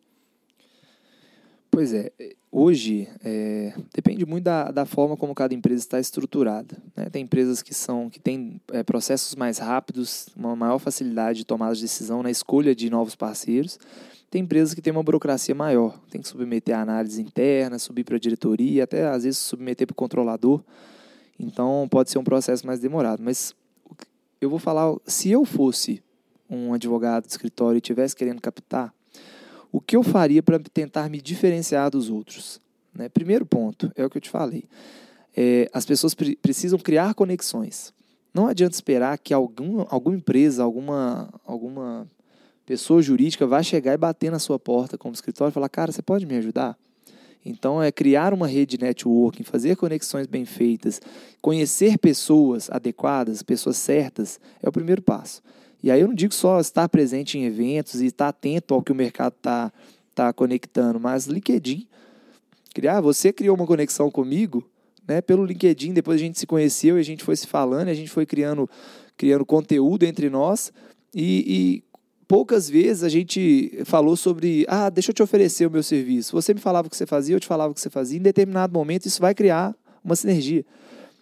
Pois 1.74 1.94
é, 1.94 2.12
hoje 2.50 3.08
é, 3.24 3.72
depende 3.94 4.26
muito 4.26 4.44
da, 4.44 4.70
da 4.70 4.84
forma 4.84 5.16
como 5.16 5.34
cada 5.34 5.54
empresa 5.54 5.80
está 5.80 5.98
estruturada. 5.98 6.76
Né? 6.94 7.08
Tem 7.08 7.22
empresas 7.22 7.62
que 7.62 7.72
são 7.72 8.10
que 8.10 8.20
têm 8.20 8.60
é, 8.70 8.82
processos 8.82 9.34
mais 9.34 9.56
rápidos, 9.56 10.28
uma 10.36 10.54
maior 10.54 10.78
facilidade 10.78 11.38
de 11.38 11.46
tomada 11.46 11.74
de 11.74 11.80
decisão 11.80 12.22
na 12.22 12.30
escolha 12.30 12.74
de 12.74 12.90
novos 12.90 13.16
parceiros. 13.16 13.78
Tem 14.30 14.42
empresas 14.42 14.74
que 14.74 14.82
têm 14.82 14.92
uma 14.92 15.02
burocracia 15.02 15.54
maior, 15.54 15.98
tem 16.10 16.20
que 16.20 16.28
submeter 16.28 16.76
a 16.76 16.82
análise 16.82 17.22
interna, 17.22 17.78
subir 17.78 18.04
para 18.04 18.16
a 18.16 18.20
diretoria, 18.20 18.84
até 18.84 19.06
às 19.06 19.24
vezes 19.24 19.38
submeter 19.38 19.86
para 19.86 19.94
o 19.94 19.96
controlador. 19.96 20.62
Então 21.40 21.88
pode 21.90 22.10
ser 22.10 22.18
um 22.18 22.24
processo 22.24 22.66
mais 22.66 22.80
demorado. 22.80 23.22
Mas 23.22 23.54
eu 24.44 24.50
vou 24.50 24.58
falar, 24.58 24.94
se 25.06 25.30
eu 25.30 25.44
fosse 25.44 26.02
um 26.48 26.74
advogado 26.74 27.24
de 27.24 27.30
escritório 27.30 27.76
e 27.76 27.78
estivesse 27.78 28.14
querendo 28.14 28.40
captar 28.40 28.92
o 29.70 29.80
que 29.80 29.96
eu 29.96 30.02
faria 30.02 30.42
para 30.42 30.58
tentar 30.58 31.08
me 31.08 31.20
diferenciar 31.20 31.90
dos 31.90 32.10
outros? 32.10 32.60
Né? 32.94 33.08
Primeiro 33.08 33.46
ponto, 33.46 33.90
é 33.96 34.04
o 34.04 34.10
que 34.10 34.18
eu 34.18 34.22
te 34.22 34.28
falei. 34.28 34.64
É, 35.34 35.70
as 35.72 35.86
pessoas 35.86 36.14
pre 36.14 36.36
precisam 36.36 36.78
criar 36.78 37.14
conexões. 37.14 37.94
Não 38.34 38.46
adianta 38.46 38.74
esperar 38.74 39.16
que 39.18 39.32
algum, 39.32 39.84
alguma 39.88 40.16
empresa, 40.16 40.62
alguma, 40.62 41.32
alguma 41.44 42.06
pessoa 42.66 43.00
jurídica 43.00 43.46
vá 43.46 43.62
chegar 43.62 43.94
e 43.94 43.96
bater 43.96 44.30
na 44.30 44.38
sua 44.38 44.58
porta 44.58 44.98
como 44.98 45.14
escritório 45.14 45.50
e 45.50 45.54
falar: 45.54 45.70
Cara, 45.70 45.90
você 45.90 46.02
pode 46.02 46.26
me 46.26 46.36
ajudar? 46.36 46.76
Então, 47.44 47.82
é 47.82 47.90
criar 47.90 48.32
uma 48.32 48.46
rede 48.46 48.76
de 48.76 48.84
networking, 48.84 49.42
fazer 49.42 49.76
conexões 49.76 50.26
bem 50.26 50.44
feitas, 50.44 51.00
conhecer 51.40 51.98
pessoas 51.98 52.70
adequadas, 52.70 53.42
pessoas 53.42 53.76
certas, 53.76 54.38
é 54.62 54.68
o 54.68 54.72
primeiro 54.72 55.02
passo. 55.02 55.42
E 55.82 55.90
aí 55.90 56.00
eu 56.00 56.06
não 56.06 56.14
digo 56.14 56.32
só 56.32 56.60
estar 56.60 56.88
presente 56.88 57.36
em 57.36 57.44
eventos 57.44 58.00
e 58.00 58.06
estar 58.06 58.28
atento 58.28 58.72
ao 58.72 58.82
que 58.82 58.92
o 58.92 58.94
mercado 58.94 59.34
está 59.36 59.72
tá 60.14 60.32
conectando, 60.32 61.00
mas 61.00 61.26
LinkedIn. 61.26 61.86
Criar, 62.72 63.00
você 63.00 63.32
criou 63.32 63.56
uma 63.56 63.66
conexão 63.66 64.10
comigo, 64.10 64.64
né, 65.06 65.20
pelo 65.20 65.44
LinkedIn, 65.44 65.92
depois 65.92 66.20
a 66.20 66.24
gente 66.24 66.38
se 66.38 66.46
conheceu 66.46 66.96
e 66.96 67.00
a 67.00 67.04
gente 67.04 67.24
foi 67.24 67.34
se 67.34 67.46
falando, 67.46 67.88
a 67.88 67.94
gente 67.94 68.10
foi 68.10 68.24
criando, 68.24 68.70
criando 69.16 69.44
conteúdo 69.44 70.04
entre 70.04 70.30
nós 70.30 70.72
e, 71.12 71.82
e 71.84 71.91
poucas 72.32 72.66
vezes 72.66 73.04
a 73.04 73.10
gente 73.10 73.78
falou 73.84 74.16
sobre, 74.16 74.64
ah, 74.66 74.88
deixa 74.88 75.10
eu 75.10 75.14
te 75.14 75.22
oferecer 75.22 75.66
o 75.66 75.70
meu 75.70 75.82
serviço. 75.82 76.32
Você 76.32 76.54
me 76.54 76.60
falava 76.60 76.88
o 76.88 76.90
que 76.90 76.96
você 76.96 77.04
fazia, 77.04 77.36
eu 77.36 77.40
te 77.40 77.46
falava 77.46 77.72
o 77.72 77.74
que 77.74 77.80
você 77.82 77.90
fazia. 77.90 78.18
Em 78.18 78.22
determinado 78.22 78.72
momento 78.72 79.04
isso 79.04 79.20
vai 79.20 79.34
criar 79.34 79.76
uma 80.02 80.16
sinergia. 80.16 80.64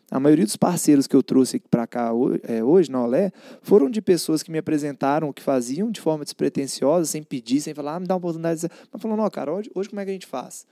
A 0.09 0.20
maioria 0.20 0.44
dos 0.44 0.55
parceiros 0.55 1.09
que 1.09 1.16
eu 1.16 1.20
trouxe 1.20 1.61
para 1.68 1.85
cá 1.85 2.12
é, 2.44 2.62
hoje, 2.62 2.92
na 2.92 3.03
Olé, 3.03 3.33
foram 3.61 3.90
de 3.90 4.01
pessoas 4.01 4.40
que 4.40 4.53
me 4.53 4.59
apresentaram 4.59 5.29
o 5.29 5.35
que 5.35 5.42
faziam 5.42 5.90
de 5.90 6.01
forma 6.01 6.23
despretensiosa, 6.23 7.07
sem 7.07 7.25
pedir, 7.25 7.61
sem 7.61 7.75
falar, 7.75 7.96
ah, 7.96 8.01
me 8.01 8.07
dá 8.07 8.14
uma 8.14 8.18
oportunidade. 8.18 8.68
Mas 8.92 9.03
falando, 9.03 9.18
não, 9.18 9.29
cara, 9.31 9.53
hoje, 9.53 9.68
hoje 9.75 9.88
como 9.88 10.01
é 10.01 10.05
que 10.05 10.11
a 10.11 10.14
gente 10.14 10.29
faz? 10.29 10.64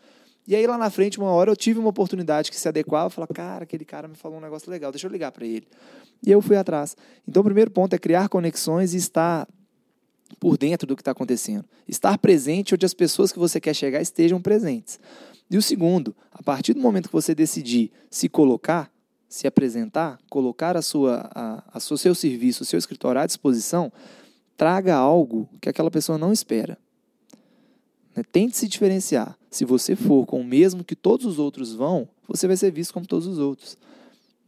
E 0.46 0.54
aí 0.54 0.64
lá 0.68 0.78
na 0.78 0.88
frente, 0.88 1.18
uma 1.18 1.32
hora 1.32 1.50
eu 1.50 1.56
tive 1.56 1.80
uma 1.80 1.88
oportunidade 1.88 2.52
que 2.52 2.56
se 2.56 2.68
adequava, 2.68 3.10
falar, 3.10 3.26
cara, 3.26 3.64
aquele 3.64 3.84
cara 3.84 4.06
me 4.06 4.14
falou 4.14 4.38
um 4.38 4.40
negócio 4.40 4.70
legal, 4.70 4.92
deixa 4.92 5.08
eu 5.08 5.10
ligar 5.10 5.32
para 5.32 5.44
ele. 5.44 5.66
E 6.24 6.30
eu 6.30 6.40
fui 6.40 6.56
atrás. 6.56 6.96
Então 7.26 7.40
o 7.40 7.44
primeiro 7.44 7.72
ponto 7.72 7.92
é 7.92 7.98
criar 7.98 8.28
conexões 8.28 8.94
e 8.94 8.98
estar 8.98 9.48
por 10.38 10.56
dentro 10.56 10.86
do 10.86 10.94
que 10.94 11.02
está 11.02 11.10
acontecendo. 11.10 11.64
Estar 11.86 12.18
presente 12.18 12.74
onde 12.74 12.86
as 12.86 12.94
pessoas 12.94 13.32
que 13.32 13.38
você 13.38 13.60
quer 13.60 13.74
chegar 13.74 14.00
estejam 14.00 14.40
presentes. 14.40 14.98
E 15.50 15.56
o 15.56 15.62
segundo, 15.62 16.14
a 16.32 16.42
partir 16.42 16.74
do 16.74 16.80
momento 16.80 17.08
que 17.08 17.12
você 17.12 17.34
decidir 17.34 17.90
se 18.10 18.28
colocar, 18.28 18.90
se 19.28 19.46
apresentar, 19.46 20.18
colocar 20.28 20.76
a 20.76 20.82
sua, 20.82 21.30
a, 21.34 21.64
a 21.72 21.80
seu, 21.80 21.96
seu 21.96 22.14
serviço, 22.14 22.62
o 22.62 22.66
seu 22.66 22.78
escritório 22.78 23.20
à 23.20 23.26
disposição, 23.26 23.92
traga 24.56 24.94
algo 24.94 25.48
que 25.60 25.68
aquela 25.68 25.90
pessoa 25.90 26.18
não 26.18 26.32
espera. 26.32 26.78
Né? 28.14 28.22
Tente 28.30 28.56
se 28.56 28.68
diferenciar. 28.68 29.38
Se 29.50 29.64
você 29.64 29.96
for 29.96 30.26
com 30.26 30.40
o 30.40 30.44
mesmo 30.44 30.84
que 30.84 30.96
todos 30.96 31.24
os 31.24 31.38
outros 31.38 31.72
vão, 31.72 32.08
você 32.26 32.46
vai 32.46 32.56
ser 32.56 32.70
visto 32.70 32.92
como 32.92 33.06
todos 33.06 33.26
os 33.26 33.38
outros. 33.38 33.78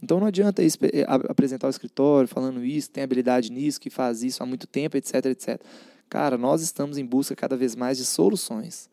Então 0.02 0.18
não 0.18 0.26
adianta 0.26 0.62
eh, 0.62 1.04
apresentar 1.28 1.66
o 1.66 1.70
escritório 1.70 2.28
falando 2.28 2.64
isso, 2.64 2.90
tem 2.90 3.04
habilidade 3.04 3.52
nisso, 3.52 3.80
que 3.80 3.90
faz 3.90 4.22
isso 4.22 4.42
há 4.42 4.46
muito 4.46 4.66
tempo, 4.66 4.96
etc, 4.96 5.26
etc. 5.26 5.60
Cara, 6.08 6.38
nós 6.38 6.62
estamos 6.62 6.98
em 6.98 7.04
busca 7.04 7.36
cada 7.36 7.56
vez 7.56 7.76
mais 7.76 7.98
de 7.98 8.04
soluções. 8.04 8.88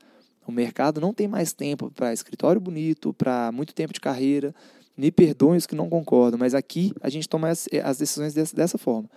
O 0.45 0.51
mercado 0.51 1.01
não 1.01 1.13
tem 1.13 1.27
mais 1.27 1.51
tempo 1.53 1.91
para 1.91 2.13
escritório 2.13 2.59
bonito, 2.61 3.13
para 3.13 3.51
muito 3.51 3.73
tempo 3.73 3.93
de 3.93 3.99
carreira. 3.99 4.53
Me 4.95 5.11
perdoem 5.11 5.57
os 5.57 5.65
que 5.65 5.75
não 5.75 5.89
concordam, 5.89 6.39
mas 6.39 6.53
aqui 6.53 6.93
a 7.01 7.09
gente 7.09 7.27
toma 7.27 7.49
as, 7.49 7.67
eh, 7.71 7.81
as 7.81 7.97
decisões 7.97 8.33
dessa, 8.33 8.55
dessa 8.55 8.77
forma. 8.77 9.09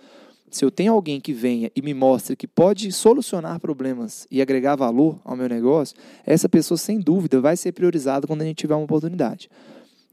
Se 0.51 0.65
eu 0.65 0.69
tenho 0.69 0.91
alguém 0.91 1.21
que 1.21 1.31
venha 1.31 1.71
e 1.73 1.81
me 1.81 1.93
mostre 1.93 2.35
que 2.35 2.45
pode 2.45 2.91
solucionar 2.91 3.57
problemas 3.57 4.27
e 4.29 4.41
agregar 4.41 4.75
valor 4.75 5.17
ao 5.23 5.37
meu 5.37 5.47
negócio, 5.47 5.95
essa 6.25 6.49
pessoa, 6.49 6.77
sem 6.77 6.99
dúvida, 6.99 7.39
vai 7.39 7.55
ser 7.55 7.71
priorizada 7.71 8.27
quando 8.27 8.41
a 8.41 8.45
gente 8.45 8.57
tiver 8.57 8.75
uma 8.75 8.83
oportunidade. 8.83 9.49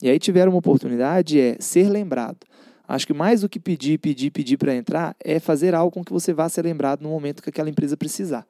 E 0.00 0.08
aí 0.08 0.18
tiver 0.18 0.48
uma 0.48 0.58
oportunidade 0.58 1.40
é 1.40 1.56
ser 1.58 1.88
lembrado. 1.88 2.38
Acho 2.86 3.06
que 3.06 3.12
mais 3.12 3.42
do 3.42 3.48
que 3.48 3.60
pedir, 3.60 3.98
pedir, 3.98 4.30
pedir 4.30 4.56
para 4.56 4.74
entrar, 4.74 5.14
é 5.22 5.38
fazer 5.38 5.74
algo 5.74 5.90
com 5.90 6.04
que 6.04 6.12
você 6.12 6.32
vá 6.32 6.48
ser 6.48 6.62
lembrado 6.62 7.02
no 7.02 7.10
momento 7.10 7.42
que 7.42 7.50
aquela 7.50 7.68
empresa 7.68 7.96
precisar. 7.96 8.46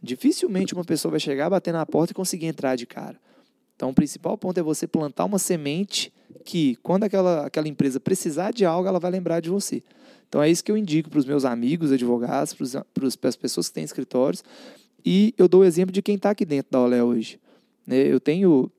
Dificilmente 0.00 0.74
uma 0.74 0.84
pessoa 0.84 1.10
vai 1.10 1.20
chegar, 1.20 1.50
bater 1.50 1.72
na 1.72 1.84
porta 1.84 2.12
e 2.12 2.14
conseguir 2.14 2.46
entrar 2.46 2.76
de 2.76 2.86
cara. 2.86 3.18
Então, 3.74 3.90
o 3.90 3.94
principal 3.94 4.38
ponto 4.38 4.58
é 4.58 4.62
você 4.62 4.86
plantar 4.86 5.24
uma 5.24 5.38
semente 5.38 6.12
que, 6.44 6.76
quando 6.76 7.04
aquela, 7.04 7.46
aquela 7.46 7.68
empresa 7.68 8.00
precisar 8.00 8.52
de 8.52 8.64
algo, 8.64 8.88
ela 8.88 8.98
vai 8.98 9.10
lembrar 9.10 9.40
de 9.40 9.50
você. 9.50 9.82
Então, 10.28 10.42
é 10.42 10.50
isso 10.50 10.64
que 10.64 10.72
eu 10.72 10.76
indico 10.76 11.10
para 11.10 11.18
os 11.18 11.26
meus 11.26 11.44
amigos, 11.44 11.92
advogados, 11.92 12.54
para 12.54 13.28
as 13.28 13.36
pessoas 13.36 13.68
que 13.68 13.74
têm 13.74 13.84
escritórios. 13.84 14.42
E 15.04 15.34
eu 15.36 15.46
dou 15.46 15.60
o 15.60 15.64
exemplo 15.64 15.92
de 15.92 16.02
quem 16.02 16.16
está 16.16 16.30
aqui 16.30 16.44
dentro 16.44 16.72
da 16.72 16.80
Olé 16.80 17.02
hoje. 17.02 17.38
Né, 17.86 17.96
eu 17.96 18.18
tenho. 18.18 18.70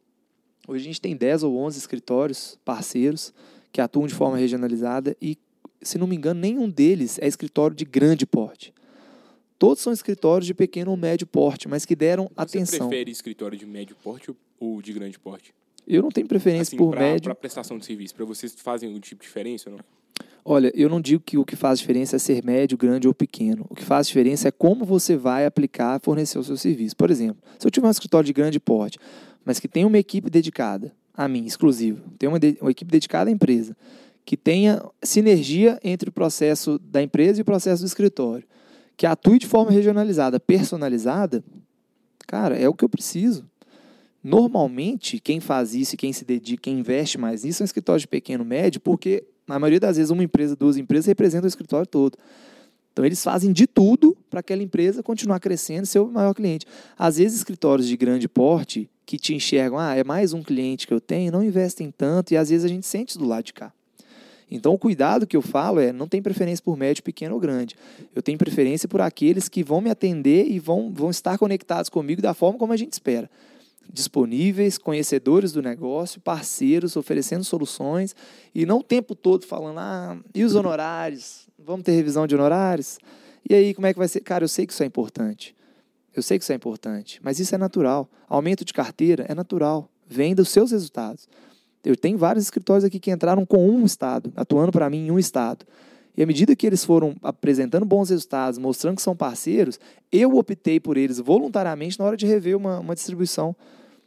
Hoje 0.68 0.82
a 0.82 0.86
gente 0.86 1.00
tem 1.00 1.16
10 1.16 1.44
ou 1.44 1.58
11 1.60 1.80
escritórios 1.80 2.60
parceiros 2.66 3.34
que 3.72 3.80
atuam 3.80 4.06
de 4.06 4.14
forma 4.14 4.38
regionalizada 4.38 5.16
e, 5.22 5.38
se 5.82 5.98
não 5.98 6.06
me 6.06 6.16
engano, 6.16 6.42
nenhum 6.42 6.70
deles 6.70 7.18
é 7.20 7.28
escritório 7.28 7.74
de 7.74 7.86
grande 7.86 8.26
porte. 8.26 8.74
Todos 9.58 9.82
são 9.82 9.94
escritórios 9.94 10.46
de 10.46 10.54
pequeno 10.54 10.92
ou 10.92 10.98
médio 10.98 11.26
porte, 11.26 11.70
mas 11.70 11.86
que 11.86 11.96
deram 11.96 12.26
Você 12.26 12.34
atenção. 12.36 12.80
Você 12.80 12.90
prefere 12.90 13.12
escritório 13.12 13.58
de 13.58 13.66
médio 13.66 13.96
porte 14.04 14.30
ou 14.60 14.82
de 14.82 14.92
grande 14.92 15.18
porte? 15.18 15.54
Eu 15.88 16.02
não 16.02 16.10
tenho 16.10 16.28
preferência 16.28 16.64
assim, 16.64 16.78
por 16.78 16.92
pra, 16.92 17.00
médio. 17.00 17.24
Para 17.24 17.36
prestação 17.36 17.78
de 17.78 17.86
serviço, 17.86 18.14
para 18.14 18.26
vocês 18.26 18.54
fazem 18.58 18.90
algum 18.90 19.00
tipo 19.00 19.22
de 19.22 19.28
diferença 19.28 19.70
ou 19.70 19.78
não? 19.78 19.86
Olha, 20.44 20.72
eu 20.76 20.90
não 20.90 21.02
digo 21.02 21.24
que 21.24 21.38
o 21.38 21.46
que 21.46 21.56
faz 21.56 21.80
diferença 21.80 22.16
é 22.16 22.20
ser 22.20 22.44
médio, 22.44 22.78
grande 22.78 23.08
ou 23.08 23.14
pequeno. 23.14 23.66
O 23.70 23.76
que 23.76 23.84
faz 23.84 24.08
diferença 24.08 24.48
é 24.48 24.52
como 24.52 24.86
você 24.86 25.16
vai 25.16 25.46
aplicar, 25.46 26.00
fornecer 26.02 26.38
o 26.40 26.44
seu 26.44 26.56
serviço. 26.56 26.96
Por 26.96 27.10
exemplo, 27.10 27.42
se 27.58 27.68
eu 27.68 27.72
tiver 27.72 27.88
um 27.88 27.92
escritório 27.92 28.26
de 28.26 28.34
grande 28.34 28.60
porte, 28.60 28.98
mas 29.48 29.62
que 29.62 29.68
tem 29.70 29.86
uma 29.86 29.98
equipe 29.98 30.30
dedicada 30.30 30.94
a 31.14 31.26
mim, 31.26 31.46
exclusivo, 31.46 32.04
tem 32.20 32.28
uma, 32.28 32.38
de, 32.38 32.58
uma 32.60 32.70
equipe 32.70 32.92
dedicada 32.92 33.30
à 33.30 33.34
empresa, 33.34 33.78
que 34.26 34.36
tenha 34.36 34.84
sinergia 35.02 35.80
entre 35.82 36.10
o 36.10 36.12
processo 36.12 36.78
da 36.80 37.02
empresa 37.02 37.40
e 37.40 37.44
o 37.44 37.46
processo 37.46 37.82
do 37.82 37.86
escritório, 37.86 38.46
que 38.98 39.06
atue 39.06 39.40
de 39.40 39.48
forma 39.48 39.72
regionalizada, 39.72 40.38
personalizada, 40.38 41.42
cara, 42.28 42.58
é 42.58 42.68
o 42.68 42.74
que 42.74 42.84
eu 42.84 42.90
preciso. 42.90 43.50
Normalmente, 44.22 45.18
quem 45.18 45.40
faz 45.40 45.74
isso 45.74 45.96
e 45.96 45.98
quem 45.98 46.12
se 46.12 46.26
dedica, 46.26 46.64
quem 46.64 46.80
investe 46.80 47.18
mais 47.18 47.46
nisso, 47.46 47.64
é 47.64 47.64
um 47.64 47.66
escritório 47.66 48.02
de 48.02 48.08
pequeno 48.08 48.44
médio, 48.44 48.82
porque, 48.82 49.24
na 49.48 49.58
maioria 49.58 49.80
das 49.80 49.96
vezes, 49.96 50.12
uma 50.12 50.26
empresa, 50.26 50.58
duas 50.58 50.76
empresas 50.76 51.06
representam 51.06 51.46
o 51.46 51.48
escritório 51.48 51.88
todo. 51.88 52.18
Então, 52.92 53.06
eles 53.06 53.24
fazem 53.24 53.54
de 53.54 53.66
tudo 53.66 54.18
para 54.30 54.42
aquela 54.42 54.62
empresa 54.62 55.02
continuar 55.02 55.40
crescendo 55.40 55.86
e 55.86 55.88
ser 55.88 56.00
o 56.00 56.08
maior 56.12 56.34
cliente. 56.34 56.66
Às 56.98 57.16
vezes, 57.16 57.38
escritórios 57.38 57.88
de 57.88 57.96
grande 57.96 58.28
porte 58.28 58.90
que 59.08 59.18
te 59.18 59.34
enxergam, 59.34 59.80
ah, 59.80 59.96
é 59.96 60.04
mais 60.04 60.34
um 60.34 60.44
cliente 60.44 60.86
que 60.86 60.94
eu 60.94 61.00
tenho, 61.00 61.32
não 61.32 61.42
investem 61.42 61.90
tanto, 61.90 62.34
e 62.34 62.38
às 62.38 62.50
vezes 62.50 62.66
a 62.66 62.68
gente 62.68 62.86
sente 62.86 63.18
do 63.18 63.26
lado 63.26 63.46
de 63.46 63.54
cá. 63.54 63.72
Então, 64.52 64.74
o 64.74 64.78
cuidado 64.78 65.26
que 65.26 65.36
eu 65.36 65.42
falo 65.42 65.80
é: 65.80 65.94
não 65.94 66.10
tem 66.10 66.22
preferência 66.22 66.64
por 66.64 66.78
médio, 66.78 67.02
pequeno 67.02 67.34
ou 67.34 67.40
grande. 67.40 67.76
Eu 68.14 68.22
tenho 68.22 68.38
preferência 68.38 68.88
por 68.88 69.00
aqueles 69.00 69.48
que 69.48 69.64
vão 69.64 69.80
me 69.80 69.90
atender 69.90 70.48
e 70.50 70.60
vão, 70.60 70.92
vão 70.94 71.10
estar 71.10 71.38
conectados 71.38 71.90
comigo 71.90 72.22
da 72.22 72.34
forma 72.34 72.60
como 72.60 72.74
a 72.74 72.78
gente 72.78 72.94
espera. 72.94 73.30
Disponíveis, 73.92 74.78
conhecedores 74.78 75.54
do 75.54 75.62
negócio, 75.62 76.20
parceiros, 76.20 76.98
oferecendo 76.98 77.46
soluções 77.46 78.14
e 78.54 78.66
não 78.66 78.80
o 78.80 78.84
tempo 78.84 79.16
todo 79.16 79.46
falando: 79.46 79.80
ah, 79.80 80.18
e 80.36 80.44
os 80.44 80.54
honorários? 80.54 81.48
Vamos 81.58 81.84
ter 81.84 81.94
revisão 81.94 82.28
de 82.28 82.36
honorários? 82.36 83.00
E 83.50 83.56
aí, 83.56 83.74
como 83.74 83.88
é 83.88 83.94
que 83.94 84.00
vai 84.00 84.08
ser? 84.10 84.20
Cara, 84.20 84.44
eu 84.44 84.50
sei 84.50 84.66
que 84.66 84.74
isso 84.74 84.84
é 84.84 84.86
importante. 84.86 85.57
Eu 86.18 86.24
sei 86.24 86.40
que 86.40 86.44
isso 86.44 86.52
é 86.52 86.56
importante, 86.56 87.20
mas 87.22 87.40
isso 87.40 87.54
é 87.54 87.60
natural. 87.60 88.10
Aumento 88.28 88.66
de 88.66 88.74
carteira 88.74 89.24
é 89.30 89.36
natural, 89.36 89.88
vem 90.08 90.34
dos 90.34 90.50
seus 90.50 90.72
resultados. 90.72 91.30
Eu 91.86 91.96
tenho 91.96 92.18
vários 92.18 92.44
escritórios 92.44 92.84
aqui 92.84 93.00
que 93.00 93.12
entraram 93.12 93.46
com 93.46 93.70
um 93.70 93.86
estado, 93.86 94.34
atuando 94.36 94.72
para 94.72 94.90
mim 94.90 95.06
em 95.06 95.12
um 95.12 95.20
estado. 95.20 95.64
E 96.18 96.24
à 96.24 96.26
medida 96.26 96.56
que 96.56 96.66
eles 96.66 96.84
foram 96.84 97.16
apresentando 97.22 97.86
bons 97.86 98.10
resultados, 98.10 98.58
mostrando 98.58 98.96
que 98.96 99.04
são 99.04 99.16
parceiros, 99.16 99.80
eu 100.12 100.36
optei 100.36 100.80
por 100.80 100.98
eles 100.98 101.20
voluntariamente 101.20 102.00
na 102.00 102.06
hora 102.06 102.18
de 102.18 102.26
rever 102.26 102.58
uma, 102.58 102.80
uma 102.80 102.96
distribuição. 102.96 103.56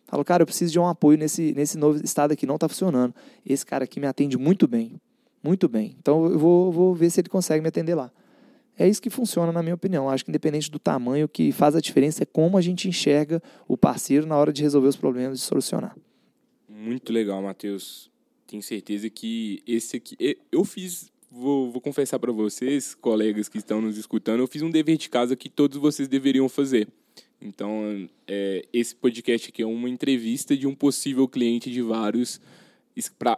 Falo, 0.09 0.25
cara, 0.25 0.43
eu 0.43 0.47
preciso 0.47 0.73
de 0.73 0.81
um 0.81 0.89
apoio 0.89 1.17
nesse, 1.17 1.55
nesse 1.55 1.79
novo 1.79 2.05
estado 2.05 2.33
aqui, 2.33 2.45
não 2.45 2.57
está 2.57 2.69
funcionando. 2.69 3.15
Esse 3.47 3.65
cara 3.65 3.85
aqui 3.85 4.01
me 4.01 4.09
atende 4.09 4.37
muito 4.37 4.67
bem, 4.67 5.01
muito 5.45 5.69
bem. 5.69 5.95
Então 6.01 6.27
eu 6.27 6.41
vou, 6.41 6.73
vou 6.73 6.93
ver 6.93 7.09
se 7.09 7.21
ele 7.21 7.29
consegue 7.29 7.63
me 7.63 7.69
atender 7.69 7.95
lá. 7.95 8.11
É 8.81 8.89
isso 8.89 9.03
que 9.03 9.11
funciona, 9.11 9.53
na 9.53 9.63
minha 9.63 9.75
opinião. 9.75 10.09
Acho 10.09 10.25
que 10.25 10.31
independente 10.31 10.71
do 10.71 10.79
tamanho, 10.79 11.27
o 11.27 11.29
que 11.29 11.53
faz 11.53 11.77
a 11.77 11.81
diferença 11.81 12.23
é 12.23 12.27
como 12.27 12.57
a 12.57 12.63
gente 12.63 12.89
enxerga 12.89 13.43
o 13.69 13.77
parceiro 13.77 14.27
na 14.27 14.35
hora 14.39 14.51
de 14.51 14.63
resolver 14.63 14.89
os 14.89 14.97
problemas 14.97 15.39
e 15.39 15.43
solucionar. 15.43 15.95
Muito 16.67 17.13
legal, 17.13 17.43
Matheus. 17.43 18.11
Tenho 18.47 18.63
certeza 18.63 19.11
que 19.11 19.63
esse 19.67 19.99
aqui. 19.99 20.17
Eu 20.51 20.65
fiz. 20.65 21.13
Vou, 21.31 21.71
vou 21.71 21.81
confessar 21.81 22.19
para 22.19 22.33
vocês, 22.33 22.95
colegas 22.95 23.51
que 23.51 23.59
estão 23.59 23.83
nos 23.83 23.99
escutando, 23.99 24.41
eu 24.41 24.49
fiz 24.49 24.63
um 24.63 24.71
dever 24.71 24.97
de 24.97 25.11
casa 25.11 25.37
que 25.37 25.51
todos 25.51 25.77
vocês 25.77 26.09
deveriam 26.09 26.49
fazer. 26.49 26.89
Então, 27.41 28.09
é, 28.27 28.67
esse 28.73 28.97
podcast 28.97 29.51
aqui 29.51 29.63
é 29.63 29.67
uma 29.67 29.91
entrevista 29.91 30.57
de 30.57 30.67
um 30.67 30.75
possível 30.75 31.29
cliente 31.29 31.71
de 31.71 31.83
vários 31.83 32.41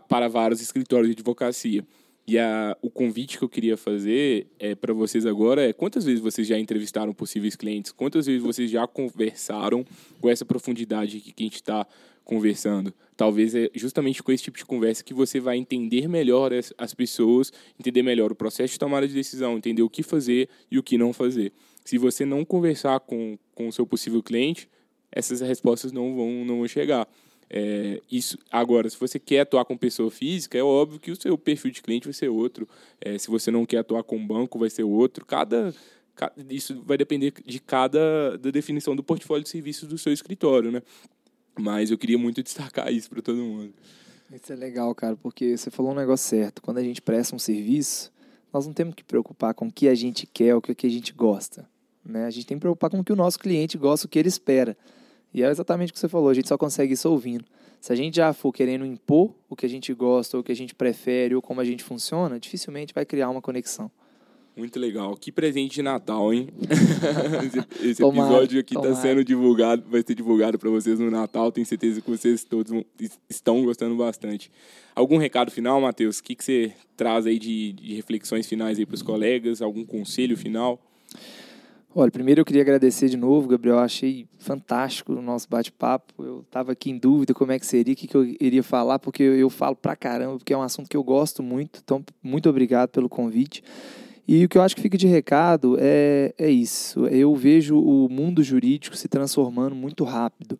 para 0.08 0.28
vários 0.28 0.62
escritórios 0.62 1.08
de 1.08 1.14
advocacia. 1.14 1.84
E 2.26 2.38
a, 2.38 2.76
o 2.80 2.88
convite 2.88 3.36
que 3.36 3.44
eu 3.44 3.48
queria 3.48 3.76
fazer 3.76 4.46
é 4.58 4.74
para 4.74 4.94
vocês 4.94 5.26
agora 5.26 5.68
é 5.68 5.72
quantas 5.72 6.04
vezes 6.04 6.20
vocês 6.20 6.46
já 6.46 6.58
entrevistaram 6.58 7.12
possíveis 7.12 7.56
clientes? 7.56 7.90
Quantas 7.90 8.26
vezes 8.26 8.40
vocês 8.40 8.70
já 8.70 8.86
conversaram 8.86 9.84
com 10.20 10.30
essa 10.30 10.44
profundidade 10.44 11.18
que 11.20 11.34
a 11.36 11.42
gente 11.42 11.56
está 11.56 11.86
conversando? 12.24 12.94
Talvez 13.16 13.54
é 13.56 13.68
justamente 13.74 14.22
com 14.22 14.30
esse 14.30 14.44
tipo 14.44 14.56
de 14.56 14.64
conversa 14.64 15.02
que 15.02 15.12
você 15.12 15.40
vai 15.40 15.56
entender 15.56 16.08
melhor 16.08 16.52
as, 16.52 16.72
as 16.78 16.94
pessoas, 16.94 17.52
entender 17.78 18.02
melhor 18.02 18.30
o 18.30 18.36
processo 18.36 18.72
de 18.72 18.78
tomada 18.78 19.06
de 19.06 19.14
decisão, 19.14 19.56
entender 19.56 19.82
o 19.82 19.90
que 19.90 20.04
fazer 20.04 20.48
e 20.70 20.78
o 20.78 20.82
que 20.82 20.96
não 20.96 21.12
fazer. 21.12 21.52
Se 21.84 21.98
você 21.98 22.24
não 22.24 22.44
conversar 22.44 23.00
com, 23.00 23.36
com 23.52 23.66
o 23.66 23.72
seu 23.72 23.84
possível 23.84 24.22
cliente, 24.22 24.68
essas 25.10 25.40
respostas 25.40 25.90
não 25.90 26.14
vão, 26.14 26.44
não 26.44 26.58
vão 26.58 26.68
chegar. 26.68 27.08
É, 27.54 28.00
isso, 28.10 28.38
agora, 28.50 28.88
se 28.88 28.98
você 28.98 29.18
quer 29.18 29.40
atuar 29.40 29.66
com 29.66 29.76
pessoa 29.76 30.10
física, 30.10 30.56
é 30.56 30.62
óbvio 30.62 30.98
que 30.98 31.10
o 31.10 31.20
seu 31.20 31.36
perfil 31.36 31.70
de 31.70 31.82
cliente 31.82 32.06
vai 32.06 32.14
ser 32.14 32.30
outro. 32.30 32.66
É, 32.98 33.18
se 33.18 33.28
você 33.28 33.50
não 33.50 33.66
quer 33.66 33.78
atuar 33.78 34.02
com 34.02 34.26
banco, 34.26 34.58
vai 34.58 34.70
ser 34.70 34.84
outro. 34.84 35.26
Cada, 35.26 35.74
isso 36.48 36.82
vai 36.82 36.96
depender 36.96 37.34
de 37.44 37.60
cada 37.60 38.38
da 38.38 38.50
definição 38.50 38.96
do 38.96 39.02
portfólio 39.02 39.44
de 39.44 39.50
serviços 39.50 39.86
do 39.86 39.98
seu 39.98 40.14
escritório, 40.14 40.72
né? 40.72 40.82
Mas 41.60 41.90
eu 41.90 41.98
queria 41.98 42.16
muito 42.16 42.40
destacar 42.42 42.90
isso 42.90 43.10
para 43.10 43.20
todo 43.20 43.36
mundo. 43.36 43.74
Isso 44.32 44.50
é 44.50 44.56
legal, 44.56 44.94
cara, 44.94 45.14
porque 45.14 45.54
você 45.54 45.70
falou 45.70 45.92
um 45.92 45.96
negócio 45.96 46.26
certo. 46.26 46.62
Quando 46.62 46.78
a 46.78 46.82
gente 46.82 47.02
presta 47.02 47.36
um 47.36 47.38
serviço, 47.38 48.10
nós 48.50 48.66
não 48.66 48.72
temos 48.72 48.94
que 48.94 49.04
preocupar 49.04 49.52
com 49.52 49.66
o 49.66 49.72
que 49.72 49.88
a 49.88 49.94
gente 49.94 50.26
quer, 50.26 50.54
o 50.54 50.62
que 50.62 50.86
a 50.86 50.90
gente 50.90 51.12
gosta. 51.12 51.68
Né? 52.02 52.24
A 52.24 52.30
gente 52.30 52.46
tem 52.46 52.56
que 52.56 52.62
preocupar 52.62 52.88
com 52.88 53.00
o 53.00 53.04
que 53.04 53.12
o 53.12 53.16
nosso 53.16 53.38
cliente 53.38 53.76
gosta, 53.76 54.06
o 54.06 54.08
que 54.08 54.18
ele 54.18 54.28
espera. 54.28 54.74
E 55.34 55.42
é 55.42 55.50
exatamente 55.50 55.90
o 55.90 55.92
que 55.94 55.98
você 55.98 56.08
falou, 56.08 56.28
a 56.28 56.34
gente 56.34 56.48
só 56.48 56.58
consegue 56.58 56.92
isso 56.92 57.08
ouvindo. 57.08 57.44
Se 57.80 57.92
a 57.92 57.96
gente 57.96 58.16
já 58.16 58.32
for 58.32 58.52
querendo 58.52 58.86
impor 58.86 59.34
o 59.48 59.56
que 59.56 59.66
a 59.66 59.68
gente 59.68 59.92
gosta, 59.92 60.36
ou 60.36 60.40
o 60.40 60.44
que 60.44 60.52
a 60.52 60.56
gente 60.56 60.74
prefere, 60.74 61.34
ou 61.34 61.42
como 61.42 61.60
a 61.60 61.64
gente 61.64 61.82
funciona, 61.82 62.38
dificilmente 62.38 62.94
vai 62.94 63.04
criar 63.04 63.28
uma 63.28 63.42
conexão. 63.42 63.90
Muito 64.54 64.78
legal. 64.78 65.16
Que 65.16 65.32
presente 65.32 65.76
de 65.76 65.82
Natal, 65.82 66.32
hein? 66.32 66.48
esse, 67.46 67.88
esse 67.88 68.02
tomara, 68.02 68.28
episódio 68.28 68.60
aqui 68.60 68.76
está 68.76 68.94
sendo 68.94 69.24
divulgado, 69.24 69.82
vai 69.88 70.02
ser 70.06 70.14
divulgado 70.14 70.58
para 70.58 70.68
vocês 70.68 70.98
no 70.98 71.10
Natal. 71.10 71.50
Tenho 71.50 71.66
certeza 71.66 72.02
que 72.02 72.10
vocês 72.10 72.44
todos 72.44 72.70
estão 73.30 73.64
gostando 73.64 73.96
bastante. 73.96 74.52
Algum 74.94 75.16
recado 75.16 75.50
final, 75.50 75.80
Matheus? 75.80 76.18
O 76.18 76.22
que, 76.22 76.34
que 76.34 76.44
você 76.44 76.72
traz 76.96 77.26
aí 77.26 77.38
de, 77.38 77.72
de 77.72 77.94
reflexões 77.94 78.46
finais 78.46 78.78
aí 78.78 78.84
para 78.84 78.94
os 78.94 79.02
colegas? 79.02 79.62
Algum 79.62 79.86
conselho 79.86 80.36
final? 80.36 80.78
Olha, 81.94 82.10
primeiro 82.10 82.40
eu 82.40 82.44
queria 82.46 82.62
agradecer 82.62 83.10
de 83.10 83.18
novo, 83.18 83.46
Gabriel. 83.46 83.78
Achei 83.78 84.26
fantástico 84.38 85.12
o 85.12 85.20
nosso 85.20 85.46
bate-papo. 85.46 86.24
Eu 86.24 86.40
estava 86.40 86.72
aqui 86.72 86.90
em 86.90 86.96
dúvida 86.96 87.34
como 87.34 87.52
é 87.52 87.58
que 87.58 87.66
seria, 87.66 87.92
o 87.92 87.96
que, 87.96 88.06
que 88.06 88.16
eu 88.16 88.24
iria 88.24 88.62
falar, 88.62 88.98
porque 88.98 89.22
eu, 89.22 89.36
eu 89.36 89.50
falo 89.50 89.76
pra 89.76 89.94
caramba, 89.94 90.38
porque 90.38 90.54
é 90.54 90.56
um 90.56 90.62
assunto 90.62 90.88
que 90.88 90.96
eu 90.96 91.04
gosto 91.04 91.42
muito. 91.42 91.80
Então, 91.84 92.02
muito 92.22 92.48
obrigado 92.48 92.88
pelo 92.88 93.10
convite. 93.10 93.62
E 94.26 94.42
o 94.42 94.48
que 94.48 94.56
eu 94.56 94.62
acho 94.62 94.74
que 94.74 94.80
fica 94.80 94.96
de 94.96 95.06
recado 95.06 95.76
é, 95.78 96.32
é 96.38 96.50
isso. 96.50 97.06
Eu 97.08 97.34
vejo 97.34 97.78
o 97.78 98.08
mundo 98.08 98.42
jurídico 98.42 98.96
se 98.96 99.06
transformando 99.06 99.74
muito 99.74 100.02
rápido. 100.02 100.58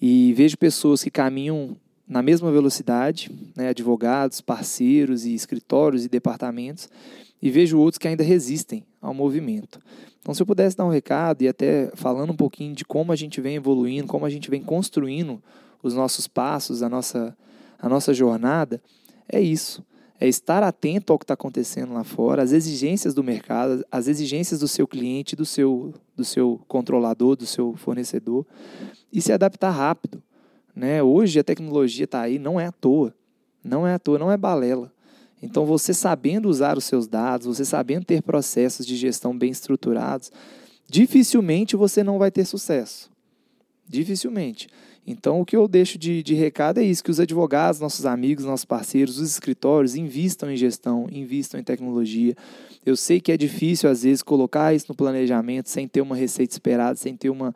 E 0.00 0.32
vejo 0.32 0.56
pessoas 0.56 1.02
que 1.02 1.10
caminham 1.10 1.76
na 2.08 2.22
mesma 2.22 2.50
velocidade, 2.50 3.30
né, 3.54 3.68
advogados, 3.68 4.40
parceiros 4.40 5.26
e 5.26 5.34
escritórios 5.34 6.06
e 6.06 6.08
departamentos, 6.08 6.88
e 7.42 7.50
vejo 7.50 7.78
outros 7.78 7.98
que 7.98 8.06
ainda 8.06 8.22
resistem 8.22 8.84
ao 9.00 9.12
movimento. 9.12 9.80
Então, 10.20 10.32
se 10.32 10.40
eu 10.40 10.46
pudesse 10.46 10.76
dar 10.76 10.86
um 10.86 10.90
recado 10.90 11.42
e 11.42 11.48
até 11.48 11.90
falando 11.94 12.30
um 12.30 12.36
pouquinho 12.36 12.72
de 12.74 12.84
como 12.84 13.10
a 13.10 13.16
gente 13.16 13.40
vem 13.40 13.56
evoluindo, 13.56 14.06
como 14.06 14.24
a 14.24 14.30
gente 14.30 14.48
vem 14.48 14.62
construindo 14.62 15.42
os 15.82 15.94
nossos 15.94 16.28
passos, 16.28 16.80
a 16.80 16.88
nossa, 16.88 17.36
a 17.80 17.88
nossa 17.88 18.14
jornada, 18.14 18.80
é 19.28 19.40
isso. 19.40 19.84
É 20.20 20.28
estar 20.28 20.62
atento 20.62 21.12
ao 21.12 21.18
que 21.18 21.24
está 21.24 21.34
acontecendo 21.34 21.92
lá 21.92 22.04
fora, 22.04 22.44
às 22.44 22.52
exigências 22.52 23.12
do 23.12 23.24
mercado, 23.24 23.84
às 23.90 24.06
exigências 24.06 24.60
do 24.60 24.68
seu 24.68 24.86
cliente, 24.86 25.34
do 25.34 25.44
seu, 25.44 25.92
do 26.14 26.24
seu 26.24 26.60
controlador, 26.68 27.34
do 27.34 27.44
seu 27.44 27.74
fornecedor, 27.74 28.46
e 29.12 29.20
se 29.20 29.32
adaptar 29.32 29.70
rápido. 29.70 30.22
Né? 30.76 31.02
Hoje 31.02 31.40
a 31.40 31.44
tecnologia 31.44 32.04
está 32.04 32.20
aí, 32.20 32.38
não 32.38 32.60
é 32.60 32.66
à 32.66 32.72
toa. 32.72 33.12
Não 33.64 33.84
é 33.84 33.94
à 33.94 33.98
toa, 33.98 34.16
não 34.16 34.30
é 34.30 34.36
balela. 34.36 34.92
Então, 35.42 35.66
você 35.66 35.92
sabendo 35.92 36.48
usar 36.48 36.78
os 36.78 36.84
seus 36.84 37.08
dados, 37.08 37.46
você 37.46 37.64
sabendo 37.64 38.04
ter 38.04 38.22
processos 38.22 38.86
de 38.86 38.96
gestão 38.96 39.36
bem 39.36 39.50
estruturados, 39.50 40.30
dificilmente 40.88 41.74
você 41.74 42.04
não 42.04 42.18
vai 42.18 42.30
ter 42.30 42.44
sucesso. 42.44 43.10
Dificilmente. 43.88 44.68
Então, 45.04 45.40
o 45.40 45.44
que 45.44 45.56
eu 45.56 45.66
deixo 45.66 45.98
de, 45.98 46.22
de 46.22 46.34
recado 46.34 46.78
é 46.78 46.84
isso: 46.84 47.02
que 47.02 47.10
os 47.10 47.18
advogados, 47.18 47.80
nossos 47.80 48.06
amigos, 48.06 48.44
nossos 48.44 48.64
parceiros, 48.64 49.18
os 49.18 49.30
escritórios 49.30 49.96
invistam 49.96 50.50
em 50.50 50.56
gestão, 50.56 51.08
invistam 51.10 51.58
em 51.58 51.64
tecnologia. 51.64 52.36
Eu 52.86 52.96
sei 52.96 53.20
que 53.20 53.32
é 53.32 53.36
difícil, 53.36 53.90
às 53.90 54.04
vezes, 54.04 54.22
colocar 54.22 54.72
isso 54.72 54.86
no 54.88 54.94
planejamento 54.94 55.68
sem 55.68 55.88
ter 55.88 56.00
uma 56.00 56.14
receita 56.14 56.54
esperada, 56.54 56.94
sem 56.94 57.16
ter 57.16 57.30
uma, 57.30 57.52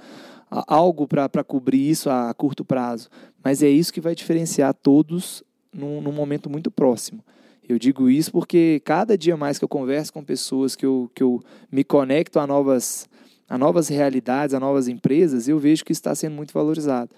algo 0.51 1.07
para 1.07 1.45
cobrir 1.45 1.89
isso 1.89 2.11
a 2.11 2.35
curto 2.35 2.65
prazo. 2.65 3.09
Mas 3.45 3.63
é 3.63 3.69
isso 3.69 3.93
que 3.93 4.01
vai 4.01 4.15
diferenciar 4.15 4.75
todos 4.75 5.45
num, 5.73 6.01
num 6.01 6.13
momento 6.13 6.51
muito 6.51 6.71
próximo. 6.71 7.23
Eu 7.69 7.79
digo 7.79 8.09
isso 8.09 8.31
porque 8.31 8.81
cada 8.85 9.19
dia 9.19 9.37
mais 9.37 9.59
que 9.59 9.65
eu 9.65 9.69
converso 9.69 10.13
com 10.13 10.23
pessoas, 10.23 10.77
que 10.77 10.87
eu, 10.87 11.11
que 11.15 11.23
eu 11.23 11.43
me 11.71 11.83
conecto 11.83 12.39
a 12.39 12.47
novas, 12.47 13.09
a 13.49 13.59
novas 13.59 13.89
realidades, 13.89 14.55
a 14.55 14.61
novas 14.61 14.87
empresas, 14.87 15.49
eu 15.49 15.59
vejo 15.59 15.85
que 15.85 15.93
está 15.93 16.15
sendo 16.15 16.35
muito 16.35 16.55
valorizado. 16.55 17.11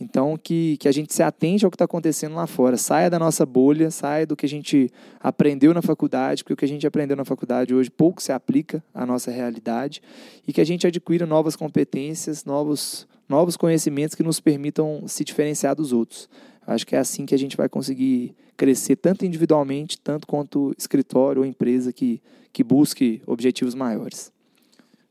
Então, 0.00 0.34
que, 0.38 0.78
que 0.78 0.88
a 0.88 0.92
gente 0.92 1.12
se 1.12 1.22
atente 1.22 1.62
ao 1.62 1.70
que 1.70 1.74
está 1.74 1.84
acontecendo 1.84 2.34
lá 2.34 2.46
fora, 2.46 2.78
saia 2.78 3.10
da 3.10 3.18
nossa 3.18 3.44
bolha, 3.44 3.90
saia 3.90 4.26
do 4.26 4.34
que 4.34 4.46
a 4.46 4.48
gente 4.48 4.90
aprendeu 5.20 5.74
na 5.74 5.82
faculdade, 5.82 6.42
porque 6.42 6.54
o 6.54 6.56
que 6.56 6.64
a 6.64 6.68
gente 6.68 6.86
aprendeu 6.86 7.14
na 7.14 7.24
faculdade 7.24 7.74
hoje 7.74 7.90
pouco 7.90 8.22
se 8.22 8.32
aplica 8.32 8.82
à 8.94 9.04
nossa 9.04 9.30
realidade, 9.30 10.00
e 10.48 10.54
que 10.54 10.60
a 10.60 10.64
gente 10.64 10.86
adquira 10.86 11.26
novas 11.26 11.54
competências, 11.54 12.46
novos, 12.46 13.06
novos 13.28 13.58
conhecimentos 13.58 14.14
que 14.14 14.22
nos 14.22 14.40
permitam 14.40 15.02
se 15.06 15.22
diferenciar 15.22 15.74
dos 15.74 15.92
outros. 15.92 16.30
Acho 16.66 16.86
que 16.86 16.96
é 16.96 16.98
assim 16.98 17.26
que 17.26 17.34
a 17.34 17.38
gente 17.38 17.54
vai 17.54 17.68
conseguir 17.68 18.34
crescer, 18.60 18.96
tanto 18.96 19.24
individualmente, 19.24 19.98
tanto 19.98 20.26
quanto 20.26 20.74
escritório 20.76 21.40
ou 21.40 21.48
empresa 21.48 21.94
que, 21.94 22.20
que 22.52 22.62
busque 22.62 23.22
objetivos 23.26 23.74
maiores. 23.74 24.30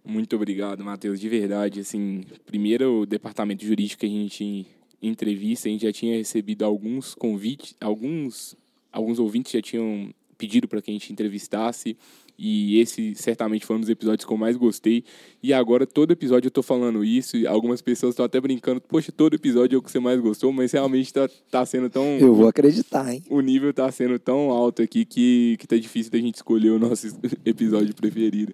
Muito 0.05 0.35
obrigado, 0.35 0.85
Matheus. 0.85 1.19
De 1.19 1.27
verdade, 1.27 1.79
assim, 1.79 2.23
primeiro 2.45 3.01
o 3.01 3.05
departamento 3.07 3.65
jurídico 3.65 4.01
que 4.01 4.05
a 4.05 4.09
gente 4.09 4.67
entrevista, 5.01 5.67
a 5.67 5.71
gente 5.71 5.81
já 5.81 5.91
tinha 5.91 6.15
recebido 6.15 6.63
alguns 6.63 7.15
convites, 7.15 7.75
alguns, 7.81 8.55
alguns 8.91 9.17
ouvintes 9.17 9.51
já 9.51 9.61
tinham 9.63 10.13
pedido 10.37 10.67
para 10.67 10.79
que 10.79 10.91
a 10.91 10.93
gente 10.93 11.11
entrevistasse 11.11 11.97
E 12.41 12.79
esse 12.79 13.13
certamente 13.15 13.65
foi 13.65 13.75
um 13.75 13.81
dos 13.81 13.89
episódios 13.89 14.25
que 14.25 14.31
eu 14.31 14.37
mais 14.37 14.55
gostei. 14.55 15.03
E 15.43 15.51
agora, 15.51 15.85
todo 15.85 16.11
episódio 16.11 16.47
eu 16.47 16.51
tô 16.51 16.63
falando 16.63 17.03
isso. 17.03 17.35
E 17.35 17.45
algumas 17.45 17.81
pessoas 17.81 18.13
estão 18.13 18.25
até 18.25 18.39
brincando. 18.39 18.79
Poxa, 18.79 19.11
todo 19.11 19.33
episódio 19.33 19.75
é 19.75 19.77
o 19.79 19.81
que 19.81 19.91
você 19.91 19.99
mais 19.99 20.21
gostou. 20.21 20.53
Mas 20.53 20.71
realmente 20.71 21.13
tá, 21.13 21.29
tá 21.51 21.65
sendo 21.65 21.89
tão. 21.89 22.05
Eu 22.17 22.33
vou 22.33 22.47
acreditar, 22.47 23.13
hein? 23.13 23.21
O 23.29 23.41
nível 23.41 23.73
tá 23.73 23.91
sendo 23.91 24.17
tão 24.17 24.51
alto 24.51 24.81
aqui 24.81 25.03
que, 25.03 25.57
que 25.59 25.67
tá 25.67 25.75
difícil 25.75 26.11
da 26.13 26.17
gente 26.17 26.35
escolher 26.35 26.69
o 26.69 26.79
nosso 26.79 27.07
episódio 27.45 27.93
preferido. 27.93 28.53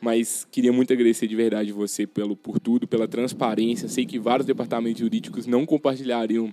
Mas 0.00 0.46
queria 0.50 0.72
muito 0.72 0.92
agradecer 0.92 1.26
de 1.26 1.34
verdade 1.34 1.72
você 1.72 2.06
pelo, 2.06 2.36
por 2.36 2.60
tudo, 2.60 2.86
pela 2.86 3.08
transparência. 3.08 3.88
Sei 3.88 4.04
que 4.04 4.18
vários 4.18 4.46
departamentos 4.46 5.00
jurídicos 5.00 5.46
não 5.46 5.64
compartilhariam 5.64 6.52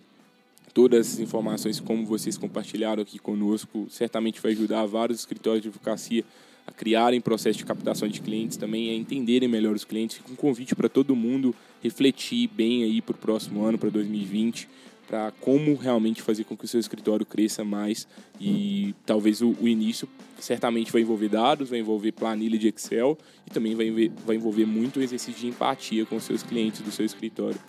todas 0.75 1.13
as 1.13 1.19
informações 1.19 1.79
como 1.79 2.05
vocês 2.05 2.37
compartilharam 2.37 3.01
aqui 3.01 3.17
conosco. 3.17 3.87
Certamente 3.89 4.41
vai 4.41 4.51
ajudar 4.51 4.85
vários 4.85 5.19
escritórios 5.19 5.63
de 5.63 5.69
advocacia 5.69 6.25
a 6.67 6.71
criarem 6.71 7.21
processo 7.21 7.57
de 7.57 7.65
captação 7.65 8.09
de 8.09 8.19
clientes, 8.19 8.57
também 8.57 8.89
a 8.89 8.93
entenderem 8.93 9.47
melhor 9.47 9.73
os 9.73 9.85
clientes. 9.85 10.19
Um 10.29 10.35
convite 10.35 10.75
para 10.75 10.89
todo 10.89 11.15
mundo 11.15 11.55
refletir 11.81 12.49
bem 12.49 12.83
aí 12.83 13.01
para 13.01 13.15
o 13.15 13.17
próximo 13.17 13.63
ano, 13.63 13.77
para 13.77 13.89
2020, 13.89 14.67
para 15.07 15.31
como 15.39 15.75
realmente 15.75 16.21
fazer 16.21 16.43
com 16.43 16.57
que 16.57 16.65
o 16.65 16.67
seu 16.67 16.79
escritório 16.79 17.25
cresça 17.25 17.63
mais 17.63 18.05
e 18.41 18.93
talvez 19.05 19.41
o, 19.41 19.55
o, 19.61 19.69
início 19.69 20.09
certamente 20.37 20.91
vai 20.91 21.03
envolver 21.03 21.29
dados, 21.29 21.69
vai 21.69 21.79
envolver 21.79 22.11
planilha 22.11 22.57
de 22.57 22.67
Excel 22.67 23.17
e 23.47 23.49
também 23.49 23.75
vai, 23.75 24.11
vai 24.25 24.35
envolver 24.35 24.65
muito 24.65 24.99
o 24.99 25.03
exercício 25.03 25.39
de 25.39 25.47
empatia 25.47 26.05
com 26.05 26.17
os 26.17 26.23
seus 26.25 26.43
clientes 26.43 26.81
do 26.81 26.91
seu 26.91 27.05
escritório. 27.05 27.59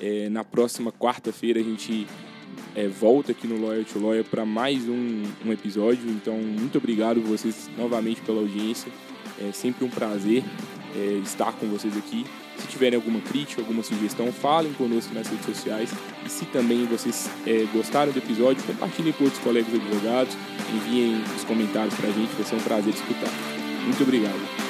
É, 0.00 0.28
na 0.28 0.44
próxima 0.44 0.92
quarta-feira 0.92 1.58
a 1.58 1.62
gente 1.62 2.06
é, 2.78 2.86
volta 2.86 3.32
aqui 3.32 3.48
no 3.48 3.60
Lawyer 3.60 3.84
to 3.84 3.98
Lawyer 3.98 4.22
para 4.22 4.44
mais 4.44 4.88
um, 4.88 5.24
um, 5.44 5.52
episódio. 5.52 6.08
Então, 6.08 6.34
muito 6.36 6.78
obrigado 6.78 7.20
vocês 7.20 7.68
novamente 7.76 8.20
pela 8.20 8.40
audiência. 8.40 8.92
É 9.40 9.50
sempre 9.50 9.84
um 9.84 9.90
prazer 9.90 10.44
é, 10.94 11.20
estar 11.24 11.52
com 11.52 11.66
vocês 11.66 11.96
aqui. 11.96 12.24
Se 12.56 12.68
tiverem 12.68 12.96
alguma 12.96 13.20
crítica, 13.20 13.60
alguma 13.60 13.82
sugestão, 13.82 14.30
falem 14.32 14.72
conosco 14.74 15.12
nas 15.12 15.26
redes 15.26 15.44
sociais. 15.44 15.90
E 16.24 16.28
se 16.28 16.44
também 16.46 16.86
vocês 16.86 17.28
é, 17.44 17.66
gostaram 17.72 18.12
do 18.12 18.18
episódio, 18.18 18.62
compartilhem 18.62 19.12
com 19.12 19.24
outros 19.24 19.42
colegas 19.42 19.74
advogados, 19.74 20.36
enviem 20.72 21.20
os 21.36 21.44
comentários 21.44 21.94
para 21.94 22.08
a 22.08 22.12
gente, 22.12 22.30
vai 22.34 22.44
ser 22.44 22.54
um 22.54 22.60
prazer 22.60 22.94
escutar. 22.94 23.30
Muito 23.84 24.02
obrigado. 24.04 24.67